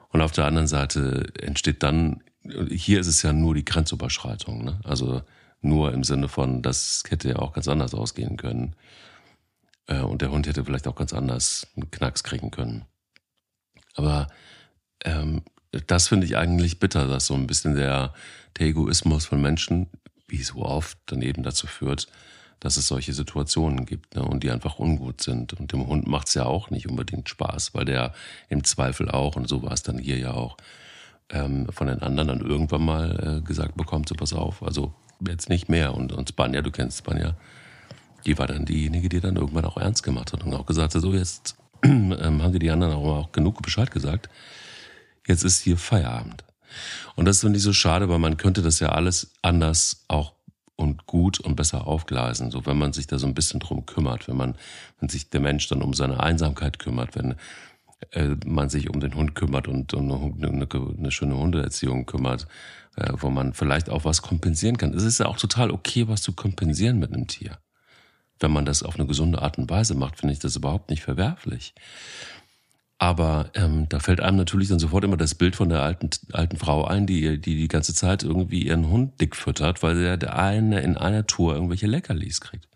Und 0.09 0.21
auf 0.21 0.32
der 0.32 0.45
anderen 0.45 0.67
Seite 0.67 1.32
entsteht 1.39 1.84
dann, 1.84 2.23
hier 2.69 2.99
ist 2.99 3.07
es 3.07 3.21
ja 3.21 3.32
nur 3.32 3.53
die 3.53 3.65
Grenzüberschreitung. 3.65 4.63
Ne? 4.63 4.80
Also 4.84 5.21
nur 5.61 5.93
im 5.93 6.03
Sinne 6.03 6.27
von, 6.27 6.63
das 6.63 7.03
hätte 7.07 7.30
ja 7.30 7.36
auch 7.38 7.53
ganz 7.53 7.67
anders 7.67 7.93
ausgehen 7.93 8.36
können. 8.36 8.75
Äh, 9.86 10.01
und 10.01 10.23
der 10.23 10.32
Hund 10.32 10.47
hätte 10.47 10.65
vielleicht 10.65 10.88
auch 10.88 10.95
ganz 10.95 11.13
anders 11.13 11.67
einen 11.75 11.91
Knacks 11.91 12.23
kriegen 12.23 12.49
können. 12.49 12.86
Aber 13.93 14.27
ähm, 15.05 15.43
das 15.86 16.07
finde 16.07 16.25
ich 16.25 16.36
eigentlich 16.36 16.80
bitter, 16.80 17.07
dass 17.07 17.27
so 17.27 17.36
ein 17.36 17.45
bisschen 17.45 17.75
der, 17.75 18.15
der 18.57 18.67
Egoismus 18.67 19.25
von 19.25 19.39
Menschen, 19.39 19.88
wie 20.27 20.41
so 20.41 20.63
oft, 20.63 20.97
dann 21.05 21.21
eben 21.21 21.43
dazu 21.43 21.67
führt, 21.67 22.07
dass 22.60 22.78
es 22.78 22.88
solche 22.88 23.14
Situationen 23.14 23.86
gibt 23.86 24.16
ne, 24.16 24.24
und 24.24 24.43
die 24.43 24.51
einfach 24.51 24.80
ungut 24.80 25.22
sind. 25.22 25.53
Und 25.53 25.72
dem 25.72 25.88
Hund 25.88 26.07
macht 26.07 26.28
es 26.28 26.34
ja 26.34 26.45
auch 26.45 26.70
nicht 26.70 26.89
unbedingt 26.89 27.30
Spaß, 27.30 27.74
weil 27.74 27.86
der 27.86 28.14
im 28.49 28.64
Zweifel 28.64 29.10
auch, 29.10 29.36
und 29.36 29.47
so 29.47 29.64
war 29.64 29.72
es 29.72 29.84
dann 29.84 29.97
hier 29.97 30.18
ja 30.18 30.34
auch, 30.34 30.57
ähm, 31.30 31.68
von 31.72 31.88
den 31.88 32.01
anderen 32.01 32.28
dann 32.28 32.41
irgendwann 32.41 32.84
mal 32.84 33.38
äh, 33.38 33.47
gesagt 33.47 33.78
bekommt, 33.78 34.10
so 34.10 34.16
pass 34.16 34.34
auf, 34.34 34.64
also 34.64 34.93
jetzt 35.26 35.49
nicht 35.49 35.70
mehr. 35.70 35.93
Und, 35.93 36.12
und 36.12 36.30
Spanja, 36.30 36.62
du 36.62 36.72
kennst 36.72 36.99
Spanja, 36.99 37.36
die 38.26 38.38
war 38.38 38.47
dann 38.47 38.66
diejenige, 38.66 39.10
die 39.10 39.20
dann 39.20 39.36
irgendwann 39.36 39.66
auch 39.66 39.78
ernst 39.78 40.03
gemacht 40.03 40.34
hat 40.34 40.43
und 40.43 40.53
auch 40.53 40.66
gesagt 40.66 40.95
hat, 40.95 41.01
so 41.01 41.14
jetzt 41.14 41.55
ähm, 41.84 42.41
haben 42.41 42.51
die 42.51 42.60
die 42.60 42.72
anderen 42.72 42.93
auch, 42.93 43.26
auch 43.26 43.32
genug 43.32 43.62
Bescheid 43.62 43.91
gesagt 43.91 44.30
jetzt 45.30 45.43
ist 45.43 45.62
hier 45.62 45.78
Feierabend. 45.78 46.43
Und 47.16 47.26
das 47.26 47.41
finde 47.41 47.57
ich 47.57 47.64
so 47.64 47.74
schade, 47.74 48.10
weil 48.10 48.20
man 48.20 48.38
könnte 48.38 48.62
das 48.62 48.80
ja 48.80 48.89
alles 48.89 49.32
anders 49.41 50.03
auch 50.07 50.34
und 50.80 51.05
gut 51.05 51.39
und 51.39 51.55
besser 51.55 51.88
aufgleisen, 51.88 52.51
so 52.51 52.65
wenn 52.65 52.77
man 52.77 52.93
sich 52.93 53.05
da 53.05 53.19
so 53.19 53.27
ein 53.27 53.34
bisschen 53.34 53.59
drum 53.59 53.86
kümmert, 53.86 54.30
wenn 54.30 54.38
man, 54.38 54.55
wenn 54.99 55.09
sich 55.09 55.30
der 55.30 55.41
Mensch 55.41 55.67
dann 55.67 55.82
um 55.82 55.93
seine 55.93 56.21
Einsamkeit 56.21 56.80
kümmert, 56.80 57.15
wenn 57.15 57.36
äh, 58.11 58.36
man 58.45 58.69
sich 58.69 58.89
um 58.89 59.01
den 59.01 59.13
Hund 59.13 59.36
kümmert 59.36 59.67
und 59.67 59.93
um 59.93 60.09
eine, 60.09 60.47
eine, 60.47 60.67
eine 60.97 61.11
schöne 61.11 61.38
Hundeerziehung 61.38 62.05
kümmert, 62.05 62.47
äh, 62.95 63.11
wo 63.17 63.30
man 63.30 63.53
vielleicht 63.53 63.89
auch 63.89 64.05
was 64.05 64.21
kompensieren 64.21 64.77
kann. 64.77 64.93
Es 64.93 65.03
ist 65.03 65.19
ja 65.19 65.25
auch 65.25 65.38
total 65.38 65.69
okay, 65.69 66.07
was 66.07 66.21
zu 66.21 66.32
kompensieren 66.32 66.97
mit 66.97 67.13
einem 67.13 67.27
Tier. 67.27 67.57
Wenn 68.39 68.51
man 68.51 68.65
das 68.65 68.82
auf 68.82 68.95
eine 68.95 69.05
gesunde 69.05 69.41
Art 69.41 69.57
und 69.57 69.69
Weise 69.69 69.95
macht, 69.95 70.17
finde 70.17 70.32
ich 70.32 70.39
das 70.39 70.55
überhaupt 70.55 70.89
nicht 70.89 71.03
verwerflich. 71.03 71.73
Aber 73.02 73.50
ähm, 73.56 73.88
da 73.88 74.00
fällt 74.00 74.20
einem 74.20 74.36
natürlich 74.36 74.68
dann 74.68 74.78
sofort 74.78 75.06
immer 75.06 75.16
das 75.16 75.34
Bild 75.34 75.56
von 75.56 75.70
der 75.70 75.82
alten, 75.82 76.10
alten 76.34 76.58
Frau 76.58 76.84
ein, 76.84 77.08
die, 77.08 77.39
die 77.39 77.56
die 77.56 77.70
ganze 77.70 77.93
Zeit 77.93 78.24
irgendwie 78.24 78.64
ihren 78.64 78.89
Hund 78.89 79.22
dick 79.22 79.38
füttert, 79.38 79.82
weil 79.82 79.95
der, 79.95 80.18
der 80.18 80.38
eine 80.38 80.82
in 80.82 80.97
einer 80.97 81.26
Tour 81.26 81.54
irgendwelche 81.54 81.88
Leckerlis 81.88 82.41
kriegt. 82.41 82.68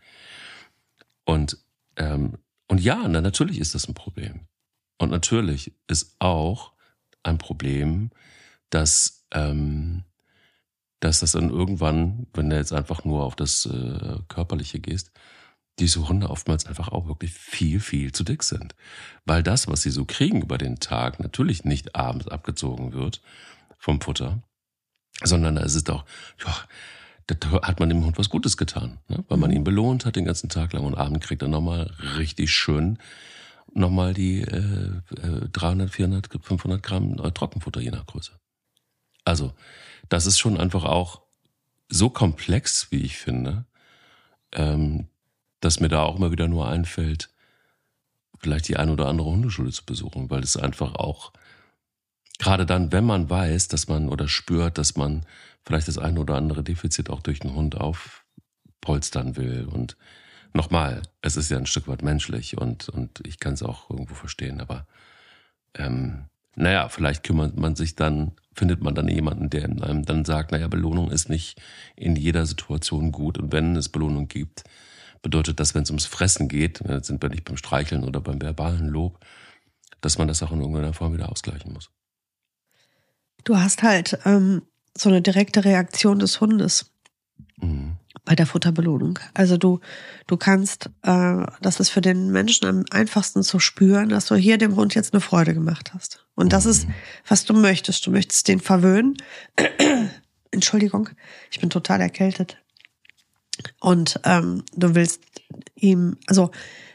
Und, 1.25 1.57
ähm, 1.97 2.37
und 2.69 2.79
ja, 2.79 3.05
na, 3.09 3.19
natürlich 3.19 3.59
ist 3.59 3.75
das 3.75 3.89
ein 3.89 3.95
Problem. 3.95 4.47
Und 4.97 5.11
natürlich 5.11 5.73
ist 5.87 6.15
auch 6.19 6.71
ein 7.23 7.37
Problem, 7.37 8.09
dass, 8.69 9.25
ähm, 9.31 10.03
dass 11.01 11.19
das 11.19 11.33
dann 11.33 11.49
irgendwann, 11.49 12.27
wenn 12.33 12.49
du 12.49 12.55
jetzt 12.55 12.71
einfach 12.71 13.03
nur 13.03 13.23
auf 13.23 13.35
das 13.35 13.65
äh, 13.65 14.19
Körperliche 14.29 14.79
gehst, 14.79 15.11
diese 15.79 16.07
Hunde 16.07 16.29
oftmals 16.29 16.65
einfach 16.65 16.89
auch 16.89 17.07
wirklich 17.07 17.33
viel, 17.33 17.79
viel 17.79 18.11
zu 18.11 18.23
dick 18.23 18.43
sind. 18.43 18.75
Weil 19.25 19.43
das, 19.43 19.67
was 19.67 19.81
sie 19.81 19.89
so 19.89 20.05
kriegen 20.05 20.41
über 20.41 20.57
den 20.57 20.79
Tag, 20.79 21.19
natürlich 21.19 21.65
nicht 21.65 21.95
abends 21.95 22.27
abgezogen 22.27 22.93
wird 22.93 23.21
vom 23.77 23.99
Futter, 23.99 24.43
sondern 25.23 25.57
es 25.57 25.75
ist 25.75 25.89
auch, 25.89 26.05
ja, 26.45 26.55
da 27.27 27.61
hat 27.61 27.79
man 27.79 27.89
dem 27.89 28.05
Hund 28.05 28.17
was 28.17 28.29
Gutes 28.29 28.57
getan, 28.57 28.99
ne? 29.07 29.23
weil 29.27 29.37
man 29.37 29.49
mhm. 29.49 29.57
ihn 29.57 29.63
belohnt 29.63 30.05
hat 30.05 30.15
den 30.15 30.25
ganzen 30.25 30.49
Tag 30.49 30.73
lang 30.73 30.83
und 30.83 30.95
abend 30.95 31.21
kriegt 31.21 31.41
er 31.41 31.47
nochmal 31.47 31.91
richtig 32.17 32.51
schön 32.51 32.99
nochmal 33.75 34.13
die 34.13 34.41
äh, 34.41 35.01
300, 35.51 35.89
400, 35.89 36.29
500 36.41 36.83
Gramm 36.83 37.17
Trockenfutter 37.33 37.81
je 37.81 37.91
nach 37.91 38.05
Größe. 38.05 38.31
Also, 39.25 39.53
das 40.09 40.25
ist 40.25 40.39
schon 40.39 40.59
einfach 40.59 40.83
auch 40.83 41.21
so 41.89 42.09
komplex, 42.09 42.91
wie 42.91 43.01
ich 43.01 43.17
finde, 43.17 43.65
ähm, 44.51 45.07
dass 45.63 45.79
mir 45.79 45.89
da 45.89 46.03
auch 46.03 46.17
immer 46.17 46.31
wieder 46.31 46.47
nur 46.47 46.67
einfällt, 46.67 47.29
vielleicht 48.39 48.67
die 48.67 48.77
ein 48.77 48.89
oder 48.89 49.07
andere 49.07 49.29
Hundeschule 49.29 49.71
zu 49.71 49.85
besuchen, 49.85 50.29
weil 50.29 50.43
es 50.43 50.57
einfach 50.57 50.95
auch, 50.95 51.31
gerade 52.39 52.65
dann, 52.65 52.91
wenn 52.91 53.05
man 53.05 53.29
weiß, 53.29 53.69
dass 53.69 53.87
man 53.87 54.09
oder 54.09 54.27
spürt, 54.27 54.77
dass 54.77 54.97
man 54.97 55.25
vielleicht 55.65 55.87
das 55.87 55.97
ein 55.97 56.17
oder 56.17 56.35
andere 56.35 56.63
Defizit 56.63 57.09
auch 57.09 57.21
durch 57.21 57.39
den 57.39 57.55
Hund 57.55 57.77
aufpolstern 57.77 59.37
will. 59.37 59.65
Und 59.65 59.95
nochmal, 60.53 61.03
es 61.21 61.37
ist 61.37 61.49
ja 61.49 61.57
ein 61.57 61.65
Stück 61.65 61.87
weit 61.87 62.01
menschlich 62.01 62.57
und, 62.57 62.89
und 62.89 63.21
ich 63.25 63.39
kann 63.39 63.53
es 63.53 63.63
auch 63.63 63.89
irgendwo 63.89 64.15
verstehen, 64.15 64.59
aber 64.59 64.85
ähm, 65.75 66.25
naja, 66.55 66.89
vielleicht 66.89 67.23
kümmert 67.23 67.57
man 67.57 67.75
sich 67.75 67.95
dann, 67.95 68.33
findet 68.53 68.81
man 68.81 68.93
dann 68.93 69.07
jemanden, 69.07 69.49
der 69.49 69.63
einem 69.63 70.05
dann 70.05 70.25
sagt, 70.25 70.51
naja, 70.51 70.67
Belohnung 70.67 71.09
ist 71.09 71.29
nicht 71.29 71.59
in 71.95 72.15
jeder 72.15 72.45
Situation 72.45 73.11
gut 73.11 73.37
und 73.37 73.51
wenn 73.51 73.75
es 73.75 73.89
Belohnung 73.89 74.27
gibt, 74.27 74.63
bedeutet 75.23 75.59
das, 75.59 75.73
wenn 75.73 75.81
es 75.81 75.89
ums 75.89 76.05
Fressen 76.05 76.47
geht, 76.47 76.81
jetzt 76.81 76.89
äh, 76.89 77.03
sind 77.03 77.23
wir 77.23 77.29
nicht 77.29 77.45
beim 77.45 77.57
Streicheln 77.57 78.03
oder 78.03 78.21
beim 78.21 78.39
verbalen 78.39 78.87
Lob, 78.87 79.17
dass 80.01 80.19
man 80.19 80.27
das 80.27 80.43
auch 80.43 80.51
in 80.51 80.59
irgendeiner 80.59 80.93
Form 80.93 81.13
wieder 81.13 81.31
ausgleichen 81.31 81.73
muss. 81.73 81.89
Du 83.43 83.57
hast 83.57 83.81
halt 83.81 84.19
ähm, 84.25 84.61
so 84.95 85.09
eine 85.09 85.21
direkte 85.21 85.65
Reaktion 85.65 86.19
des 86.19 86.39
Hundes 86.39 86.91
mhm. 87.57 87.97
bei 88.25 88.35
der 88.35 88.45
Futterbelohnung. 88.45 89.17
Also 89.33 89.57
du, 89.57 89.79
du 90.27 90.37
kannst, 90.37 90.89
äh, 91.01 91.45
das 91.61 91.79
ist 91.79 91.89
für 91.89 92.01
den 92.01 92.31
Menschen 92.31 92.67
am 92.67 92.85
einfachsten 92.91 93.43
zu 93.43 93.59
spüren, 93.59 94.09
dass 94.09 94.27
du 94.27 94.35
hier 94.35 94.57
dem 94.57 94.75
Hund 94.75 94.93
jetzt 94.93 95.13
eine 95.13 95.21
Freude 95.21 95.53
gemacht 95.53 95.93
hast. 95.93 96.25
Und 96.35 96.53
das 96.53 96.65
mhm. 96.65 96.71
ist, 96.71 96.87
was 97.27 97.45
du 97.45 97.53
möchtest. 97.53 98.05
Du 98.05 98.11
möchtest 98.11 98.47
den 98.47 98.59
verwöhnen. 98.59 99.17
Entschuldigung, 100.51 101.09
ich 101.49 101.59
bin 101.59 101.69
total 101.69 102.01
erkältet. 102.01 102.62
Und 103.83 104.21
ähm, 104.23 104.63
du 104.77 104.95
willst 104.95 105.19
ihm, 105.75 106.15
also 106.27 106.51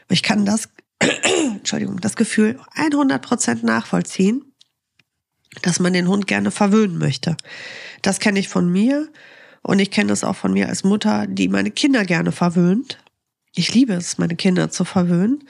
ich 0.09 0.23
kann 0.23 0.43
das, 0.43 0.69
Entschuldigung, 1.51 1.99
das 2.01 2.15
Gefühl 2.15 2.59
100% 2.75 3.63
nachvollziehen, 3.63 4.55
dass 5.61 5.79
man 5.79 5.93
den 5.93 6.07
Hund 6.07 6.25
gerne 6.25 6.49
verwöhnen 6.49 6.97
möchte. 6.97 7.37
Das 8.01 8.19
kenne 8.19 8.39
ich 8.39 8.49
von 8.49 8.71
mir 8.71 9.07
und 9.61 9.77
ich 9.77 9.91
kenne 9.91 10.09
das 10.09 10.23
auch 10.23 10.35
von 10.35 10.51
mir 10.51 10.67
als 10.67 10.83
Mutter, 10.83 11.27
die 11.27 11.47
meine 11.47 11.69
Kinder 11.69 12.05
gerne 12.05 12.31
verwöhnt. 12.31 12.97
Ich 13.53 13.71
liebe 13.71 13.93
es, 13.93 14.17
meine 14.17 14.35
Kinder 14.35 14.71
zu 14.71 14.83
verwöhnen 14.83 15.43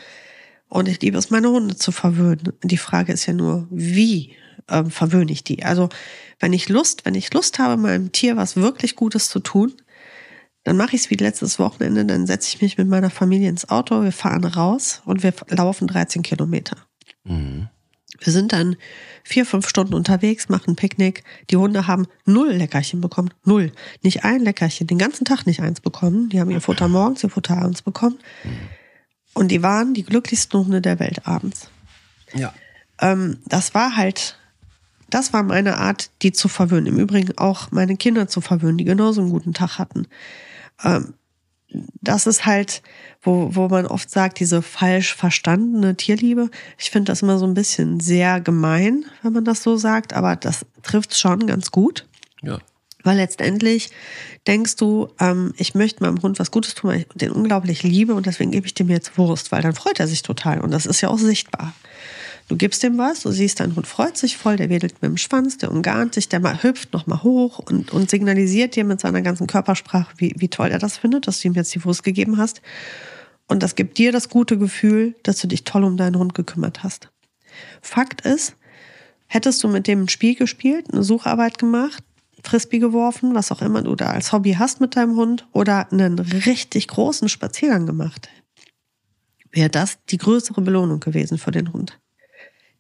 und 0.68 0.90
ich 0.90 1.02
liebe 1.02 1.18
es, 1.18 1.30
meine 1.30 1.50
Hunde 1.50 1.78
zu 1.78 1.94
verwöhnen. 1.94 2.52
Die 2.64 2.78
Frage 2.78 3.14
ist 3.14 3.26
ja 3.28 3.34
nur, 3.34 3.66
wie 3.72 4.36
ähm, 4.68 4.92
verwöhne 4.92 5.32
ich 5.32 5.46
die? 5.46 5.64
Also 5.64 5.88
wenn 6.38 6.52
ich 6.52 6.68
Lust, 6.68 7.06
wenn 7.06 7.16
ich 7.16 7.34
Lust 7.34 7.60
habe, 7.60 7.82
meinem 7.82 8.12
Tier 8.12 8.36
was 8.36 8.58
wirklich 8.58 8.98
Gutes 8.98 9.30
zu 9.30 9.40
tun, 9.40 9.74
dann 10.70 10.78
mache 10.78 10.96
ich 10.96 11.02
es 11.02 11.10
wie 11.10 11.16
letztes 11.16 11.58
Wochenende, 11.58 12.06
dann 12.06 12.28
setze 12.28 12.48
ich 12.48 12.62
mich 12.62 12.78
mit 12.78 12.88
meiner 12.88 13.10
Familie 13.10 13.50
ins 13.50 13.70
Auto, 13.70 14.04
wir 14.04 14.12
fahren 14.12 14.46
raus 14.46 15.02
und 15.04 15.24
wir 15.24 15.34
laufen 15.48 15.88
13 15.88 16.22
Kilometer. 16.22 16.78
Mhm. 17.24 17.70
Wir 18.20 18.32
sind 18.32 18.54
dann 18.54 18.76
vier, 19.24 19.48
fünf 19.48 19.68
Stunden 19.68 19.96
unterwegs, 19.96 20.48
machen 20.48 20.76
Picknick. 20.76 21.24
Die 21.50 21.58
Hunde 21.58 21.88
haben 21.88 22.06
null 22.26 22.52
Leckerchen 22.52 23.02
bekommen. 23.02 23.34
Null. 23.46 23.72
Nicht 24.04 24.24
ein 24.24 24.42
Leckerchen. 24.42 24.86
Den 24.86 25.00
ganzen 25.00 25.26
Tag 25.26 25.48
nicht 25.48 25.60
eins 25.60 25.82
bekommen. 25.82 26.30
Die 26.30 26.40
haben 26.40 26.52
ihr 26.52 26.62
Futter 26.62 26.88
morgens, 26.88 27.24
ihr 27.24 27.32
Futter 27.32 27.58
abends 27.58 27.82
bekommen. 27.82 28.20
Und 29.34 29.48
die 29.48 29.64
waren 29.64 29.96
die 29.96 30.04
glücklichsten 30.04 30.60
Hunde 30.60 30.82
der 30.82 31.00
Welt 31.00 31.26
abends. 31.26 31.72
Ja. 32.36 32.54
Ähm, 33.00 33.40
das 33.48 33.74
war 33.74 33.98
halt, 33.98 34.38
das 35.10 35.34
war 35.34 35.42
meine 35.42 35.78
Art, 35.78 36.12
die 36.22 36.32
zu 36.32 36.48
verwöhnen. 36.48 36.86
Im 36.86 37.00
Übrigen 37.00 37.36
auch 37.40 37.72
meine 37.72 37.98
Kinder 37.98 38.28
zu 38.28 38.40
verwöhnen, 38.40 38.78
die 38.78 38.86
genauso 38.86 39.22
einen 39.22 39.32
guten 39.32 39.56
Tag 39.56 39.80
hatten. 39.80 40.06
Ähm, 40.84 41.14
das 42.02 42.26
ist 42.26 42.46
halt, 42.46 42.82
wo, 43.22 43.56
wo 43.56 43.68
man 43.68 43.86
oft 43.86 44.10
sagt, 44.10 44.40
diese 44.40 44.62
falsch 44.62 45.14
verstandene 45.14 45.96
Tierliebe. 45.96 46.50
Ich 46.78 46.90
finde 46.90 47.12
das 47.12 47.22
immer 47.22 47.38
so 47.38 47.46
ein 47.46 47.54
bisschen 47.54 48.00
sehr 48.00 48.42
gemein, 48.42 49.06
wenn 49.22 49.34
man 49.34 49.46
das 49.46 49.62
so 49.62 49.78
sagt, 49.78 50.14
aber 50.14 50.36
das 50.36 50.66
trifft 50.82 51.18
schon 51.18 51.46
ganz 51.46 51.72
gut. 51.72 52.08
Ja. 52.42 52.60
Weil 53.04 53.18
letztendlich 53.18 53.92
denkst 54.48 54.76
du, 54.76 55.10
ähm, 55.20 55.54
ich 55.58 55.74
möchte 55.76 56.04
meinem 56.04 56.22
Hund 56.22 56.40
was 56.40 56.52
Gutes 56.52 56.76
tun, 56.76 56.92
weil 56.92 57.00
ich 57.00 57.08
den 57.14 57.32
unglaublich 57.32 57.84
liebe 57.84 58.14
und 58.14 58.26
deswegen 58.26 58.52
gebe 58.52 58.66
ich 58.66 58.74
dem 58.74 58.90
jetzt 58.90 59.18
Wurst, 59.18 59.52
weil 59.52 59.62
dann 59.62 59.74
freut 59.74 60.00
er 60.00 60.08
sich 60.08 60.22
total 60.22 60.60
und 60.60 60.72
das 60.72 60.86
ist 60.86 61.02
ja 61.02 61.10
auch 61.10 61.18
sichtbar. 61.18 61.74
Du 62.50 62.58
gibst 62.58 62.82
dem 62.82 62.98
was, 62.98 63.22
du 63.22 63.32
siehst, 63.32 63.60
dein 63.60 63.76
Hund 63.76 63.86
freut 63.86 64.18
sich 64.18 64.36
voll, 64.36 64.58
der 64.58 64.72
wedelt 64.72 65.04
mit 65.04 65.12
dem 65.12 65.18
Schwanz, 65.18 65.60
der 65.60 65.72
umgarnt 65.72 66.16
sich, 66.16 66.30
der 66.30 66.40
mal 66.40 66.64
hüpft 66.64 66.94
noch 66.94 67.06
mal 67.06 67.22
hoch 67.22 67.60
und, 67.60 67.92
und 67.92 68.10
signalisiert 68.10 68.76
dir 68.76 68.86
mit 68.86 69.00
seiner 69.00 69.22
ganzen 69.22 69.46
Körpersprache, 69.46 70.16
wie, 70.18 70.34
wie 70.36 70.48
toll 70.48 70.70
er 70.70 70.80
das 70.80 70.98
findet, 70.98 71.28
dass 71.28 71.40
du 71.40 71.48
ihm 71.48 71.54
jetzt 71.54 71.76
die 71.76 71.86
Wurst 71.86 72.04
gegeben 72.04 72.38
hast. 72.38 72.64
Und 73.48 73.62
das 73.62 73.76
gibt 73.76 74.00
dir 74.00 74.12
das 74.12 74.30
gute 74.30 74.58
Gefühl, 74.58 75.14
dass 75.22 75.38
du 75.38 75.48
dich 75.48 75.64
toll 75.64 75.84
um 75.84 75.96
deinen 75.96 76.18
Hund 76.18 76.34
gekümmert 76.34 76.82
hast. 76.82 77.10
Fakt 77.84 78.22
ist, 78.22 78.56
hättest 79.28 79.64
du 79.64 79.68
mit 79.68 79.86
dem 79.86 80.06
ein 80.06 80.10
Spiel 80.10 80.34
gespielt, 80.34 80.92
eine 80.92 81.04
Sucharbeit 81.04 81.60
gemacht, 81.60 82.04
Frisbee 82.44 82.80
geworfen, 82.80 83.36
was 83.36 83.52
auch 83.52 83.62
immer 83.62 83.84
du 83.84 83.96
da 83.96 84.08
als 84.08 84.32
Hobby 84.32 84.54
hast 84.54 84.82
mit 84.82 84.96
deinem 84.96 85.16
Hund 85.18 85.48
oder 85.52 85.92
einen 85.92 86.18
richtig 86.18 86.88
großen 86.88 87.30
Spaziergang 87.30 87.86
gemacht, 87.86 88.28
wäre 89.52 89.70
das 89.70 90.00
die 90.10 90.18
größere 90.18 90.62
Belohnung 90.62 91.00
gewesen 91.00 91.38
für 91.38 91.52
den 91.52 91.74
Hund 91.74 92.00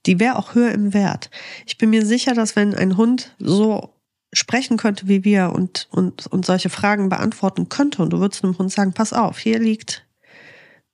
die 0.05 0.19
wäre 0.19 0.37
auch 0.37 0.55
höher 0.55 0.71
im 0.71 0.93
Wert. 0.93 1.29
Ich 1.65 1.77
bin 1.77 1.89
mir 1.89 2.05
sicher, 2.05 2.33
dass 2.33 2.55
wenn 2.55 2.73
ein 2.73 2.97
Hund 2.97 3.35
so 3.39 3.93
sprechen 4.31 4.77
könnte 4.77 5.07
wie 5.07 5.23
wir 5.23 5.51
und, 5.53 5.87
und, 5.91 6.27
und 6.27 6.45
solche 6.45 6.69
Fragen 6.69 7.09
beantworten 7.09 7.69
könnte 7.69 8.01
und 8.01 8.11
du 8.11 8.19
würdest 8.19 8.43
einem 8.43 8.57
Hund 8.57 8.71
sagen, 8.71 8.93
pass 8.93 9.13
auf, 9.13 9.39
hier 9.39 9.59
liegt 9.59 10.05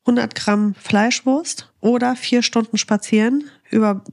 100 0.06 0.36
Gramm 0.36 0.76
Fleischwurst 0.76 1.72
oder 1.82 2.16
vier 2.16 2.44
Stunden 2.44 2.78
spazieren 2.78 3.46
über 3.72 4.04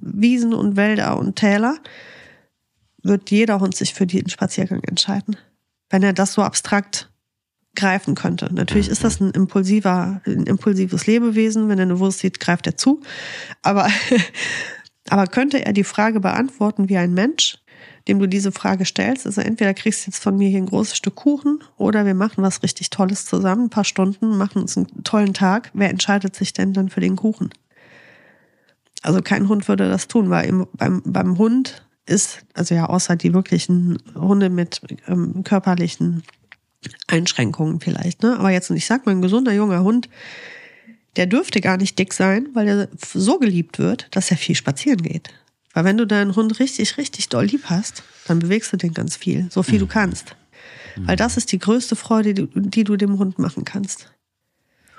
Wiesen 0.00 0.54
und 0.54 0.76
Wälder 0.76 1.18
und 1.18 1.36
Täler, 1.36 1.78
wird 3.02 3.30
jeder 3.30 3.60
Hund 3.60 3.76
sich 3.76 3.94
für 3.94 4.06
den 4.06 4.28
Spaziergang 4.28 4.82
entscheiden. 4.84 5.36
Wenn 5.88 6.02
er 6.02 6.12
das 6.12 6.34
so 6.34 6.42
abstrakt 6.42 7.10
greifen 7.76 8.14
könnte. 8.14 8.52
Natürlich 8.52 8.88
ist 8.88 9.04
das 9.04 9.20
ein 9.20 9.30
impulsiver, 9.30 10.20
ein 10.26 10.44
impulsives 10.44 11.06
Lebewesen. 11.06 11.68
Wenn 11.68 11.78
er 11.78 11.84
eine 11.84 11.98
Wurst 11.98 12.18
sieht, 12.18 12.40
greift 12.40 12.66
er 12.66 12.76
zu. 12.76 13.00
Aber, 13.62 13.88
aber 15.08 15.26
könnte 15.26 15.64
er 15.64 15.72
die 15.72 15.84
Frage 15.84 16.20
beantworten 16.20 16.88
wie 16.88 16.96
ein 16.96 17.14
Mensch, 17.14 17.58
dem 18.08 18.18
du 18.18 18.26
diese 18.26 18.52
Frage 18.52 18.84
stellst? 18.84 19.26
Also 19.26 19.40
entweder 19.40 19.72
kriegst 19.74 20.06
du 20.06 20.10
jetzt 20.10 20.22
von 20.22 20.36
mir 20.36 20.48
hier 20.48 20.58
ein 20.58 20.66
großes 20.66 20.96
Stück 20.96 21.14
Kuchen 21.14 21.60
oder 21.76 22.04
wir 22.06 22.14
machen 22.14 22.42
was 22.42 22.62
richtig 22.62 22.90
Tolles 22.90 23.24
zusammen, 23.24 23.64
ein 23.64 23.70
paar 23.70 23.84
Stunden, 23.84 24.36
machen 24.36 24.62
uns 24.62 24.76
einen 24.76 25.04
tollen 25.04 25.34
Tag. 25.34 25.70
Wer 25.72 25.90
entscheidet 25.90 26.34
sich 26.34 26.52
denn 26.52 26.72
dann 26.72 26.88
für 26.88 27.00
den 27.00 27.16
Kuchen? 27.16 27.50
Also 29.02 29.22
kein 29.22 29.48
Hund 29.48 29.68
würde 29.68 29.88
das 29.88 30.08
tun, 30.08 30.28
weil 30.28 30.46
im, 30.46 30.66
beim, 30.74 31.02
beim 31.04 31.38
Hund 31.38 31.86
ist, 32.06 32.44
also 32.54 32.74
ja, 32.74 32.86
außer 32.86 33.16
die 33.16 33.32
wirklichen 33.32 33.98
Hunde 34.14 34.50
mit 34.50 34.80
ähm, 35.06 35.44
körperlichen 35.44 36.24
Einschränkungen 37.06 37.80
vielleicht, 37.80 38.22
ne? 38.22 38.38
Aber 38.38 38.50
jetzt, 38.50 38.70
und 38.70 38.76
ich 38.76 38.86
sag 38.86 39.06
mal, 39.06 39.12
ein 39.12 39.22
gesunder 39.22 39.52
junger 39.52 39.82
Hund, 39.82 40.08
der 41.16 41.26
dürfte 41.26 41.60
gar 41.60 41.76
nicht 41.76 41.98
dick 41.98 42.12
sein, 42.12 42.48
weil 42.54 42.68
er 42.68 42.88
so 42.96 43.38
geliebt 43.38 43.78
wird, 43.78 44.08
dass 44.12 44.30
er 44.30 44.36
viel 44.36 44.54
spazieren 44.54 45.02
geht. 45.02 45.30
Weil 45.72 45.84
wenn 45.84 45.96
du 45.96 46.06
deinen 46.06 46.36
Hund 46.36 46.58
richtig, 46.58 46.96
richtig 46.96 47.28
doll 47.28 47.44
lieb 47.44 47.64
hast, 47.66 48.02
dann 48.26 48.38
bewegst 48.38 48.72
du 48.72 48.76
den 48.76 48.94
ganz 48.94 49.16
viel, 49.16 49.48
so 49.50 49.62
viel 49.62 49.76
mhm. 49.76 49.80
du 49.80 49.86
kannst. 49.86 50.36
Weil 50.96 51.16
das 51.16 51.36
ist 51.36 51.52
die 51.52 51.58
größte 51.58 51.96
Freude, 51.96 52.34
die, 52.34 52.48
die 52.54 52.84
du 52.84 52.96
dem 52.96 53.18
Hund 53.18 53.38
machen 53.38 53.64
kannst. 53.64 54.12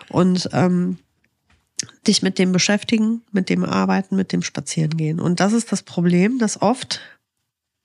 Und 0.10 0.50
ähm, 0.54 0.98
dich 2.08 2.22
mit 2.22 2.40
dem 2.40 2.52
beschäftigen, 2.52 3.22
mit 3.32 3.50
dem 3.50 3.64
arbeiten, 3.64 4.16
mit 4.16 4.32
dem 4.32 4.42
spazieren 4.42 4.98
gehen. 4.98 5.20
Und 5.20 5.40
das 5.40 5.54
ist 5.54 5.72
das 5.72 5.84
Problem, 5.84 6.40
dass 6.40 6.62
oft 6.62 7.02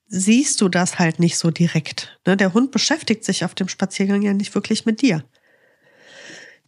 siehst 0.08 0.60
du 0.60 0.68
das 0.68 0.98
halt 0.98 1.18
nicht 1.18 1.36
so 1.36 1.50
direkt. 1.50 2.18
Ne? 2.26 2.36
Der 2.36 2.54
Hund 2.54 2.70
beschäftigt 2.70 3.24
sich 3.24 3.44
auf 3.44 3.54
dem 3.54 3.68
Spaziergang 3.68 4.22
ja 4.22 4.32
nicht 4.32 4.54
wirklich 4.54 4.86
mit 4.86 5.02
dir. 5.02 5.24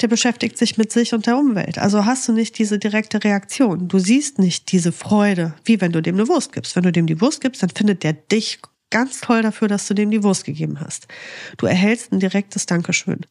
Der 0.00 0.08
beschäftigt 0.08 0.56
sich 0.56 0.78
mit 0.78 0.92
sich 0.92 1.12
und 1.12 1.26
der 1.26 1.36
Umwelt. 1.36 1.78
Also 1.78 2.04
hast 2.04 2.28
du 2.28 2.32
nicht 2.32 2.58
diese 2.58 2.78
direkte 2.78 3.22
Reaktion. 3.24 3.88
Du 3.88 3.98
siehst 3.98 4.38
nicht 4.38 4.70
diese 4.70 4.92
Freude, 4.92 5.54
wie 5.64 5.80
wenn 5.80 5.92
du 5.92 6.00
dem 6.00 6.14
eine 6.14 6.28
Wurst 6.28 6.52
gibst. 6.52 6.76
Wenn 6.76 6.84
du 6.84 6.92
dem 6.92 7.06
die 7.06 7.20
Wurst 7.20 7.40
gibst, 7.40 7.62
dann 7.62 7.70
findet 7.70 8.04
der 8.04 8.12
dich 8.12 8.60
ganz 8.90 9.20
toll 9.20 9.42
dafür, 9.42 9.68
dass 9.68 9.88
du 9.88 9.94
dem 9.94 10.10
die 10.10 10.22
Wurst 10.22 10.44
gegeben 10.44 10.80
hast. 10.80 11.08
Du 11.56 11.66
erhältst 11.66 12.12
ein 12.12 12.20
direktes 12.20 12.66
Dankeschön. 12.66 13.26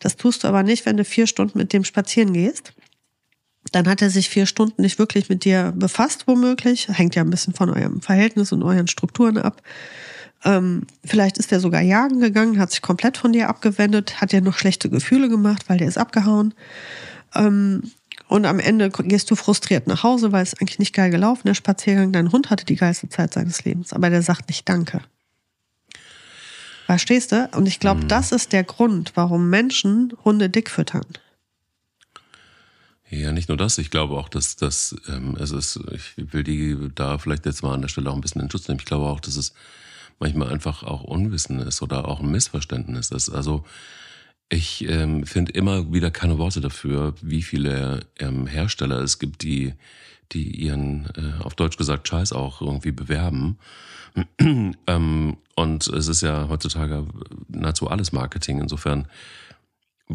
Das 0.00 0.16
tust 0.16 0.42
du 0.42 0.48
aber 0.48 0.62
nicht, 0.62 0.84
wenn 0.84 0.96
du 0.96 1.04
vier 1.04 1.26
Stunden 1.26 1.58
mit 1.58 1.72
dem 1.72 1.84
spazieren 1.84 2.32
gehst 2.32 2.72
dann 3.72 3.86
hat 3.86 4.02
er 4.02 4.10
sich 4.10 4.28
vier 4.28 4.46
Stunden 4.46 4.82
nicht 4.82 4.98
wirklich 4.98 5.28
mit 5.28 5.44
dir 5.44 5.72
befasst, 5.76 6.26
womöglich. 6.26 6.88
Hängt 6.88 7.14
ja 7.14 7.22
ein 7.22 7.30
bisschen 7.30 7.54
von 7.54 7.70
eurem 7.70 8.00
Verhältnis 8.00 8.52
und 8.52 8.62
euren 8.62 8.88
Strukturen 8.88 9.38
ab. 9.38 9.62
Ähm, 10.44 10.86
vielleicht 11.04 11.36
ist 11.38 11.52
er 11.52 11.60
sogar 11.60 11.82
jagen 11.82 12.20
gegangen, 12.20 12.58
hat 12.58 12.70
sich 12.70 12.80
komplett 12.80 13.18
von 13.18 13.32
dir 13.32 13.48
abgewendet, 13.48 14.20
hat 14.20 14.32
dir 14.32 14.40
noch 14.40 14.56
schlechte 14.56 14.88
Gefühle 14.88 15.28
gemacht, 15.28 15.68
weil 15.68 15.78
der 15.78 15.88
ist 15.88 15.98
abgehauen. 15.98 16.54
Ähm, 17.34 17.82
und 18.28 18.46
am 18.46 18.60
Ende 18.60 18.90
gehst 18.90 19.30
du 19.30 19.34
frustriert 19.34 19.86
nach 19.86 20.02
Hause, 20.02 20.32
weil 20.32 20.42
es 20.42 20.58
eigentlich 20.58 20.78
nicht 20.78 20.94
geil 20.94 21.10
gelaufen, 21.10 21.42
der 21.46 21.54
Spaziergang. 21.54 22.12
Dein 22.12 22.32
Hund 22.32 22.48
hatte 22.48 22.64
die 22.64 22.76
geilste 22.76 23.08
Zeit 23.08 23.34
seines 23.34 23.64
Lebens, 23.64 23.92
aber 23.92 24.08
der 24.08 24.22
sagt 24.22 24.48
nicht 24.48 24.68
Danke. 24.68 25.02
Verstehst 26.86 27.32
du? 27.32 27.48
Und 27.54 27.66
ich 27.66 27.78
glaube, 27.78 28.02
mhm. 28.02 28.08
das 28.08 28.32
ist 28.32 28.52
der 28.52 28.64
Grund, 28.64 29.12
warum 29.14 29.50
Menschen 29.50 30.12
Hunde 30.24 30.48
dick 30.48 30.70
füttern. 30.70 31.06
Ja, 33.10 33.32
nicht 33.32 33.48
nur 33.48 33.58
das. 33.58 33.76
Ich 33.78 33.90
glaube 33.90 34.14
auch, 34.16 34.28
dass 34.28 34.54
das, 34.54 34.94
ähm, 35.08 35.36
also 35.38 35.58
es, 35.58 35.78
ich 35.92 36.32
will 36.32 36.44
die 36.44 36.76
da 36.94 37.18
vielleicht 37.18 37.44
jetzt 37.44 37.62
mal 37.62 37.74
an 37.74 37.82
der 37.82 37.88
Stelle 37.88 38.08
auch 38.08 38.14
ein 38.14 38.20
bisschen 38.20 38.40
in 38.40 38.50
Schutz 38.50 38.68
nehmen. 38.68 38.78
Ich 38.78 38.86
glaube 38.86 39.06
auch, 39.06 39.20
dass 39.20 39.36
es 39.36 39.52
manchmal 40.20 40.52
einfach 40.52 40.84
auch 40.84 41.02
Unwissen 41.02 41.58
ist 41.58 41.82
oder 41.82 42.06
auch 42.06 42.20
ein 42.20 42.30
Missverständnis 42.30 43.10
ist. 43.10 43.30
Also 43.30 43.64
ich 44.48 44.88
ähm, 44.88 45.26
finde 45.26 45.52
immer 45.52 45.92
wieder 45.92 46.10
keine 46.10 46.38
Worte 46.38 46.60
dafür, 46.60 47.14
wie 47.20 47.42
viele 47.42 48.06
ähm, 48.20 48.46
Hersteller 48.46 48.98
es 48.98 49.18
gibt, 49.18 49.42
die, 49.42 49.74
die 50.30 50.48
ihren, 50.62 51.06
äh, 51.16 51.42
auf 51.42 51.54
Deutsch 51.54 51.76
gesagt, 51.76 52.06
Scheiß 52.06 52.32
auch 52.32 52.60
irgendwie 52.60 52.92
bewerben. 52.92 53.58
ähm, 54.86 55.36
und 55.56 55.86
es 55.88 56.08
ist 56.08 56.20
ja 56.20 56.48
heutzutage 56.48 57.06
nahezu 57.48 57.88
alles 57.88 58.12
Marketing. 58.12 58.60
Insofern 58.60 59.08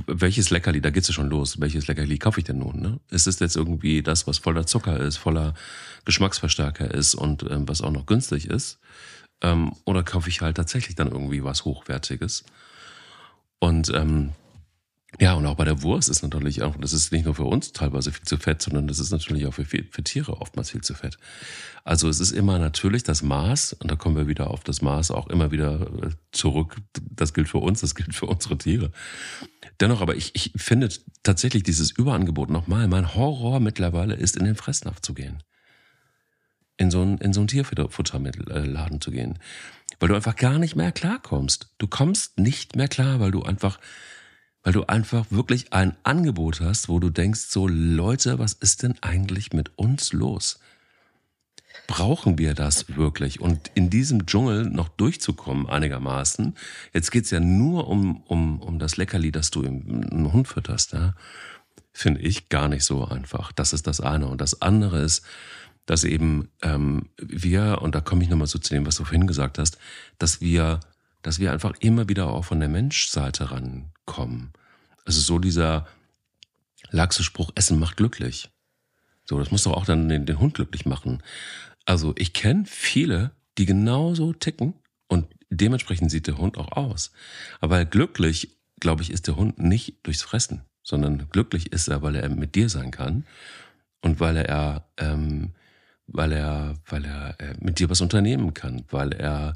welches 0.08 0.50
Leckerli, 0.50 0.82
da 0.82 0.90
geht's 0.90 1.08
ja 1.08 1.14
schon 1.14 1.30
los, 1.30 1.60
welches 1.60 1.88
Leckerli 1.88 2.18
kaufe 2.18 2.40
ich 2.40 2.46
denn 2.46 2.60
nun? 2.60 2.82
Ne? 2.82 3.00
Ist 3.10 3.28
es 3.28 3.40
jetzt 3.40 3.56
irgendwie 3.56 4.04
das, 4.04 4.28
was 4.28 4.38
voller 4.38 4.66
Zucker 4.66 5.00
ist, 5.00 5.18
voller 5.18 5.54
Geschmacksverstärker 6.04 6.94
ist 6.94 7.16
und 7.16 7.44
ähm, 7.50 7.68
was 7.68 7.82
auch 7.82 7.92
noch 7.92 8.06
günstig 8.06 8.50
ist? 8.50 8.80
Ähm, 9.42 9.74
oder 9.86 10.04
kaufe 10.04 10.30
ich 10.30 10.42
halt 10.42 10.58
tatsächlich 10.58 10.96
dann 10.96 11.12
irgendwie 11.12 11.44
was 11.44 11.66
Hochwertiges? 11.66 12.44
Und 13.60 13.90
ähm, 13.94 14.32
ja, 15.20 15.34
und 15.34 15.46
auch 15.46 15.56
bei 15.56 15.64
der 15.64 15.82
Wurst 15.82 16.10
ist 16.10 16.24
natürlich 16.24 16.62
auch, 16.62 16.76
das 16.76 16.92
ist 16.92 17.12
nicht 17.12 17.26
nur 17.26 17.36
für 17.36 17.46
uns 17.46 17.72
teilweise 17.72 18.12
viel 18.12 18.26
zu 18.26 18.38
fett, 18.38 18.62
sondern 18.62 18.88
das 18.88 19.00
ist 19.00 19.12
natürlich 19.12 19.46
auch 19.46 19.54
für, 19.54 19.66
für 19.66 20.04
Tiere 20.04 20.42
oftmals 20.42 20.72
viel 20.72 20.82
zu 20.82 20.94
fett. 20.94 21.18
Also 21.86 22.10
es 22.10 22.20
ist 22.20 22.32
immer 22.32 22.60
natürlich 22.60 23.04
das 23.04 23.22
Maß, 23.22 23.74
und 23.74 23.90
da 23.90 23.96
kommen 23.96 24.18
wir 24.18 24.28
wieder 24.28 24.50
auf 24.50 24.64
das 24.64 24.82
Maß 24.82 25.12
auch 25.12 25.28
immer 25.28 25.52
wieder 25.52 25.82
äh, 25.82 26.10
zurück. 26.32 26.78
Das 27.10 27.34
gilt 27.34 27.48
für 27.48 27.60
uns, 27.60 27.82
das 27.82 27.96
gilt 27.96 28.14
für 28.14 28.26
unsere 28.26 28.58
Tiere. 28.58 28.92
Dennoch, 29.80 30.02
aber 30.02 30.16
ich, 30.16 30.36
ich 30.36 30.52
finde 30.56 30.90
tatsächlich 31.24 31.64
dieses 31.64 31.92
Überangebot 31.92 32.50
nochmal, 32.50 32.88
mein 32.88 33.16
Horror 33.16 33.60
mittlerweile 33.62 34.16
ist, 34.16 34.36
in 34.36 34.46
den 34.46 34.56
Fressnapf 34.56 35.00
zu 35.00 35.14
gehen. 35.14 35.44
In 36.78 36.92
so 36.92 37.02
ein, 37.02 37.20
in 37.20 37.32
so 37.32 37.40
ein 37.40 37.48
Tierfuttermittelladen 37.48 39.00
zu 39.00 39.12
gehen. 39.12 39.40
Weil 40.00 40.10
du 40.10 40.16
einfach 40.16 40.36
gar 40.36 40.60
nicht 40.60 40.76
mehr 40.76 40.92
klarkommst. 40.92 41.70
Du 41.78 41.88
kommst 41.88 42.38
nicht 42.38 42.76
mehr 42.76 42.90
klar, 42.90 43.22
weil 43.22 43.32
du 43.32 43.44
einfach 43.44 43.80
weil 44.66 44.74
du 44.74 44.84
einfach 44.88 45.28
wirklich 45.30 45.72
ein 45.74 45.96
Angebot 46.04 46.60
hast, 46.60 46.90
wo 46.90 47.00
du 47.00 47.12
denkst, 47.12 47.42
so 47.50 47.68
Leute, 47.68 48.40
was 48.40 48.54
ist 48.54 48.82
denn 48.82 48.96
eigentlich 49.02 49.54
mit 49.54 49.78
uns 49.78 50.12
los? 50.12 50.60
Brauchen 51.86 52.40
wir 52.40 52.56
das 52.56 52.96
wirklich? 52.96 53.40
Und 53.40 53.70
in 53.76 53.92
diesem 53.92 54.26
Dschungel 54.26 54.66
noch 54.66 54.90
durchzukommen 54.90 55.70
einigermaßen, 55.70 56.56
jetzt 56.94 57.12
geht's 57.12 57.30
ja 57.30 57.40
nur 57.40 57.88
um, 57.88 58.24
um, 58.24 58.60
um 58.60 58.80
das 58.80 58.98
Leckerli, 58.98 59.32
das 59.32 59.52
du 59.52 59.62
im, 59.62 60.34
Hund 60.34 60.48
fütterst, 60.48 60.94
ja? 60.94 61.14
finde 61.94 62.22
ich 62.22 62.50
gar 62.50 62.68
nicht 62.68 62.84
so 62.84 63.06
einfach. 63.06 63.52
Das 63.52 63.72
ist 63.72 63.86
das 63.86 64.02
eine. 64.02 64.28
Und 64.28 64.42
das 64.42 64.64
andere 64.64 65.00
ist, 65.00 65.24
dass 65.86 66.04
eben 66.04 66.50
ähm, 66.64 67.10
wir, 67.18 67.84
und 67.84 67.94
da 67.94 68.02
komme 68.02 68.24
ich 68.24 68.30
nochmal 68.30 68.48
so 68.48 68.58
zu 68.58 68.74
dem, 68.74 68.88
was 68.88 68.96
du 68.96 69.04
vorhin 69.04 69.28
gesagt 69.28 69.60
hast, 69.60 69.78
dass 70.18 70.42
wir, 70.42 70.80
dass 71.26 71.40
wir 71.40 71.52
einfach 71.52 71.74
immer 71.80 72.08
wieder 72.08 72.28
auch 72.28 72.46
von 72.46 72.60
der 72.60 72.70
Menschseite 72.70 73.50
rankommen. 73.50 74.54
Also 75.06 75.22
so 75.22 75.40
dieser 75.40 75.88
laxe 76.92 77.24
Spruch, 77.24 77.52
Essen 77.56 77.80
macht 77.80 77.98
glücklich. 77.98 78.52
So, 79.26 79.40
das 79.40 79.50
muss 79.50 79.64
doch 79.64 79.74
auch 79.74 79.86
dann 79.86 80.08
den, 80.08 80.28
den 80.28 80.40
Hund 80.40 80.54
glücklich 80.54 80.86
machen. 80.86 81.24
Also 81.84 82.14
ich 82.16 82.34
kenne 82.34 82.66
viele, 82.68 83.32
die 83.58 83.66
genauso 83.66 84.34
ticken 84.34 84.76
und 85.08 85.26
dementsprechend 85.50 86.12
sieht 86.12 86.28
der 86.28 86.38
Hund 86.38 86.60
auch 86.60 86.74
aus. 86.74 87.12
Aber 87.60 87.86
glücklich, 87.86 88.56
glaube 88.80 89.02
ich, 89.02 89.10
ist 89.10 89.26
der 89.26 89.36
Hund 89.36 89.58
nicht 89.58 90.06
durchs 90.06 90.22
Fressen, 90.22 90.62
sondern 90.84 91.28
glücklich 91.32 91.72
ist 91.74 91.88
er, 91.88 92.04
weil 92.04 92.16
er 92.18 92.30
mit 92.30 92.54
dir 92.54 92.70
sein 92.70 92.92
kann 92.92 93.26
und 94.02 94.20
weil 94.20 94.38
er, 94.38 94.88
ähm, 94.98 95.54
weil 96.06 96.34
er, 96.34 96.76
weil 96.86 97.04
er 97.04 97.40
äh, 97.40 97.56
mit 97.60 97.80
dir 97.80 97.90
was 97.90 98.02
unternehmen 98.02 98.54
kann, 98.54 98.84
weil 98.92 99.12
er 99.12 99.56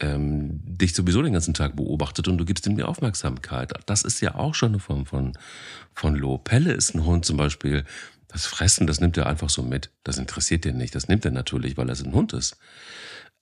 ähm, 0.00 0.60
dich 0.64 0.94
sowieso 0.94 1.22
den 1.22 1.32
ganzen 1.32 1.54
Tag 1.54 1.76
beobachtet 1.76 2.28
und 2.28 2.38
du 2.38 2.44
gibst 2.44 2.66
ihm 2.66 2.76
die 2.76 2.82
Aufmerksamkeit. 2.82 3.72
Das 3.86 4.02
ist 4.02 4.20
ja 4.20 4.34
auch 4.34 4.54
schon 4.54 4.70
eine 4.70 4.78
Form 4.78 5.06
von, 5.06 5.32
von 5.94 6.14
Lob. 6.14 6.44
Pelle 6.44 6.72
ist 6.72 6.94
ein 6.94 7.04
Hund 7.04 7.24
zum 7.24 7.36
Beispiel, 7.36 7.84
das 8.28 8.46
Fressen, 8.46 8.86
das 8.86 9.00
nimmt 9.00 9.16
er 9.16 9.26
einfach 9.26 9.50
so 9.50 9.62
mit. 9.62 9.90
Das 10.04 10.18
interessiert 10.18 10.66
ihn 10.66 10.76
nicht. 10.76 10.94
Das 10.94 11.08
nimmt 11.08 11.24
er 11.24 11.30
natürlich, 11.30 11.76
weil 11.76 11.88
er 11.88 11.96
ein 11.96 12.12
Hund 12.12 12.32
ist. 12.32 12.58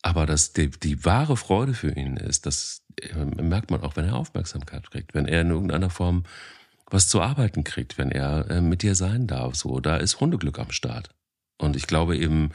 Aber 0.02 0.26
dass 0.26 0.52
die, 0.52 0.70
die 0.70 1.04
wahre 1.04 1.36
Freude 1.36 1.74
für 1.74 1.90
ihn 1.90 2.16
ist, 2.16 2.46
das 2.46 2.82
äh, 3.00 3.24
merkt 3.24 3.70
man 3.70 3.80
auch, 3.80 3.96
wenn 3.96 4.04
er 4.04 4.16
Aufmerksamkeit 4.16 4.90
kriegt, 4.90 5.14
wenn 5.14 5.26
er 5.26 5.40
in 5.40 5.50
irgendeiner 5.50 5.90
Form 5.90 6.24
was 6.90 7.08
zu 7.08 7.22
arbeiten 7.22 7.64
kriegt, 7.64 7.96
wenn 7.96 8.10
er 8.10 8.50
äh, 8.50 8.60
mit 8.60 8.82
dir 8.82 8.94
sein 8.94 9.26
darf. 9.26 9.56
So, 9.56 9.80
da 9.80 9.96
ist 9.96 10.20
Hundeglück 10.20 10.58
am 10.58 10.70
Start. 10.70 11.08
Und 11.58 11.74
ich 11.74 11.86
glaube 11.86 12.16
eben, 12.16 12.50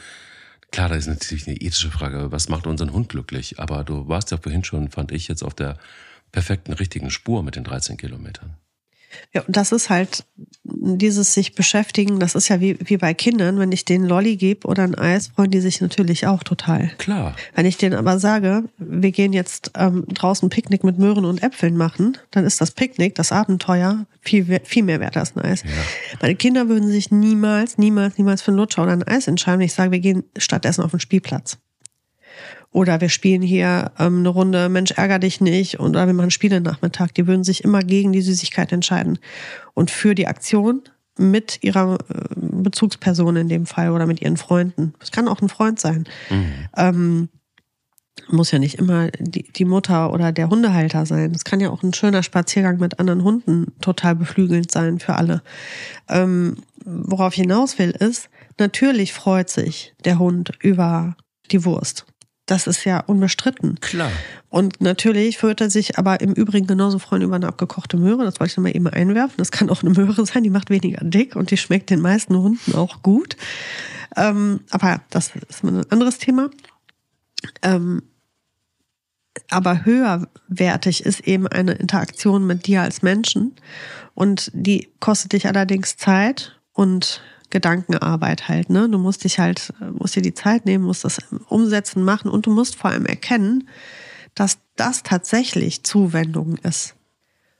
klar, 0.71 0.89
da 0.89 0.95
ist 0.95 1.07
natürlich 1.07 1.47
eine 1.47 1.57
ethische 1.57 1.91
Frage, 1.91 2.31
was 2.31 2.49
macht 2.49 2.67
unseren 2.67 2.93
Hund 2.93 3.09
glücklich? 3.09 3.59
Aber 3.59 3.83
du 3.83 4.07
warst 4.07 4.31
ja 4.31 4.37
vorhin 4.37 4.63
schon, 4.63 4.89
fand 4.89 5.11
ich, 5.11 5.27
jetzt 5.27 5.43
auf 5.43 5.53
der 5.53 5.77
perfekten, 6.31 6.73
richtigen 6.73 7.09
Spur 7.09 7.43
mit 7.43 7.55
den 7.55 7.63
13 7.63 7.97
Kilometern. 7.97 8.55
Ja, 9.33 9.41
und 9.41 9.55
das 9.55 9.71
ist 9.71 9.89
halt 9.89 10.25
dieses 10.63 11.33
sich 11.33 11.55
beschäftigen, 11.55 12.19
das 12.19 12.35
ist 12.35 12.47
ja 12.47 12.59
wie, 12.61 12.77
wie 12.83 12.97
bei 12.97 13.13
Kindern, 13.13 13.59
wenn 13.59 13.71
ich 13.71 13.85
denen 13.85 14.05
Lolli 14.05 14.35
gebe 14.37 14.67
oder 14.67 14.83
ein 14.83 14.95
Eis, 14.95 15.27
freuen 15.27 15.51
die 15.51 15.61
sich 15.61 15.81
natürlich 15.81 16.27
auch 16.27 16.43
total. 16.43 16.91
Klar. 16.97 17.35
Wenn 17.55 17.65
ich 17.65 17.77
denen 17.77 17.95
aber 17.95 18.19
sage, 18.19 18.63
wir 18.77 19.11
gehen 19.11 19.33
jetzt 19.33 19.71
ähm, 19.75 20.05
draußen 20.07 20.49
Picknick 20.49 20.83
mit 20.83 20.97
Möhren 20.97 21.25
und 21.25 21.43
Äpfeln 21.43 21.77
machen, 21.77 22.17
dann 22.31 22.45
ist 22.45 22.61
das 22.61 22.71
Picknick, 22.71 23.15
das 23.15 23.31
Abenteuer, 23.31 24.05
viel, 24.21 24.59
viel 24.63 24.83
mehr 24.83 24.99
wert 24.99 25.17
als 25.17 25.35
ein 25.35 25.41
Eis. 25.41 25.63
Ja. 25.63 25.69
Meine 26.21 26.35
Kinder 26.35 26.67
würden 26.69 26.89
sich 26.89 27.11
niemals, 27.11 27.77
niemals, 27.77 28.17
niemals 28.17 28.41
für 28.41 28.51
einen 28.51 28.57
Lutscher 28.57 28.83
oder 28.83 28.93
ein 28.93 29.03
Eis 29.03 29.27
entscheiden, 29.27 29.59
wenn 29.59 29.65
ich 29.65 29.73
sage, 29.73 29.91
wir 29.91 29.99
gehen 29.99 30.23
stattdessen 30.37 30.83
auf 30.83 30.91
den 30.91 30.99
Spielplatz. 30.99 31.57
Oder 32.71 33.01
wir 33.01 33.09
spielen 33.09 33.41
hier 33.41 33.91
ähm, 33.97 34.19
eine 34.19 34.29
Runde 34.29 34.69
Mensch 34.69 34.91
ärger 34.91 35.19
dich 35.19 35.41
nicht 35.41 35.79
oder 35.79 36.05
wir 36.05 36.13
machen 36.13 36.31
Spielenachmittag. 36.31 37.09
Die 37.13 37.25
würden 37.25 37.43
sich 37.43 37.63
immer 37.63 37.81
gegen 37.81 38.11
die 38.11 38.21
Süßigkeit 38.21 38.71
entscheiden. 38.71 39.17
Und 39.73 39.89
für 39.89 40.13
die 40.13 40.27
Aktion 40.27 40.83
mit 41.17 41.59
ihrer 41.61 41.97
äh, 42.09 42.25
Bezugsperson 42.35 43.35
in 43.35 43.49
dem 43.49 43.65
Fall 43.65 43.91
oder 43.91 44.05
mit 44.05 44.21
ihren 44.21 44.37
Freunden. 44.37 44.93
Es 45.01 45.11
kann 45.11 45.27
auch 45.27 45.41
ein 45.41 45.49
Freund 45.49 45.79
sein. 45.79 46.05
Mhm. 46.29 46.53
Ähm, 46.77 47.29
muss 48.27 48.51
ja 48.51 48.59
nicht 48.59 48.75
immer 48.75 49.09
die, 49.19 49.43
die 49.51 49.65
Mutter 49.65 50.13
oder 50.13 50.31
der 50.31 50.49
Hundehalter 50.49 51.05
sein. 51.05 51.31
Es 51.33 51.43
kann 51.43 51.59
ja 51.59 51.69
auch 51.69 51.83
ein 51.83 51.93
schöner 51.93 52.21
Spaziergang 52.21 52.77
mit 52.77 52.99
anderen 52.99 53.23
Hunden 53.23 53.73
total 53.81 54.15
beflügelnd 54.15 54.71
sein 54.71 54.99
für 54.99 55.15
alle. 55.15 55.41
Ähm, 56.07 56.57
worauf 56.85 57.33
ich 57.33 57.41
hinaus 57.41 57.79
will, 57.79 57.91
ist, 57.91 58.29
natürlich 58.59 59.13
freut 59.13 59.49
sich 59.49 59.93
der 60.05 60.19
Hund 60.19 60.51
über 60.59 61.15
die 61.51 61.65
Wurst. 61.65 62.05
Das 62.49 62.65
ist 62.65 62.83
ja 62.83 63.01
unbestritten. 63.01 63.79
Klar. 63.79 64.11
Und 64.49 64.81
natürlich 64.81 65.43
wird 65.43 65.61
er 65.61 65.69
sich 65.69 65.99
aber 65.99 66.19
im 66.19 66.33
Übrigen 66.33 66.65
genauso 66.65 66.97
freuen 66.97 67.21
über 67.21 67.35
eine 67.35 67.47
abgekochte 67.47 67.95
Möhre. 67.95 68.23
Das 68.23 68.39
wollte 68.39 68.51
ich 68.51 68.57
nochmal 68.57 68.75
eben 68.75 68.87
einwerfen. 68.87 69.35
Das 69.37 69.51
kann 69.51 69.69
auch 69.69 69.83
eine 69.83 69.91
Möhre 69.91 70.25
sein, 70.25 70.41
die 70.41 70.49
macht 70.49 70.71
weniger 70.71 71.03
dick 71.03 71.35
und 71.35 71.51
die 71.51 71.57
schmeckt 71.57 71.91
den 71.91 72.01
meisten 72.01 72.35
Hunden 72.35 72.73
auch 72.73 73.03
gut. 73.03 73.37
Ähm, 74.17 74.61
aber 74.71 75.01
das 75.11 75.33
ist 75.47 75.63
ein 75.63 75.85
anderes 75.91 76.17
Thema. 76.17 76.49
Ähm, 77.61 78.01
aber 79.51 79.85
höherwertig 79.85 81.05
ist 81.05 81.19
eben 81.27 81.45
eine 81.45 81.73
Interaktion 81.73 82.47
mit 82.47 82.65
dir 82.65 82.81
als 82.81 83.03
Menschen. 83.03 83.53
Und 84.15 84.49
die 84.55 84.89
kostet 84.99 85.33
dich 85.33 85.45
allerdings 85.45 85.97
Zeit 85.97 86.59
und 86.73 87.21
Gedankenarbeit 87.49 88.47
halt. 88.47 88.69
Ne? 88.69 88.89
Du 88.89 88.97
musst 88.97 89.23
dich 89.23 89.39
halt, 89.39 89.73
musst 89.93 90.15
dir 90.15 90.21
die 90.21 90.33
Zeit 90.33 90.65
nehmen, 90.65 90.83
musst 90.83 91.03
das 91.03 91.19
umsetzen, 91.47 92.03
machen 92.03 92.29
und 92.29 92.45
du 92.45 92.51
musst 92.51 92.75
vor 92.75 92.91
allem 92.91 93.05
erkennen, 93.05 93.67
dass 94.35 94.59
das 94.75 95.03
tatsächlich 95.03 95.83
Zuwendung 95.83 96.57
ist 96.57 96.95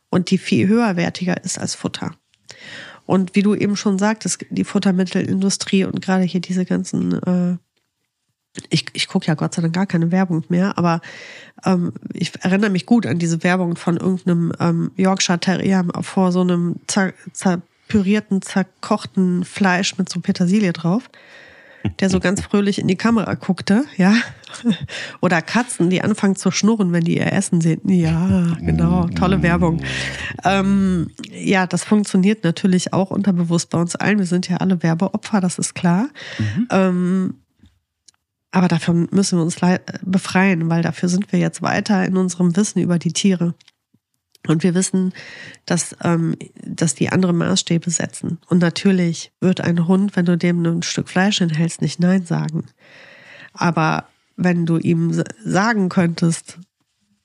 und 0.10 0.32
die 0.32 0.38
viel 0.38 0.68
höherwertiger 0.68 1.44
ist 1.44 1.60
als 1.60 1.76
Futter. 1.76 2.16
Und 3.06 3.36
wie 3.36 3.42
du 3.42 3.56
eben 3.56 3.76
schon 3.76 3.98
sagtest, 3.98 4.46
die 4.52 4.64
Futtermittelindustrie 4.64 5.86
und 5.86 6.02
gerade 6.02 6.24
hier 6.24 6.42
diese 6.42 6.64
ganzen, 6.64 7.14
äh, 7.24 7.58
ich, 8.70 8.86
ich 8.94 9.08
gucke 9.08 9.26
ja 9.26 9.34
Gott 9.34 9.56
sei 9.56 9.64
Dank 9.64 9.74
gar 9.74 9.88
keine 9.88 10.12
Werbung 10.12 10.44
mehr, 10.50 10.78
aber 10.78 11.02
ähm, 11.66 11.94
ich 12.14 12.32
erinnere 12.44 12.70
mich 12.70 12.86
gut 12.86 13.08
an 13.08 13.18
diese 13.18 13.44
Werbung 13.44 13.78
von 13.78 13.98
irgendeinem 13.98 14.54
ähm, 14.60 14.92
Yorkshire 14.96 15.40
Terrier 15.40 15.88
vor 16.02 16.32
so 16.32 16.42
einem 16.42 16.76
zer, 16.86 17.14
zer 17.34 17.64
pürierten, 17.90 18.42
zerkochten 18.42 19.44
Fleisch 19.44 19.98
mit 19.98 20.08
so 20.08 20.22
Petersilie 20.22 20.72
drauf, 20.72 21.10
der 22.00 22.10
so 22.10 22.20
ganz 22.20 22.42
fröhlich 22.42 22.80
in 22.80 22.88
die 22.88 22.96
Kamera 22.96 23.34
guckte, 23.34 23.84
ja. 23.98 24.14
Oder 25.22 25.42
Katzen, 25.42 25.90
die 25.90 26.02
anfangen 26.02 26.36
zu 26.36 26.52
schnurren, 26.52 26.94
wenn 26.94 27.04
die 27.04 27.18
ihr 27.18 27.34
Essen 27.34 27.60
sehen. 27.60 27.82
Ja, 27.86 28.58
genau, 28.62 29.08
tolle 29.08 29.42
Werbung. 29.42 29.82
Ähm, 30.46 31.10
ja, 31.32 31.68
das 31.68 31.84
funktioniert 31.84 32.44
natürlich 32.44 32.94
auch 32.94 33.12
unterbewusst 33.12 33.70
bei 33.70 33.80
uns 33.80 33.96
allen. 33.96 34.20
Wir 34.20 34.26
sind 34.26 34.48
ja 34.48 34.58
alle 34.58 34.82
Werbeopfer, 34.82 35.42
das 35.42 35.60
ist 35.60 35.76
klar. 35.76 36.10
Mhm. 36.38 36.68
Ähm, 36.72 37.34
aber 38.52 38.68
dafür 38.68 38.94
müssen 39.12 39.38
wir 39.38 39.44
uns 39.44 39.58
befreien, 40.04 40.70
weil 40.70 40.82
dafür 40.82 41.10
sind 41.10 41.32
wir 41.32 41.40
jetzt 41.40 41.62
weiter 41.62 42.06
in 42.06 42.18
unserem 42.18 42.56
Wissen 42.56 42.80
über 42.80 42.98
die 42.98 43.14
Tiere. 43.14 43.54
Und 44.48 44.64
wir 44.64 44.74
wissen, 44.74 45.14
dass, 45.66 45.96
ähm, 46.04 46.36
dass 46.64 46.96
die 46.96 47.10
andere 47.10 47.34
Maßstäbe 47.34 47.90
setzen. 47.90 48.40
Und 48.48 48.60
natürlich 48.60 49.32
wird 49.42 49.62
ein 49.62 49.88
Hund, 49.88 50.16
wenn 50.16 50.26
du 50.26 50.38
dem 50.38 50.64
ein 50.66 50.82
Stück 50.82 51.10
Fleisch 51.10 51.40
hinhältst, 51.40 51.82
nicht 51.82 52.00
Nein 52.00 52.26
sagen. 52.26 52.66
Aber 53.54 54.06
wenn 54.38 54.66
du 54.66 54.78
ihm 54.78 55.24
sagen 55.44 55.90
könntest, 55.90 56.58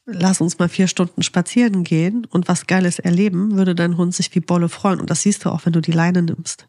lass 0.06 0.40
uns 0.40 0.58
mal 0.58 0.68
vier 0.68 0.88
Stunden 0.88 1.22
spazieren 1.22 1.84
gehen 1.84 2.26
und 2.28 2.48
was 2.48 2.66
Geiles 2.66 2.98
erleben, 2.98 3.56
würde 3.56 3.74
dein 3.74 3.96
Hund 3.96 4.14
sich 4.14 4.34
wie 4.34 4.40
Bolle 4.40 4.68
freuen. 4.68 5.00
Und 5.00 5.10
das 5.10 5.22
siehst 5.22 5.44
du 5.44 5.50
auch, 5.50 5.64
wenn 5.64 5.72
du 5.72 5.80
die 5.80 5.92
Leine 5.92 6.22
nimmst 6.22 6.66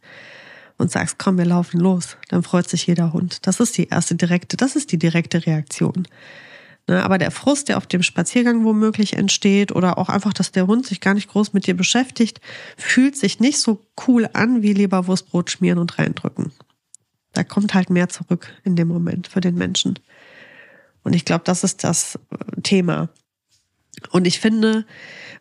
und 0.77 0.91
sagst, 0.91 1.17
komm, 1.17 1.37
wir 1.37 1.45
laufen 1.45 1.79
los. 1.79 2.17
Dann 2.29 2.43
freut 2.43 2.69
sich 2.69 2.87
jeder 2.87 3.13
Hund. 3.13 3.47
Das 3.47 3.59
ist 3.59 3.77
die 3.77 3.87
erste 3.87 4.15
direkte, 4.15 4.57
das 4.57 4.75
ist 4.75 4.91
die 4.91 4.99
direkte 4.99 5.45
Reaktion. 5.45 6.07
Ne, 6.87 7.03
aber 7.03 7.17
der 7.17 7.31
Frust, 7.31 7.67
der 7.67 7.77
auf 7.77 7.87
dem 7.87 8.03
Spaziergang 8.03 8.63
womöglich 8.63 9.13
entsteht 9.13 9.71
oder 9.71 9.97
auch 9.97 10.07
einfach, 10.07 10.33
dass 10.33 10.51
der 10.51 10.67
Hund 10.67 10.85
sich 10.85 11.01
gar 11.01 11.15
nicht 11.15 11.29
groß 11.29 11.53
mit 11.53 11.65
dir 11.65 11.75
beschäftigt, 11.75 12.41
fühlt 12.77 13.17
sich 13.17 13.39
nicht 13.39 13.59
so 13.59 13.83
cool 14.07 14.29
an 14.33 14.61
wie 14.61 14.73
Leberwurstbrot 14.73 15.49
schmieren 15.49 15.79
und 15.79 15.97
reindrücken. 15.97 16.51
Da 17.33 17.43
kommt 17.43 17.73
halt 17.73 17.89
mehr 17.89 18.09
zurück 18.09 18.53
in 18.63 18.75
dem 18.75 18.87
Moment 18.87 19.27
für 19.27 19.41
den 19.41 19.55
Menschen. 19.55 19.97
Und 21.03 21.15
ich 21.15 21.25
glaube, 21.25 21.43
das 21.43 21.63
ist 21.63 21.83
das 21.83 22.19
äh, 22.31 22.61
Thema. 22.61 23.09
Und 24.11 24.27
ich 24.27 24.39
finde, 24.39 24.85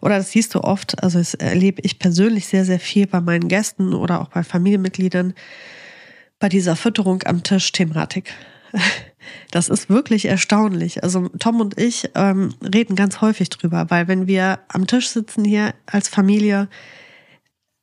oder 0.01 0.17
das 0.17 0.31
siehst 0.31 0.55
du 0.55 0.63
oft, 0.63 1.03
also 1.03 1.19
das 1.19 1.35
erlebe 1.35 1.83
ich 1.83 1.99
persönlich 1.99 2.47
sehr, 2.47 2.65
sehr 2.65 2.81
viel 2.81 3.07
bei 3.07 3.21
meinen 3.21 3.49
Gästen 3.49 3.93
oder 3.93 4.21
auch 4.21 4.29
bei 4.29 4.45
Familienmitgliedern, 4.45 5.35
bei 6.39 6.49
dieser 6.49 6.77
Fütterung 6.77 7.23
am 7.25 7.43
Tisch 7.43 7.71
Thematik. 7.73 8.33
Das 9.51 9.69
ist 9.69 9.89
wirklich 9.89 10.27
erstaunlich. 10.27 11.03
Also 11.03 11.29
Tom 11.39 11.61
und 11.61 11.79
ich 11.79 12.11
ähm, 12.15 12.55
reden 12.63 12.97
ganz 12.97 13.21
häufig 13.21 13.49
drüber, 13.51 13.87
weil 13.89 14.09
wenn 14.09 14.27
wir 14.27 14.61
am 14.69 14.87
Tisch 14.87 15.09
sitzen 15.09 15.45
hier 15.45 15.75
als 15.87 16.09
Familie, 16.09 16.69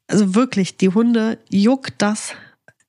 also 0.07 0.35
wirklich, 0.35 0.77
die 0.77 0.89
Hunde 0.89 1.39
juckt 1.49 2.01
das 2.01 2.35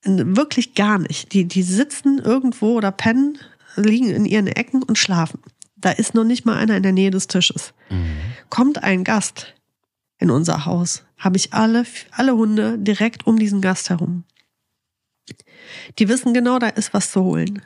wirklich 0.05 0.75
gar 0.75 0.99
nicht. 0.99 1.33
Die, 1.33 1.45
die 1.45 1.63
sitzen 1.63 2.19
irgendwo 2.19 2.73
oder 2.73 2.91
pennen, 2.91 3.37
liegen 3.75 4.09
in 4.09 4.25
ihren 4.25 4.47
Ecken 4.47 4.83
und 4.83 4.97
schlafen. 4.97 5.39
Da 5.75 5.91
ist 5.91 6.13
noch 6.13 6.23
nicht 6.23 6.45
mal 6.45 6.57
einer 6.57 6.77
in 6.77 6.83
der 6.83 6.91
Nähe 6.91 7.11
des 7.11 7.27
Tisches. 7.27 7.73
Mhm. 7.89 8.17
Kommt 8.49 8.83
ein 8.83 9.03
Gast 9.03 9.53
in 10.17 10.29
unser 10.29 10.65
Haus, 10.65 11.03
habe 11.17 11.37
ich 11.37 11.53
alle, 11.53 11.85
alle 12.11 12.35
Hunde 12.35 12.77
direkt 12.77 13.27
um 13.27 13.37
diesen 13.37 13.61
Gast 13.61 13.89
herum. 13.89 14.23
Die 15.99 16.07
wissen 16.07 16.33
genau, 16.33 16.59
da 16.59 16.67
ist 16.67 16.93
was 16.93 17.11
zu 17.11 17.23
holen. 17.23 17.61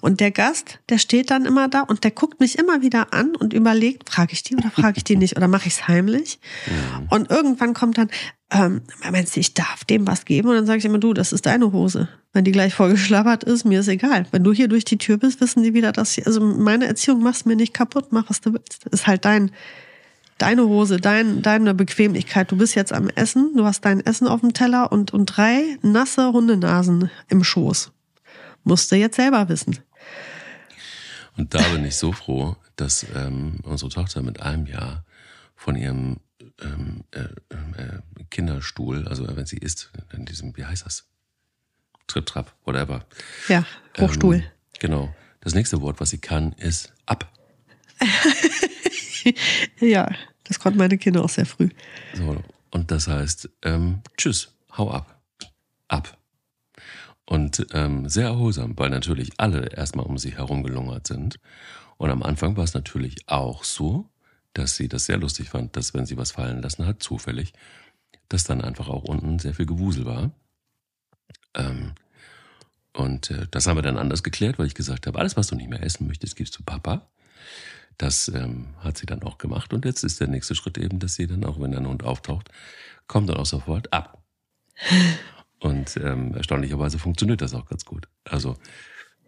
Und 0.00 0.20
der 0.20 0.30
Gast, 0.30 0.78
der 0.88 0.98
steht 0.98 1.30
dann 1.30 1.44
immer 1.44 1.68
da 1.68 1.80
und 1.80 2.04
der 2.04 2.10
guckt 2.10 2.40
mich 2.40 2.58
immer 2.58 2.82
wieder 2.82 3.12
an 3.12 3.36
und 3.36 3.52
überlegt, 3.52 4.10
frage 4.10 4.32
ich 4.32 4.42
die 4.42 4.56
oder 4.56 4.70
frage 4.70 4.98
ich 4.98 5.04
die 5.04 5.16
nicht 5.16 5.36
oder 5.36 5.48
mache 5.48 5.68
ich 5.68 5.74
es 5.74 5.88
heimlich? 5.88 6.38
Mhm. 6.66 7.08
Und 7.10 7.30
irgendwann 7.30 7.74
kommt 7.74 7.98
dann, 7.98 8.10
ähm, 8.50 8.82
meinst 9.10 9.36
du, 9.36 9.40
ich 9.40 9.54
darf 9.54 9.84
dem 9.84 10.06
was 10.06 10.24
geben? 10.24 10.48
Und 10.48 10.54
dann 10.56 10.66
sage 10.66 10.78
ich 10.78 10.84
immer, 10.84 10.98
du, 10.98 11.12
das 11.14 11.32
ist 11.32 11.46
deine 11.46 11.72
Hose. 11.72 12.08
Wenn 12.32 12.44
die 12.44 12.52
gleich 12.52 12.74
vollgeschlabbert 12.74 13.44
ist, 13.44 13.64
mir 13.64 13.80
ist 13.80 13.88
egal. 13.88 14.26
Wenn 14.30 14.44
du 14.44 14.52
hier 14.52 14.68
durch 14.68 14.84
die 14.84 14.98
Tür 14.98 15.16
bist, 15.16 15.40
wissen 15.40 15.62
die 15.62 15.74
wieder, 15.74 15.92
dass 15.92 16.16
ich, 16.16 16.26
also 16.26 16.40
meine 16.40 16.86
Erziehung 16.86 17.22
machst 17.22 17.46
mir 17.46 17.56
nicht 17.56 17.74
kaputt, 17.74 18.06
mach 18.10 18.28
was 18.28 18.40
du 18.40 18.52
willst. 18.52 18.86
Ist 18.90 19.06
halt 19.06 19.24
dein, 19.24 19.50
deine 20.38 20.66
Hose, 20.66 20.98
dein, 20.98 21.42
deine 21.42 21.74
Bequemlichkeit. 21.74 22.50
Du 22.50 22.56
bist 22.56 22.74
jetzt 22.74 22.92
am 22.92 23.08
Essen, 23.08 23.52
du 23.56 23.64
hast 23.64 23.84
dein 23.84 24.00
Essen 24.04 24.26
auf 24.26 24.40
dem 24.40 24.52
Teller 24.52 24.90
und, 24.92 25.12
und 25.12 25.26
drei 25.26 25.78
nasse 25.82 26.32
Hundenasen 26.32 27.10
im 27.28 27.44
Schoß. 27.44 27.92
Musst 28.64 28.90
du 28.90 28.96
jetzt 28.96 29.16
selber 29.16 29.48
wissen. 29.48 29.78
Und 31.36 31.54
da 31.54 31.62
bin 31.68 31.84
ich 31.84 31.96
so 31.96 32.12
froh, 32.12 32.56
dass 32.76 33.06
ähm, 33.14 33.60
unsere 33.62 33.90
Tochter 33.90 34.22
mit 34.22 34.40
einem 34.40 34.66
Jahr 34.66 35.04
von 35.56 35.76
ihrem 35.76 36.20
ähm, 36.60 37.04
äh, 37.12 37.20
äh, 37.20 38.00
Kinderstuhl, 38.30 39.06
also 39.08 39.26
wenn 39.36 39.46
sie 39.46 39.58
isst, 39.58 39.90
in 40.12 40.24
diesem, 40.24 40.56
wie 40.56 40.64
heißt 40.64 40.86
das? 40.86 41.06
Trip, 42.06 42.26
Trap, 42.26 42.54
whatever. 42.64 43.04
Ja, 43.48 43.64
Hochstuhl. 43.98 44.36
Ähm, 44.36 44.44
genau. 44.78 45.14
Das 45.40 45.54
nächste 45.54 45.80
Wort, 45.80 46.00
was 46.00 46.10
sie 46.10 46.18
kann, 46.18 46.52
ist 46.52 46.92
ab. 47.06 47.30
ja, 49.80 50.10
das 50.44 50.58
konnten 50.58 50.78
meine 50.78 50.98
Kinder 50.98 51.22
auch 51.22 51.28
sehr 51.28 51.46
früh. 51.46 51.68
So, 52.14 52.42
und 52.70 52.90
das 52.90 53.08
heißt, 53.08 53.48
ähm, 53.62 54.00
tschüss, 54.16 54.54
hau 54.76 54.90
ab. 54.90 55.22
Ab. 55.88 56.18
Und 57.26 57.66
ähm, 57.72 58.08
sehr 58.08 58.26
erholsam, 58.26 58.76
weil 58.76 58.90
natürlich 58.90 59.32
alle 59.38 59.68
erstmal 59.74 60.04
um 60.06 60.18
sie 60.18 60.36
herum 60.36 60.62
gelungert 60.62 61.06
sind. 61.06 61.40
Und 61.96 62.10
am 62.10 62.22
Anfang 62.22 62.56
war 62.56 62.64
es 62.64 62.74
natürlich 62.74 63.28
auch 63.28 63.64
so, 63.64 64.10
dass 64.52 64.76
sie 64.76 64.88
das 64.88 65.06
sehr 65.06 65.16
lustig 65.16 65.48
fand, 65.48 65.76
dass 65.76 65.94
wenn 65.94 66.06
sie 66.06 66.16
was 66.16 66.32
fallen 66.32 66.62
lassen 66.62 66.86
hat, 66.86 67.02
zufällig, 67.02 67.52
dass 68.28 68.44
dann 68.44 68.60
einfach 68.60 68.88
auch 68.88 69.04
unten 69.04 69.38
sehr 69.38 69.54
viel 69.54 69.66
Gewusel 69.66 70.04
war. 70.04 70.30
Ähm, 71.54 71.92
und 72.92 73.30
äh, 73.30 73.46
das 73.50 73.66
haben 73.66 73.76
wir 73.76 73.82
dann 73.82 73.98
anders 73.98 74.22
geklärt, 74.22 74.58
weil 74.58 74.66
ich 74.66 74.74
gesagt 74.74 75.06
habe, 75.06 75.18
alles, 75.18 75.36
was 75.36 75.48
du 75.48 75.56
nicht 75.56 75.68
mehr 75.68 75.82
essen 75.82 76.06
möchtest, 76.06 76.36
gibst 76.36 76.56
du 76.58 76.62
Papa. 76.62 77.06
Das 77.98 78.28
ähm, 78.28 78.74
hat 78.80 78.98
sie 78.98 79.06
dann 79.06 79.22
auch 79.22 79.38
gemacht. 79.38 79.72
Und 79.72 79.84
jetzt 79.84 80.04
ist 80.04 80.20
der 80.20 80.28
nächste 80.28 80.54
Schritt 80.54 80.78
eben, 80.78 80.98
dass 80.98 81.14
sie 81.14 81.26
dann 81.26 81.44
auch, 81.44 81.60
wenn 81.60 81.74
ein 81.74 81.86
Hund 81.86 82.04
auftaucht, 82.04 82.50
kommt 83.06 83.28
dann 83.28 83.36
auch 83.36 83.46
sofort 83.46 83.92
ab. 83.92 84.22
Und 85.60 85.96
ähm, 85.96 86.34
erstaunlicherweise 86.34 86.98
funktioniert 86.98 87.40
das 87.40 87.54
auch 87.54 87.66
ganz 87.66 87.84
gut. 87.84 88.08
Also 88.24 88.56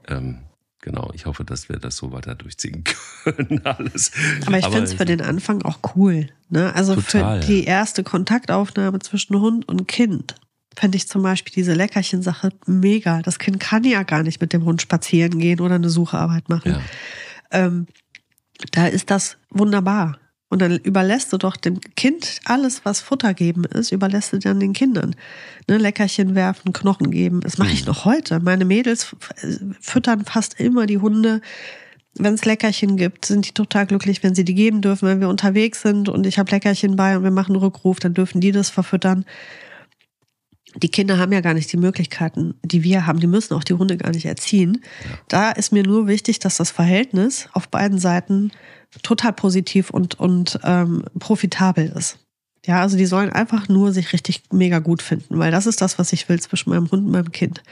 ähm, 0.08 0.40
genau, 0.80 1.10
ich 1.14 1.26
hoffe, 1.26 1.44
dass 1.44 1.68
wir 1.68 1.78
das 1.78 1.96
so 1.96 2.12
weiter 2.12 2.34
durchziehen 2.34 2.84
können. 3.24 3.64
Alles. 3.64 4.12
Aber 4.46 4.58
ich 4.58 4.64
finde 4.64 4.82
es 4.82 4.94
für 4.94 5.04
den 5.04 5.20
Anfang 5.20 5.62
auch 5.62 5.78
cool. 5.94 6.28
Ne? 6.48 6.74
Also 6.74 6.94
total, 6.94 7.40
für 7.40 7.46
die 7.46 7.64
erste 7.64 8.04
Kontaktaufnahme 8.04 8.98
zwischen 8.98 9.40
Hund 9.40 9.68
und 9.68 9.88
Kind 9.88 10.34
fände 10.76 10.96
ich 10.96 11.08
zum 11.08 11.22
Beispiel 11.22 11.54
diese 11.54 11.72
Leckerchen-Sache 11.72 12.50
mega. 12.66 13.22
Das 13.22 13.38
Kind 13.38 13.58
kann 13.60 13.84
ja 13.84 14.02
gar 14.02 14.22
nicht 14.22 14.40
mit 14.40 14.52
dem 14.52 14.64
Hund 14.64 14.82
spazieren 14.82 15.38
gehen 15.38 15.60
oder 15.60 15.76
eine 15.76 15.88
Sucharbeit 15.88 16.48
machen. 16.48 16.72
Ja. 16.72 16.80
Ähm, 17.50 17.86
da 18.72 18.86
ist 18.86 19.10
das 19.10 19.38
wunderbar. 19.50 20.18
Und 20.48 20.62
dann 20.62 20.76
überlässt 20.78 21.32
du 21.32 21.38
doch 21.38 21.56
dem 21.56 21.80
Kind 21.96 22.40
alles, 22.44 22.84
was 22.84 23.00
Futter 23.00 23.34
geben 23.34 23.64
ist, 23.64 23.90
überlässt 23.90 24.32
du 24.32 24.38
dann 24.38 24.60
den 24.60 24.72
Kindern. 24.72 25.16
Ne, 25.68 25.76
Leckerchen 25.76 26.36
werfen, 26.36 26.72
Knochen 26.72 27.10
geben. 27.10 27.40
Das 27.40 27.58
mache 27.58 27.72
ich 27.72 27.82
mhm. 27.82 27.88
noch 27.88 28.04
heute. 28.04 28.38
Meine 28.38 28.64
Mädels 28.64 29.16
füttern 29.80 30.24
fast 30.24 30.60
immer 30.60 30.86
die 30.86 30.98
Hunde. 30.98 31.40
Wenn 32.14 32.34
es 32.34 32.44
Leckerchen 32.44 32.96
gibt, 32.96 33.26
sind 33.26 33.48
die 33.48 33.52
total 33.52 33.86
glücklich, 33.86 34.22
wenn 34.22 34.36
sie 34.36 34.44
die 34.44 34.54
geben 34.54 34.82
dürfen. 34.82 35.08
Wenn 35.08 35.20
wir 35.20 35.28
unterwegs 35.28 35.82
sind 35.82 36.08
und 36.08 36.26
ich 36.26 36.38
habe 36.38 36.50
Leckerchen 36.50 36.94
bei 36.94 37.16
und 37.16 37.24
wir 37.24 37.32
machen 37.32 37.52
einen 37.52 37.64
Rückruf, 37.64 37.98
dann 37.98 38.14
dürfen 38.14 38.40
die 38.40 38.52
das 38.52 38.70
verfüttern 38.70 39.24
die 40.82 40.90
Kinder 40.90 41.18
haben 41.18 41.32
ja 41.32 41.40
gar 41.40 41.54
nicht 41.54 41.72
die 41.72 41.78
Möglichkeiten, 41.78 42.54
die 42.62 42.82
wir 42.82 43.06
haben. 43.06 43.20
Die 43.20 43.26
müssen 43.26 43.54
auch 43.54 43.64
die 43.64 43.74
Hunde 43.74 43.96
gar 43.96 44.10
nicht 44.10 44.26
erziehen. 44.26 44.82
Da 45.28 45.50
ist 45.50 45.72
mir 45.72 45.82
nur 45.82 46.06
wichtig, 46.06 46.38
dass 46.38 46.56
das 46.56 46.70
Verhältnis 46.70 47.48
auf 47.52 47.68
beiden 47.68 47.98
Seiten 47.98 48.52
total 49.02 49.32
positiv 49.32 49.90
und, 49.90 50.18
und 50.18 50.58
ähm, 50.64 51.04
profitabel 51.18 51.92
ist. 51.96 52.18
Ja, 52.64 52.80
also 52.80 52.96
die 52.96 53.06
sollen 53.06 53.30
einfach 53.30 53.68
nur 53.68 53.92
sich 53.92 54.12
richtig 54.12 54.42
mega 54.52 54.80
gut 54.80 55.02
finden, 55.02 55.38
weil 55.38 55.52
das 55.52 55.66
ist 55.66 55.80
das, 55.80 55.98
was 55.98 56.12
ich 56.12 56.28
will 56.28 56.40
zwischen 56.40 56.70
meinem 56.70 56.90
Hund 56.90 57.06
und 57.06 57.10
meinem 57.10 57.30
Kind. 57.30 57.62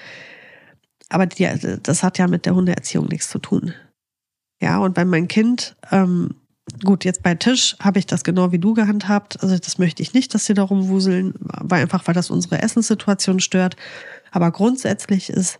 Aber 1.08 1.26
die, 1.26 1.48
das 1.82 2.02
hat 2.02 2.18
ja 2.18 2.28
mit 2.28 2.46
der 2.46 2.54
Hundeerziehung 2.54 3.06
nichts 3.06 3.28
zu 3.28 3.38
tun. 3.38 3.74
Ja, 4.60 4.78
und 4.78 4.96
wenn 4.96 5.08
mein 5.08 5.28
Kind 5.28 5.76
ähm, 5.90 6.36
Gut, 6.82 7.04
jetzt 7.04 7.22
bei 7.22 7.34
Tisch 7.34 7.76
habe 7.80 7.98
ich 7.98 8.06
das 8.06 8.24
genau 8.24 8.50
wie 8.50 8.58
du 8.58 8.72
gehandhabt. 8.72 9.42
Also 9.42 9.58
das 9.58 9.78
möchte 9.78 10.02
ich 10.02 10.14
nicht, 10.14 10.34
dass 10.34 10.46
sie 10.46 10.54
da 10.54 10.62
rumwuseln, 10.62 11.34
weil 11.38 11.82
einfach, 11.82 12.06
weil 12.06 12.14
das 12.14 12.30
unsere 12.30 12.62
Essenssituation 12.62 13.40
stört. 13.40 13.76
Aber 14.30 14.50
grundsätzlich 14.50 15.28
ist, 15.28 15.58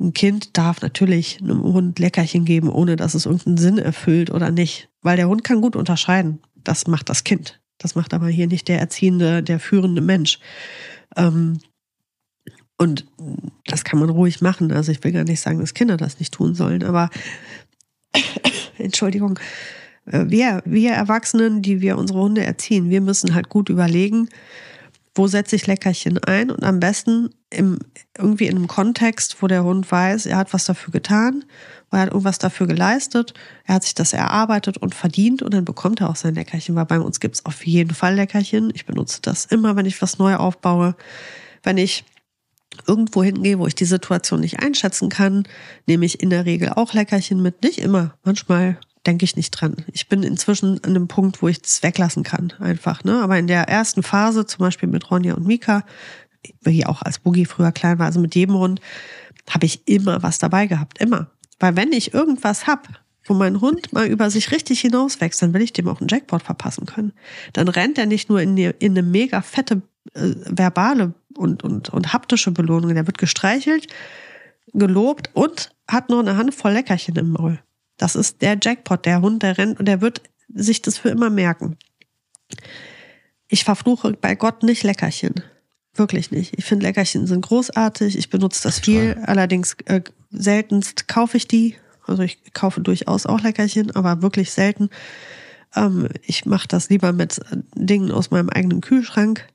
ein 0.00 0.12
Kind 0.12 0.56
darf 0.56 0.82
natürlich 0.82 1.40
einem 1.40 1.62
Hund 1.62 1.98
Leckerchen 1.98 2.44
geben, 2.44 2.68
ohne 2.68 2.96
dass 2.96 3.14
es 3.14 3.26
irgendeinen 3.26 3.58
Sinn 3.58 3.78
erfüllt 3.78 4.30
oder 4.30 4.50
nicht. 4.50 4.88
Weil 5.02 5.16
der 5.16 5.28
Hund 5.28 5.44
kann 5.44 5.60
gut 5.60 5.76
unterscheiden. 5.76 6.40
Das 6.56 6.86
macht 6.86 7.08
das 7.08 7.24
Kind. 7.24 7.60
Das 7.78 7.94
macht 7.94 8.14
aber 8.14 8.28
hier 8.28 8.46
nicht 8.46 8.68
der 8.68 8.80
erziehende, 8.80 9.42
der 9.42 9.60
führende 9.60 10.00
Mensch. 10.00 10.38
Ähm, 11.16 11.58
und 12.76 13.06
das 13.66 13.84
kann 13.84 14.00
man 14.00 14.10
ruhig 14.10 14.40
machen. 14.40 14.72
Also 14.72 14.90
ich 14.90 15.02
will 15.04 15.12
gar 15.12 15.24
nicht 15.24 15.40
sagen, 15.40 15.60
dass 15.60 15.74
Kinder 15.74 15.96
das 15.96 16.18
nicht 16.18 16.34
tun 16.34 16.54
sollen, 16.54 16.82
aber 16.82 17.10
Entschuldigung, 18.78 19.38
äh, 20.06 20.24
wir, 20.26 20.62
wir 20.64 20.92
Erwachsenen, 20.92 21.62
die 21.62 21.80
wir 21.80 21.96
unsere 21.98 22.20
Hunde 22.20 22.44
erziehen, 22.44 22.90
wir 22.90 23.00
müssen 23.00 23.34
halt 23.34 23.48
gut 23.48 23.68
überlegen, 23.68 24.28
wo 25.14 25.26
setze 25.28 25.56
ich 25.56 25.66
Leckerchen 25.66 26.18
ein 26.18 26.50
und 26.50 26.64
am 26.64 26.80
besten 26.80 27.30
im, 27.50 27.78
irgendwie 28.18 28.46
in 28.46 28.56
einem 28.56 28.66
Kontext, 28.66 29.36
wo 29.40 29.46
der 29.46 29.62
Hund 29.62 29.90
weiß, 29.90 30.26
er 30.26 30.36
hat 30.36 30.52
was 30.52 30.64
dafür 30.64 30.92
getan, 30.92 31.44
er 31.92 32.00
hat 32.00 32.08
irgendwas 32.08 32.38
dafür 32.38 32.66
geleistet, 32.66 33.34
er 33.64 33.76
hat 33.76 33.84
sich 33.84 33.94
das 33.94 34.12
erarbeitet 34.12 34.78
und 34.78 34.94
verdient 34.94 35.42
und 35.42 35.54
dann 35.54 35.64
bekommt 35.64 36.00
er 36.00 36.10
auch 36.10 36.16
sein 36.16 36.34
Leckerchen, 36.34 36.74
weil 36.74 36.86
bei 36.86 36.98
uns 36.98 37.20
gibt 37.20 37.36
es 37.36 37.46
auf 37.46 37.64
jeden 37.64 37.94
Fall 37.94 38.16
Leckerchen. 38.16 38.72
Ich 38.74 38.86
benutze 38.86 39.20
das 39.22 39.44
immer, 39.44 39.76
wenn 39.76 39.86
ich 39.86 40.02
was 40.02 40.18
neu 40.18 40.34
aufbaue. 40.34 40.96
Wenn 41.62 41.78
ich 41.78 42.04
irgendwo 42.88 43.22
hingehe, 43.22 43.60
wo 43.60 43.68
ich 43.68 43.76
die 43.76 43.84
Situation 43.84 44.40
nicht 44.40 44.58
einschätzen 44.60 45.08
kann, 45.08 45.46
nehme 45.86 46.04
ich 46.04 46.20
in 46.20 46.30
der 46.30 46.44
Regel 46.44 46.70
auch 46.70 46.92
Leckerchen 46.92 47.40
mit. 47.40 47.62
Nicht 47.62 47.78
immer. 47.78 48.14
Manchmal 48.24 48.78
denke 49.06 49.24
ich 49.24 49.36
nicht 49.36 49.50
dran. 49.50 49.76
Ich 49.92 50.08
bin 50.08 50.22
inzwischen 50.22 50.82
an 50.84 50.90
einem 50.90 51.08
Punkt, 51.08 51.42
wo 51.42 51.48
ich 51.48 51.60
das 51.60 51.82
weglassen 51.82 52.22
kann, 52.22 52.52
einfach. 52.58 53.04
Ne? 53.04 53.22
Aber 53.22 53.38
in 53.38 53.46
der 53.46 53.68
ersten 53.68 54.02
Phase, 54.02 54.46
zum 54.46 54.60
Beispiel 54.60 54.88
mit 54.88 55.10
Ronja 55.10 55.34
und 55.34 55.46
Mika, 55.46 55.84
wie 56.62 56.86
auch 56.86 57.02
als 57.02 57.18
Boogie 57.18 57.46
früher 57.46 57.72
klein 57.72 57.98
war, 57.98 58.06
also 58.06 58.20
mit 58.20 58.34
jedem 58.34 58.56
Hund, 58.56 58.80
habe 59.50 59.66
ich 59.66 59.86
immer 59.86 60.22
was 60.22 60.38
dabei 60.38 60.66
gehabt. 60.66 60.98
Immer. 60.98 61.30
Weil 61.58 61.76
wenn 61.76 61.92
ich 61.92 62.14
irgendwas 62.14 62.66
hab, 62.66 62.88
wo 63.24 63.34
mein 63.34 63.60
Hund 63.60 63.92
mal 63.92 64.06
über 64.06 64.30
sich 64.30 64.50
richtig 64.50 64.80
hinauswächst, 64.80 65.40
dann 65.40 65.54
will 65.54 65.62
ich 65.62 65.72
dem 65.72 65.88
auch 65.88 66.00
einen 66.00 66.08
Jackpot 66.08 66.42
verpassen 66.42 66.86
können. 66.86 67.12
Dann 67.52 67.68
rennt 67.68 67.98
er 67.98 68.06
nicht 68.06 68.28
nur 68.28 68.40
in, 68.40 68.56
die, 68.56 68.70
in 68.78 68.92
eine 68.92 69.02
mega 69.02 69.40
fette 69.40 69.82
äh, 70.14 70.34
verbale 70.46 71.14
und, 71.36 71.62
und, 71.64 71.90
und 71.90 72.12
haptische 72.12 72.50
Belohnung. 72.50 72.94
Der 72.94 73.06
wird 73.06 73.18
gestreichelt, 73.18 73.86
gelobt 74.72 75.30
und 75.32 75.70
hat 75.88 76.10
noch 76.10 76.20
eine 76.20 76.36
Handvoll 76.36 76.72
Leckerchen 76.72 77.16
im 77.16 77.32
Maul. 77.32 77.58
Das 77.96 78.16
ist 78.16 78.42
der 78.42 78.58
Jackpot. 78.60 79.04
Der 79.06 79.20
Hund, 79.20 79.42
der 79.42 79.58
rennt 79.58 79.78
und 79.78 79.86
der 79.86 80.00
wird 80.00 80.22
sich 80.52 80.82
das 80.82 80.98
für 80.98 81.10
immer 81.10 81.30
merken. 81.30 81.76
Ich 83.48 83.64
verfluche 83.64 84.12
bei 84.14 84.34
Gott 84.34 84.62
nicht 84.62 84.82
Leckerchen. 84.82 85.42
Wirklich 85.94 86.30
nicht. 86.30 86.58
Ich 86.58 86.64
finde 86.64 86.86
Leckerchen 86.86 87.26
sind 87.26 87.42
großartig. 87.42 88.18
Ich 88.18 88.30
benutze 88.30 88.62
das 88.64 88.80
viel. 88.80 89.16
Allerdings 89.26 89.76
äh, 89.84 90.00
seltenst 90.30 91.06
kaufe 91.06 91.36
ich 91.36 91.46
die. 91.46 91.76
Also 92.06 92.22
ich 92.22 92.52
kaufe 92.52 92.80
durchaus 92.80 93.26
auch 93.26 93.40
Leckerchen, 93.40 93.94
aber 93.94 94.20
wirklich 94.20 94.50
selten. 94.50 94.90
Ähm, 95.76 96.08
ich 96.22 96.46
mache 96.46 96.68
das 96.68 96.90
lieber 96.90 97.12
mit 97.12 97.40
Dingen 97.74 98.10
aus 98.10 98.30
meinem 98.30 98.50
eigenen 98.50 98.80
Kühlschrank. 98.80 99.46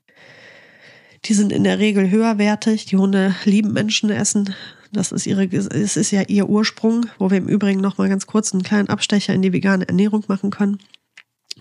Die 1.26 1.34
sind 1.34 1.52
in 1.52 1.66
der 1.66 1.80
Regel 1.80 2.10
höherwertig. 2.10 2.86
Die 2.86 2.98
Hunde 2.98 3.36
lieben 3.44 3.74
Menschenessen. 3.74 4.56
Das 4.92 5.12
ist 5.12 5.28
ihre, 5.28 5.46
es 5.46 5.98
ist 5.98 6.12
ja 6.12 6.24
ihr 6.24 6.50
Ursprung, 6.50 7.06
wo 7.20 7.30
wir 7.30 7.38
im 7.38 7.48
Übrigen 7.48 7.80
noch 7.80 7.98
mal 7.98 8.10
ganz 8.10 8.26
kurz 8.26 8.54
einen 8.54 8.64
kleinen 8.64 8.90
Abstecher 8.90 9.34
in 9.34 9.42
die 9.42 9.54
vegane 9.54 9.88
Ernährung 9.88 10.24
machen 10.28 10.50
können. 10.50 10.80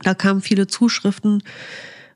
Da 0.03 0.15
kamen 0.15 0.41
viele 0.41 0.67
Zuschriften, 0.67 1.43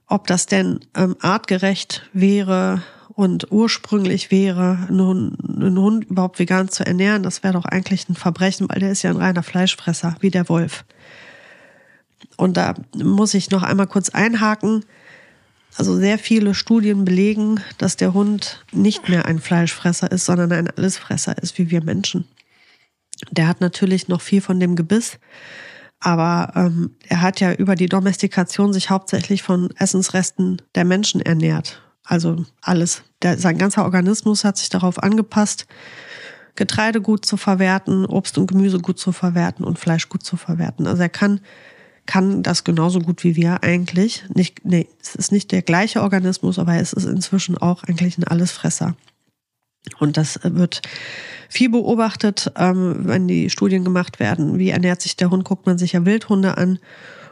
ob 0.07 0.27
das 0.27 0.47
denn 0.47 0.81
ähm, 0.95 1.17
artgerecht 1.21 2.09
wäre 2.13 2.83
und 3.15 3.51
ursprünglich 3.53 4.31
wäre, 4.31 4.87
einen 4.89 5.01
Hund, 5.03 5.39
einen 5.45 5.79
Hund 5.79 6.05
überhaupt 6.05 6.39
vegan 6.39 6.69
zu 6.69 6.87
ernähren. 6.87 7.23
Das 7.23 7.43
wäre 7.43 7.55
doch 7.55 7.65
eigentlich 7.65 8.09
ein 8.09 8.15
Verbrechen, 8.15 8.69
weil 8.69 8.81
der 8.81 8.93
ist 8.93 9.03
ja 9.03 9.11
ein 9.11 9.17
reiner 9.17 9.43
Fleischfresser, 9.43 10.17
wie 10.21 10.31
der 10.31 10.49
Wolf. 10.49 10.85
Und 12.37 12.57
da 12.57 12.75
muss 12.97 13.35
ich 13.35 13.51
noch 13.51 13.63
einmal 13.63 13.87
kurz 13.87 14.09
einhaken. 14.09 14.85
Also 15.77 15.97
sehr 15.97 16.19
viele 16.19 16.55
Studien 16.55 17.05
belegen, 17.05 17.61
dass 17.79 17.97
der 17.97 18.13
Hund 18.13 18.65
nicht 18.73 19.09
mehr 19.09 19.25
ein 19.27 19.39
Fleischfresser 19.39 20.11
ist, 20.13 20.27
sondern 20.27 20.53
ein 20.53 20.69
Allesfresser 20.69 21.37
ist, 21.43 21.59
wie 21.59 21.71
wir 21.71 21.83
Menschen. 21.83 22.27
Der 23.31 23.49
hat 23.49 23.61
natürlich 23.61 24.09
noch 24.09 24.21
viel 24.21 24.41
von 24.41 24.61
dem 24.61 24.77
Gebiss, 24.77 25.19
aber 26.01 26.53
ähm, 26.57 26.97
er 27.09 27.23
hat 27.23 27.41
ja 27.41 27.53
über 27.55 27.77
die 27.77 27.87
Domestikation 27.87 28.73
sich 28.73 28.91
hauptsächlich 28.91 29.43
von 29.43 29.71
Essensresten 29.77 30.61
der 30.75 30.85
Menschen 30.85 31.21
ernährt. 31.21 31.81
Also 32.05 32.45
alles. 32.61 33.03
Der, 33.23 33.39
sein 33.39 33.59
ganzer 33.59 33.85
Organismus 33.85 34.45
hat 34.45 34.59
sich 34.59 34.69
darauf 34.69 35.03
angepasst, 35.03 35.67
Getreide 36.55 37.01
gut 37.01 37.25
zu 37.25 37.37
verwerten, 37.37 38.05
Obst 38.05 38.37
und 38.37 38.47
Gemüse 38.47 38.79
gut 38.79 38.99
zu 38.99 39.13
verwerten 39.13 39.65
und 39.65 39.79
Fleisch 39.79 40.09
gut 40.09 40.23
zu 40.23 40.37
verwerten. 40.37 40.87
Also 40.87 41.03
er 41.03 41.09
kann, 41.09 41.41
kann 42.07 42.43
das 42.43 42.65
genauso 42.65 43.01
gut 43.01 43.25
wie 43.25 43.37
wir 43.37 43.63
eigentlich. 43.63 44.25
Nicht, 44.35 44.65
nee, 44.65 44.89
es 45.01 45.15
ist 45.15 45.33
nicht 45.33 45.53
der 45.53 45.63
gleiche 45.63 46.03
Organismus, 46.03 46.59
aber 46.59 46.77
es 46.77 46.93
ist 46.93 47.05
inzwischen 47.05 47.57
auch 47.57 47.85
eigentlich 47.85 48.19
ein 48.19 48.25
Allesfresser. 48.25 48.97
Und 49.99 50.17
das 50.17 50.41
wird 50.43 50.83
viel 51.49 51.69
beobachtet, 51.69 52.53
ähm, 52.57 53.01
wenn 53.01 53.29
die 53.29 53.51
Studien 53.51 53.85
gemacht 53.85 54.21
werden. 54.21 54.59
Wie 54.59 54.71
ernährt 54.71 55.03
sich 55.03 55.17
der 55.17 55.31
Hund? 55.31 55.45
Guckt 55.45 55.67
man 55.67 55.79
sich 55.79 55.93
ja 55.93 56.05
Wildhunde 56.05 56.57
an 56.57 56.79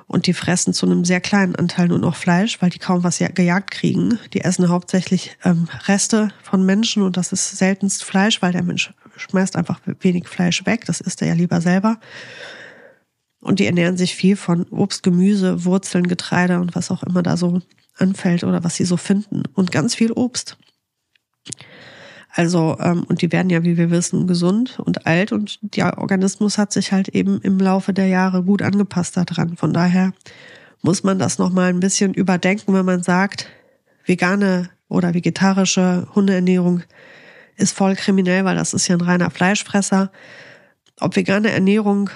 und 0.06 0.26
die 0.26 0.34
fressen 0.34 0.74
zu 0.74 0.86
einem 0.86 1.04
sehr 1.04 1.20
kleinen 1.20 1.54
Anteil 1.54 1.86
nur 1.86 2.00
noch 2.00 2.16
Fleisch, 2.16 2.60
weil 2.60 2.70
die 2.70 2.80
kaum 2.80 3.04
was 3.04 3.18
gejagt 3.18 3.70
kriegen. 3.70 4.18
Die 4.34 4.40
essen 4.40 4.68
hauptsächlich 4.68 5.36
ähm, 5.44 5.68
Reste 5.86 6.32
von 6.42 6.66
Menschen 6.66 7.04
und 7.04 7.16
das 7.16 7.32
ist 7.32 7.56
seltenst 7.56 8.02
Fleisch, 8.02 8.42
weil 8.42 8.50
der 8.50 8.64
Mensch 8.64 8.92
schmeißt 9.16 9.54
einfach 9.54 9.80
wenig 10.00 10.26
Fleisch 10.26 10.66
weg. 10.66 10.84
Das 10.86 11.00
isst 11.00 11.22
er 11.22 11.28
ja 11.28 11.34
lieber 11.34 11.60
selber. 11.60 11.98
Und 13.40 13.58
die 13.58 13.66
ernähren 13.66 13.96
sich 13.96 14.14
viel 14.14 14.36
von 14.36 14.64
Obst, 14.70 15.02
Gemüse, 15.02 15.64
Wurzeln, 15.64 16.08
Getreide 16.08 16.60
und 16.60 16.74
was 16.74 16.90
auch 16.90 17.02
immer 17.02 17.22
da 17.22 17.36
so 17.36 17.60
anfällt 17.96 18.44
oder 18.44 18.64
was 18.64 18.76
sie 18.76 18.84
so 18.84 18.96
finden. 18.96 19.42
Und 19.54 19.72
ganz 19.72 19.94
viel 19.94 20.12
Obst. 20.12 20.58
Also, 22.32 22.76
ähm, 22.80 23.04
und 23.04 23.22
die 23.22 23.32
werden 23.32 23.50
ja, 23.50 23.64
wie 23.64 23.76
wir 23.76 23.90
wissen, 23.90 24.26
gesund 24.26 24.78
und 24.78 25.06
alt 25.06 25.32
und 25.32 25.58
der 25.62 25.98
Organismus 25.98 26.58
hat 26.58 26.72
sich 26.72 26.92
halt 26.92 27.08
eben 27.08 27.40
im 27.40 27.58
Laufe 27.58 27.92
der 27.92 28.06
Jahre 28.06 28.44
gut 28.44 28.62
angepasst 28.62 29.16
daran. 29.16 29.56
Von 29.56 29.72
daher 29.72 30.12
muss 30.82 31.02
man 31.02 31.18
das 31.18 31.38
nochmal 31.38 31.70
ein 31.70 31.80
bisschen 31.80 32.14
überdenken, 32.14 32.72
wenn 32.72 32.84
man 32.84 33.02
sagt, 33.02 33.48
vegane 34.06 34.70
oder 34.88 35.12
vegetarische 35.12 36.06
Hundeernährung 36.14 36.82
ist 37.56 37.76
voll 37.76 37.96
kriminell, 37.96 38.44
weil 38.44 38.56
das 38.56 38.74
ist 38.74 38.88
ja 38.88 38.96
ein 38.96 39.02
reiner 39.02 39.30
Fleischfresser. 39.30 40.10
Ob 41.00 41.16
vegane 41.16 41.50
Ernährung 41.50 42.10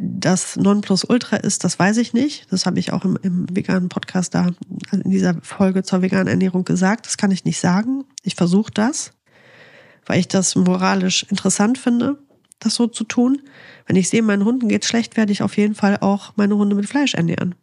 das 0.00 0.56
Nonplusultra 0.56 1.38
ist, 1.38 1.64
das 1.64 1.78
weiß 1.78 1.96
ich 1.96 2.12
nicht. 2.12 2.50
Das 2.52 2.66
habe 2.66 2.78
ich 2.78 2.92
auch 2.92 3.04
im, 3.04 3.18
im 3.22 3.46
veganen 3.54 3.88
Podcast 3.88 4.34
da 4.34 4.50
in 4.92 5.10
dieser 5.10 5.34
Folge 5.42 5.82
zur 5.82 6.02
veganen 6.02 6.28
Ernährung 6.28 6.64
gesagt. 6.64 7.06
Das 7.06 7.16
kann 7.16 7.32
ich 7.32 7.44
nicht 7.44 7.58
sagen. 7.58 8.04
Ich 8.22 8.36
versuche 8.36 8.70
das 8.72 9.12
weil 10.08 10.18
ich 10.18 10.28
das 10.28 10.56
moralisch 10.56 11.24
interessant 11.24 11.78
finde, 11.78 12.18
das 12.58 12.74
so 12.74 12.88
zu 12.88 13.04
tun. 13.04 13.42
Wenn 13.86 13.94
ich 13.94 14.08
sehe, 14.08 14.22
meinen 14.22 14.44
Hunden 14.44 14.68
geht 14.68 14.84
schlecht, 14.84 15.16
werde 15.16 15.30
ich 15.30 15.42
auf 15.42 15.56
jeden 15.56 15.74
Fall 15.74 15.98
auch 16.00 16.32
meine 16.36 16.56
Hunde 16.56 16.74
mit 16.74 16.86
Fleisch 16.86 17.14
ernähren. 17.14 17.54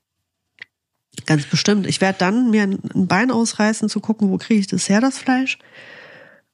Ganz 1.26 1.46
bestimmt. 1.46 1.88
Ich 1.88 2.02
werde 2.02 2.20
dann 2.20 2.52
mir 2.52 2.64
ein 2.64 3.08
Bein 3.08 3.32
ausreißen, 3.32 3.90
zu 3.90 4.00
gucken, 4.00 4.30
wo 4.30 4.38
kriege 4.38 4.60
ich 4.60 4.68
das 4.68 4.88
her, 4.88 5.02
das 5.02 5.18
Fleisch. 5.18 5.58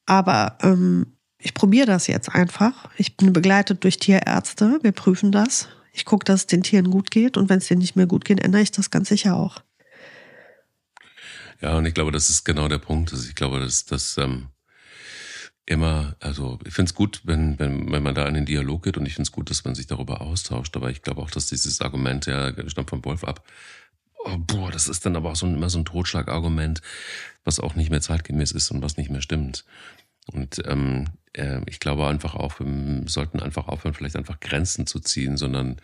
Aber 0.06 0.58
ähm, 0.62 1.18
ich 1.42 1.54
probiere 1.54 1.88
das 1.88 2.08
jetzt 2.08 2.30
einfach. 2.30 2.90
Ich 2.98 3.18
bin 3.18 3.34
begleitet 3.34 3.84
durch 3.84 3.98
Tierärzte. 3.98 4.80
Wir 4.82 4.92
prüfen 4.92 5.32
das. 5.32 5.68
Ich 5.92 6.06
gucke, 6.06 6.24
dass 6.24 6.42
es 6.42 6.48
den 6.48 6.64
Tieren 6.64 6.92
gut 6.92 7.12
geht. 7.12 7.36
Und 7.36 7.50
wenn 7.50 7.58
es 7.58 7.68
denen 7.68 7.82
nicht 7.82 7.96
mehr 7.96 8.06
gut 8.06 8.26
geht, 8.26 8.40
ändere 8.40 8.62
ich 8.62 8.72
das 8.72 8.92
ganz 8.92 9.10
sicher 9.10 9.36
auch. 9.36 9.62
Ja, 11.62 11.78
und 11.78 11.86
ich 11.86 11.94
glaube, 11.94 12.12
das 12.12 12.30
ist 12.30 12.44
genau 12.44 12.68
der 12.68 12.78
Punkt. 12.78 13.12
Also 13.12 13.28
ich 13.28 13.36
glaube, 13.36 13.60
dass 13.60 13.86
das 13.86 14.18
ähm, 14.18 14.48
immer, 15.66 16.16
also 16.20 16.60
ich 16.66 16.74
finde 16.74 16.90
es 16.90 16.96
gut, 16.96 17.22
wenn, 17.24 17.58
wenn, 17.60 17.92
wenn 17.92 18.04
man 18.04 18.16
da 18.16 18.28
in 18.28 18.34
den 18.34 18.46
Dialog 18.46 18.84
geht 18.84 18.98
und 18.98 19.06
ich 19.06 19.14
finde 19.16 19.28
es 19.28 19.32
gut, 19.32 19.50
dass 19.50 19.64
man 19.64 19.76
sich 19.76 19.88
darüber 19.88 20.22
austauscht. 20.22 20.76
Aber 20.76 20.90
ich 20.90 21.02
glaube 21.02 21.22
auch, 21.22 21.32
dass 21.32 21.48
dieses 21.48 21.82
Argument, 21.82 22.26
ja, 22.28 22.54
stammt 22.70 22.90
von 22.90 23.04
Wolf 23.04 23.24
ab, 23.24 23.48
oh, 24.26 24.38
boah, 24.38 24.72
das 24.72 24.88
ist 24.88 25.06
dann 25.06 25.16
aber 25.16 25.32
auch 25.32 25.36
so 25.36 25.46
ein, 25.46 25.56
immer 25.56 25.70
so 25.70 25.80
ein 25.80 25.86
Totschlagargument, 25.86 26.82
was 27.44 27.60
auch 27.60 27.76
nicht 27.76 27.90
mehr 27.90 28.02
zeitgemäß 28.02 28.52
ist 28.52 28.72
und 28.72 28.82
was 28.82 28.98
nicht 28.98 29.10
mehr 29.10 29.22
stimmt. 29.22 29.66
Und 30.28 30.62
ähm, 30.66 31.08
äh, 31.34 31.62
ich 31.68 31.80
glaube 31.80 32.08
einfach 32.08 32.36
auch, 32.36 32.60
wir 32.60 33.04
sollten 33.08 33.40
einfach 33.40 33.68
aufhören, 33.68 33.94
vielleicht 33.94 34.16
einfach 34.16 34.40
Grenzen 34.40 34.88
zu 34.88 35.00
ziehen, 35.00 35.38
sondern 35.38 35.78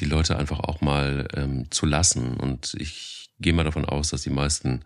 die 0.00 0.06
Leute 0.06 0.36
einfach 0.36 0.60
auch 0.60 0.80
mal 0.80 1.28
ähm, 1.34 1.70
zu 1.70 1.86
lassen. 1.86 2.36
Und 2.36 2.74
ich 2.78 3.30
gehe 3.40 3.52
mal 3.52 3.64
davon 3.64 3.84
aus, 3.84 4.10
dass 4.10 4.22
die 4.22 4.30
meisten 4.30 4.84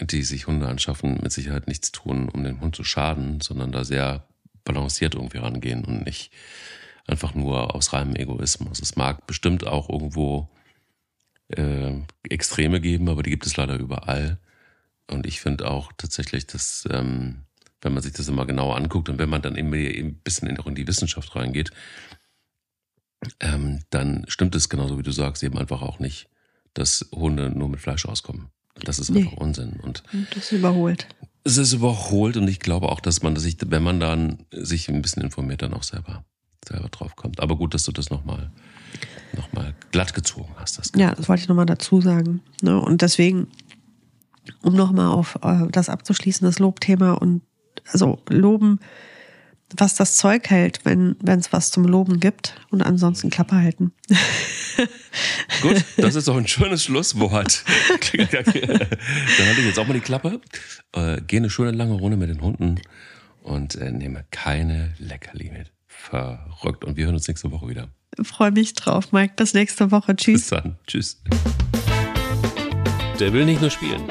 die 0.00 0.22
sich 0.22 0.46
Hunde 0.46 0.68
anschaffen, 0.68 1.18
mit 1.22 1.32
Sicherheit 1.32 1.66
nichts 1.66 1.92
tun, 1.92 2.28
um 2.28 2.44
dem 2.44 2.60
Hund 2.60 2.76
zu 2.76 2.84
schaden, 2.84 3.40
sondern 3.40 3.72
da 3.72 3.84
sehr 3.84 4.24
balanciert 4.64 5.14
irgendwie 5.14 5.38
rangehen 5.38 5.84
und 5.84 6.04
nicht 6.04 6.32
einfach 7.06 7.34
nur 7.34 7.74
aus 7.74 7.92
reinem 7.92 8.16
Egoismus. 8.16 8.80
Es 8.80 8.96
mag 8.96 9.26
bestimmt 9.26 9.66
auch 9.66 9.88
irgendwo 9.88 10.48
äh, 11.48 11.94
Extreme 12.28 12.80
geben, 12.80 13.08
aber 13.08 13.22
die 13.22 13.30
gibt 13.30 13.46
es 13.46 13.56
leider 13.56 13.76
überall. 13.76 14.38
Und 15.10 15.26
ich 15.26 15.40
finde 15.40 15.70
auch 15.70 15.90
tatsächlich, 15.96 16.46
dass, 16.46 16.86
ähm, 16.90 17.44
wenn 17.80 17.94
man 17.94 18.02
sich 18.02 18.12
das 18.12 18.28
immer 18.28 18.46
genauer 18.46 18.76
anguckt 18.76 19.08
und 19.08 19.18
wenn 19.18 19.28
man 19.28 19.42
dann 19.42 19.56
eben 19.56 19.72
ein 19.72 20.14
bisschen 20.16 20.48
in 20.48 20.74
die 20.74 20.86
Wissenschaft 20.86 21.34
reingeht, 21.36 21.70
ähm, 23.40 23.80
dann 23.90 24.24
stimmt 24.28 24.54
es 24.54 24.68
genauso, 24.68 24.98
wie 24.98 25.02
du 25.02 25.10
sagst, 25.10 25.42
eben 25.42 25.58
einfach 25.58 25.82
auch 25.82 25.98
nicht, 25.98 26.28
dass 26.74 27.08
Hunde 27.12 27.50
nur 27.50 27.68
mit 27.68 27.80
Fleisch 27.80 28.06
auskommen. 28.06 28.48
Das 28.84 28.98
ist 28.98 29.10
einfach 29.10 29.32
nee. 29.32 29.38
Unsinn. 29.38 29.80
Und 29.82 30.02
das 30.34 30.44
ist 30.44 30.52
überholt. 30.52 31.08
Es 31.44 31.56
ist 31.56 31.72
überholt 31.72 32.36
und 32.36 32.46
ich 32.46 32.60
glaube 32.60 32.88
auch, 32.90 33.00
dass 33.00 33.22
man 33.22 33.34
sich, 33.36 33.56
wenn 33.66 33.82
man 33.82 34.00
dann 34.00 34.44
sich 34.52 34.88
ein 34.88 35.02
bisschen 35.02 35.22
informiert, 35.22 35.62
dann 35.62 35.74
auch 35.74 35.82
selber, 35.82 36.24
selber 36.66 36.88
drauf 36.88 37.16
kommt. 37.16 37.40
Aber 37.40 37.56
gut, 37.56 37.74
dass 37.74 37.84
du 37.84 37.92
das 37.92 38.10
nochmal 38.10 38.50
noch 39.36 39.52
mal 39.52 39.74
glatt 39.90 40.14
gezogen 40.14 40.52
hast. 40.56 40.78
Das 40.78 40.92
ja, 40.96 41.14
das 41.14 41.28
wollte 41.28 41.42
ich 41.42 41.48
nochmal 41.48 41.66
dazu 41.66 42.00
sagen. 42.00 42.40
Ne? 42.62 42.80
Und 42.80 43.02
deswegen, 43.02 43.48
um 44.62 44.74
nochmal 44.74 45.08
auf 45.08 45.38
äh, 45.42 45.66
das 45.70 45.88
abzuschließen, 45.88 46.46
das 46.46 46.58
Lobthema 46.58 47.12
und 47.12 47.42
also 47.92 48.18
loben 48.28 48.80
was 49.76 49.94
das 49.94 50.16
Zeug 50.16 50.48
hält, 50.48 50.84
wenn 50.84 51.16
es 51.24 51.52
was 51.52 51.70
zum 51.70 51.84
Loben 51.84 52.20
gibt 52.20 52.54
und 52.70 52.82
ansonsten 52.82 53.30
Klappe 53.30 53.56
halten. 53.56 53.92
Gut, 55.62 55.84
das 55.96 56.14
ist 56.14 56.28
doch 56.28 56.36
ein 56.36 56.46
schönes 56.46 56.84
Schlusswort. 56.84 57.64
Dann 58.12 58.28
halte 58.28 59.60
ich 59.60 59.66
jetzt 59.66 59.78
auch 59.78 59.86
mal 59.86 59.94
die 59.94 60.00
Klappe, 60.00 60.40
äh, 60.92 61.20
gehe 61.22 61.40
eine 61.40 61.50
schöne 61.50 61.72
lange 61.72 61.94
Runde 61.94 62.16
mit 62.16 62.30
den 62.30 62.40
Hunden 62.40 62.80
und 63.42 63.74
äh, 63.74 63.90
nehme 63.90 64.24
keine 64.30 64.94
Leckerli 64.98 65.50
mit. 65.50 65.72
Verrückt. 65.86 66.84
Und 66.84 66.96
wir 66.96 67.06
hören 67.06 67.16
uns 67.16 67.26
nächste 67.26 67.50
Woche 67.50 67.68
wieder. 67.68 67.88
Freue 68.22 68.52
mich 68.52 68.74
drauf, 68.74 69.12
Mike. 69.12 69.34
Bis 69.36 69.52
nächste 69.52 69.90
Woche. 69.90 70.14
Tschüss. 70.16 70.42
Bis 70.42 70.48
dann. 70.48 70.78
Tschüss. 70.86 71.20
Der 73.18 73.32
will 73.32 73.44
nicht 73.44 73.60
nur 73.60 73.70
spielen. 73.70 74.02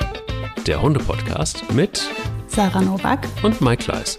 Der 0.66 0.82
Hunde-Podcast 0.82 1.72
mit 1.74 2.10
Sarah 2.58 2.82
Nowak 2.82 3.20
und 3.44 3.62
Mike 3.62 3.86
Leis. 3.86 4.18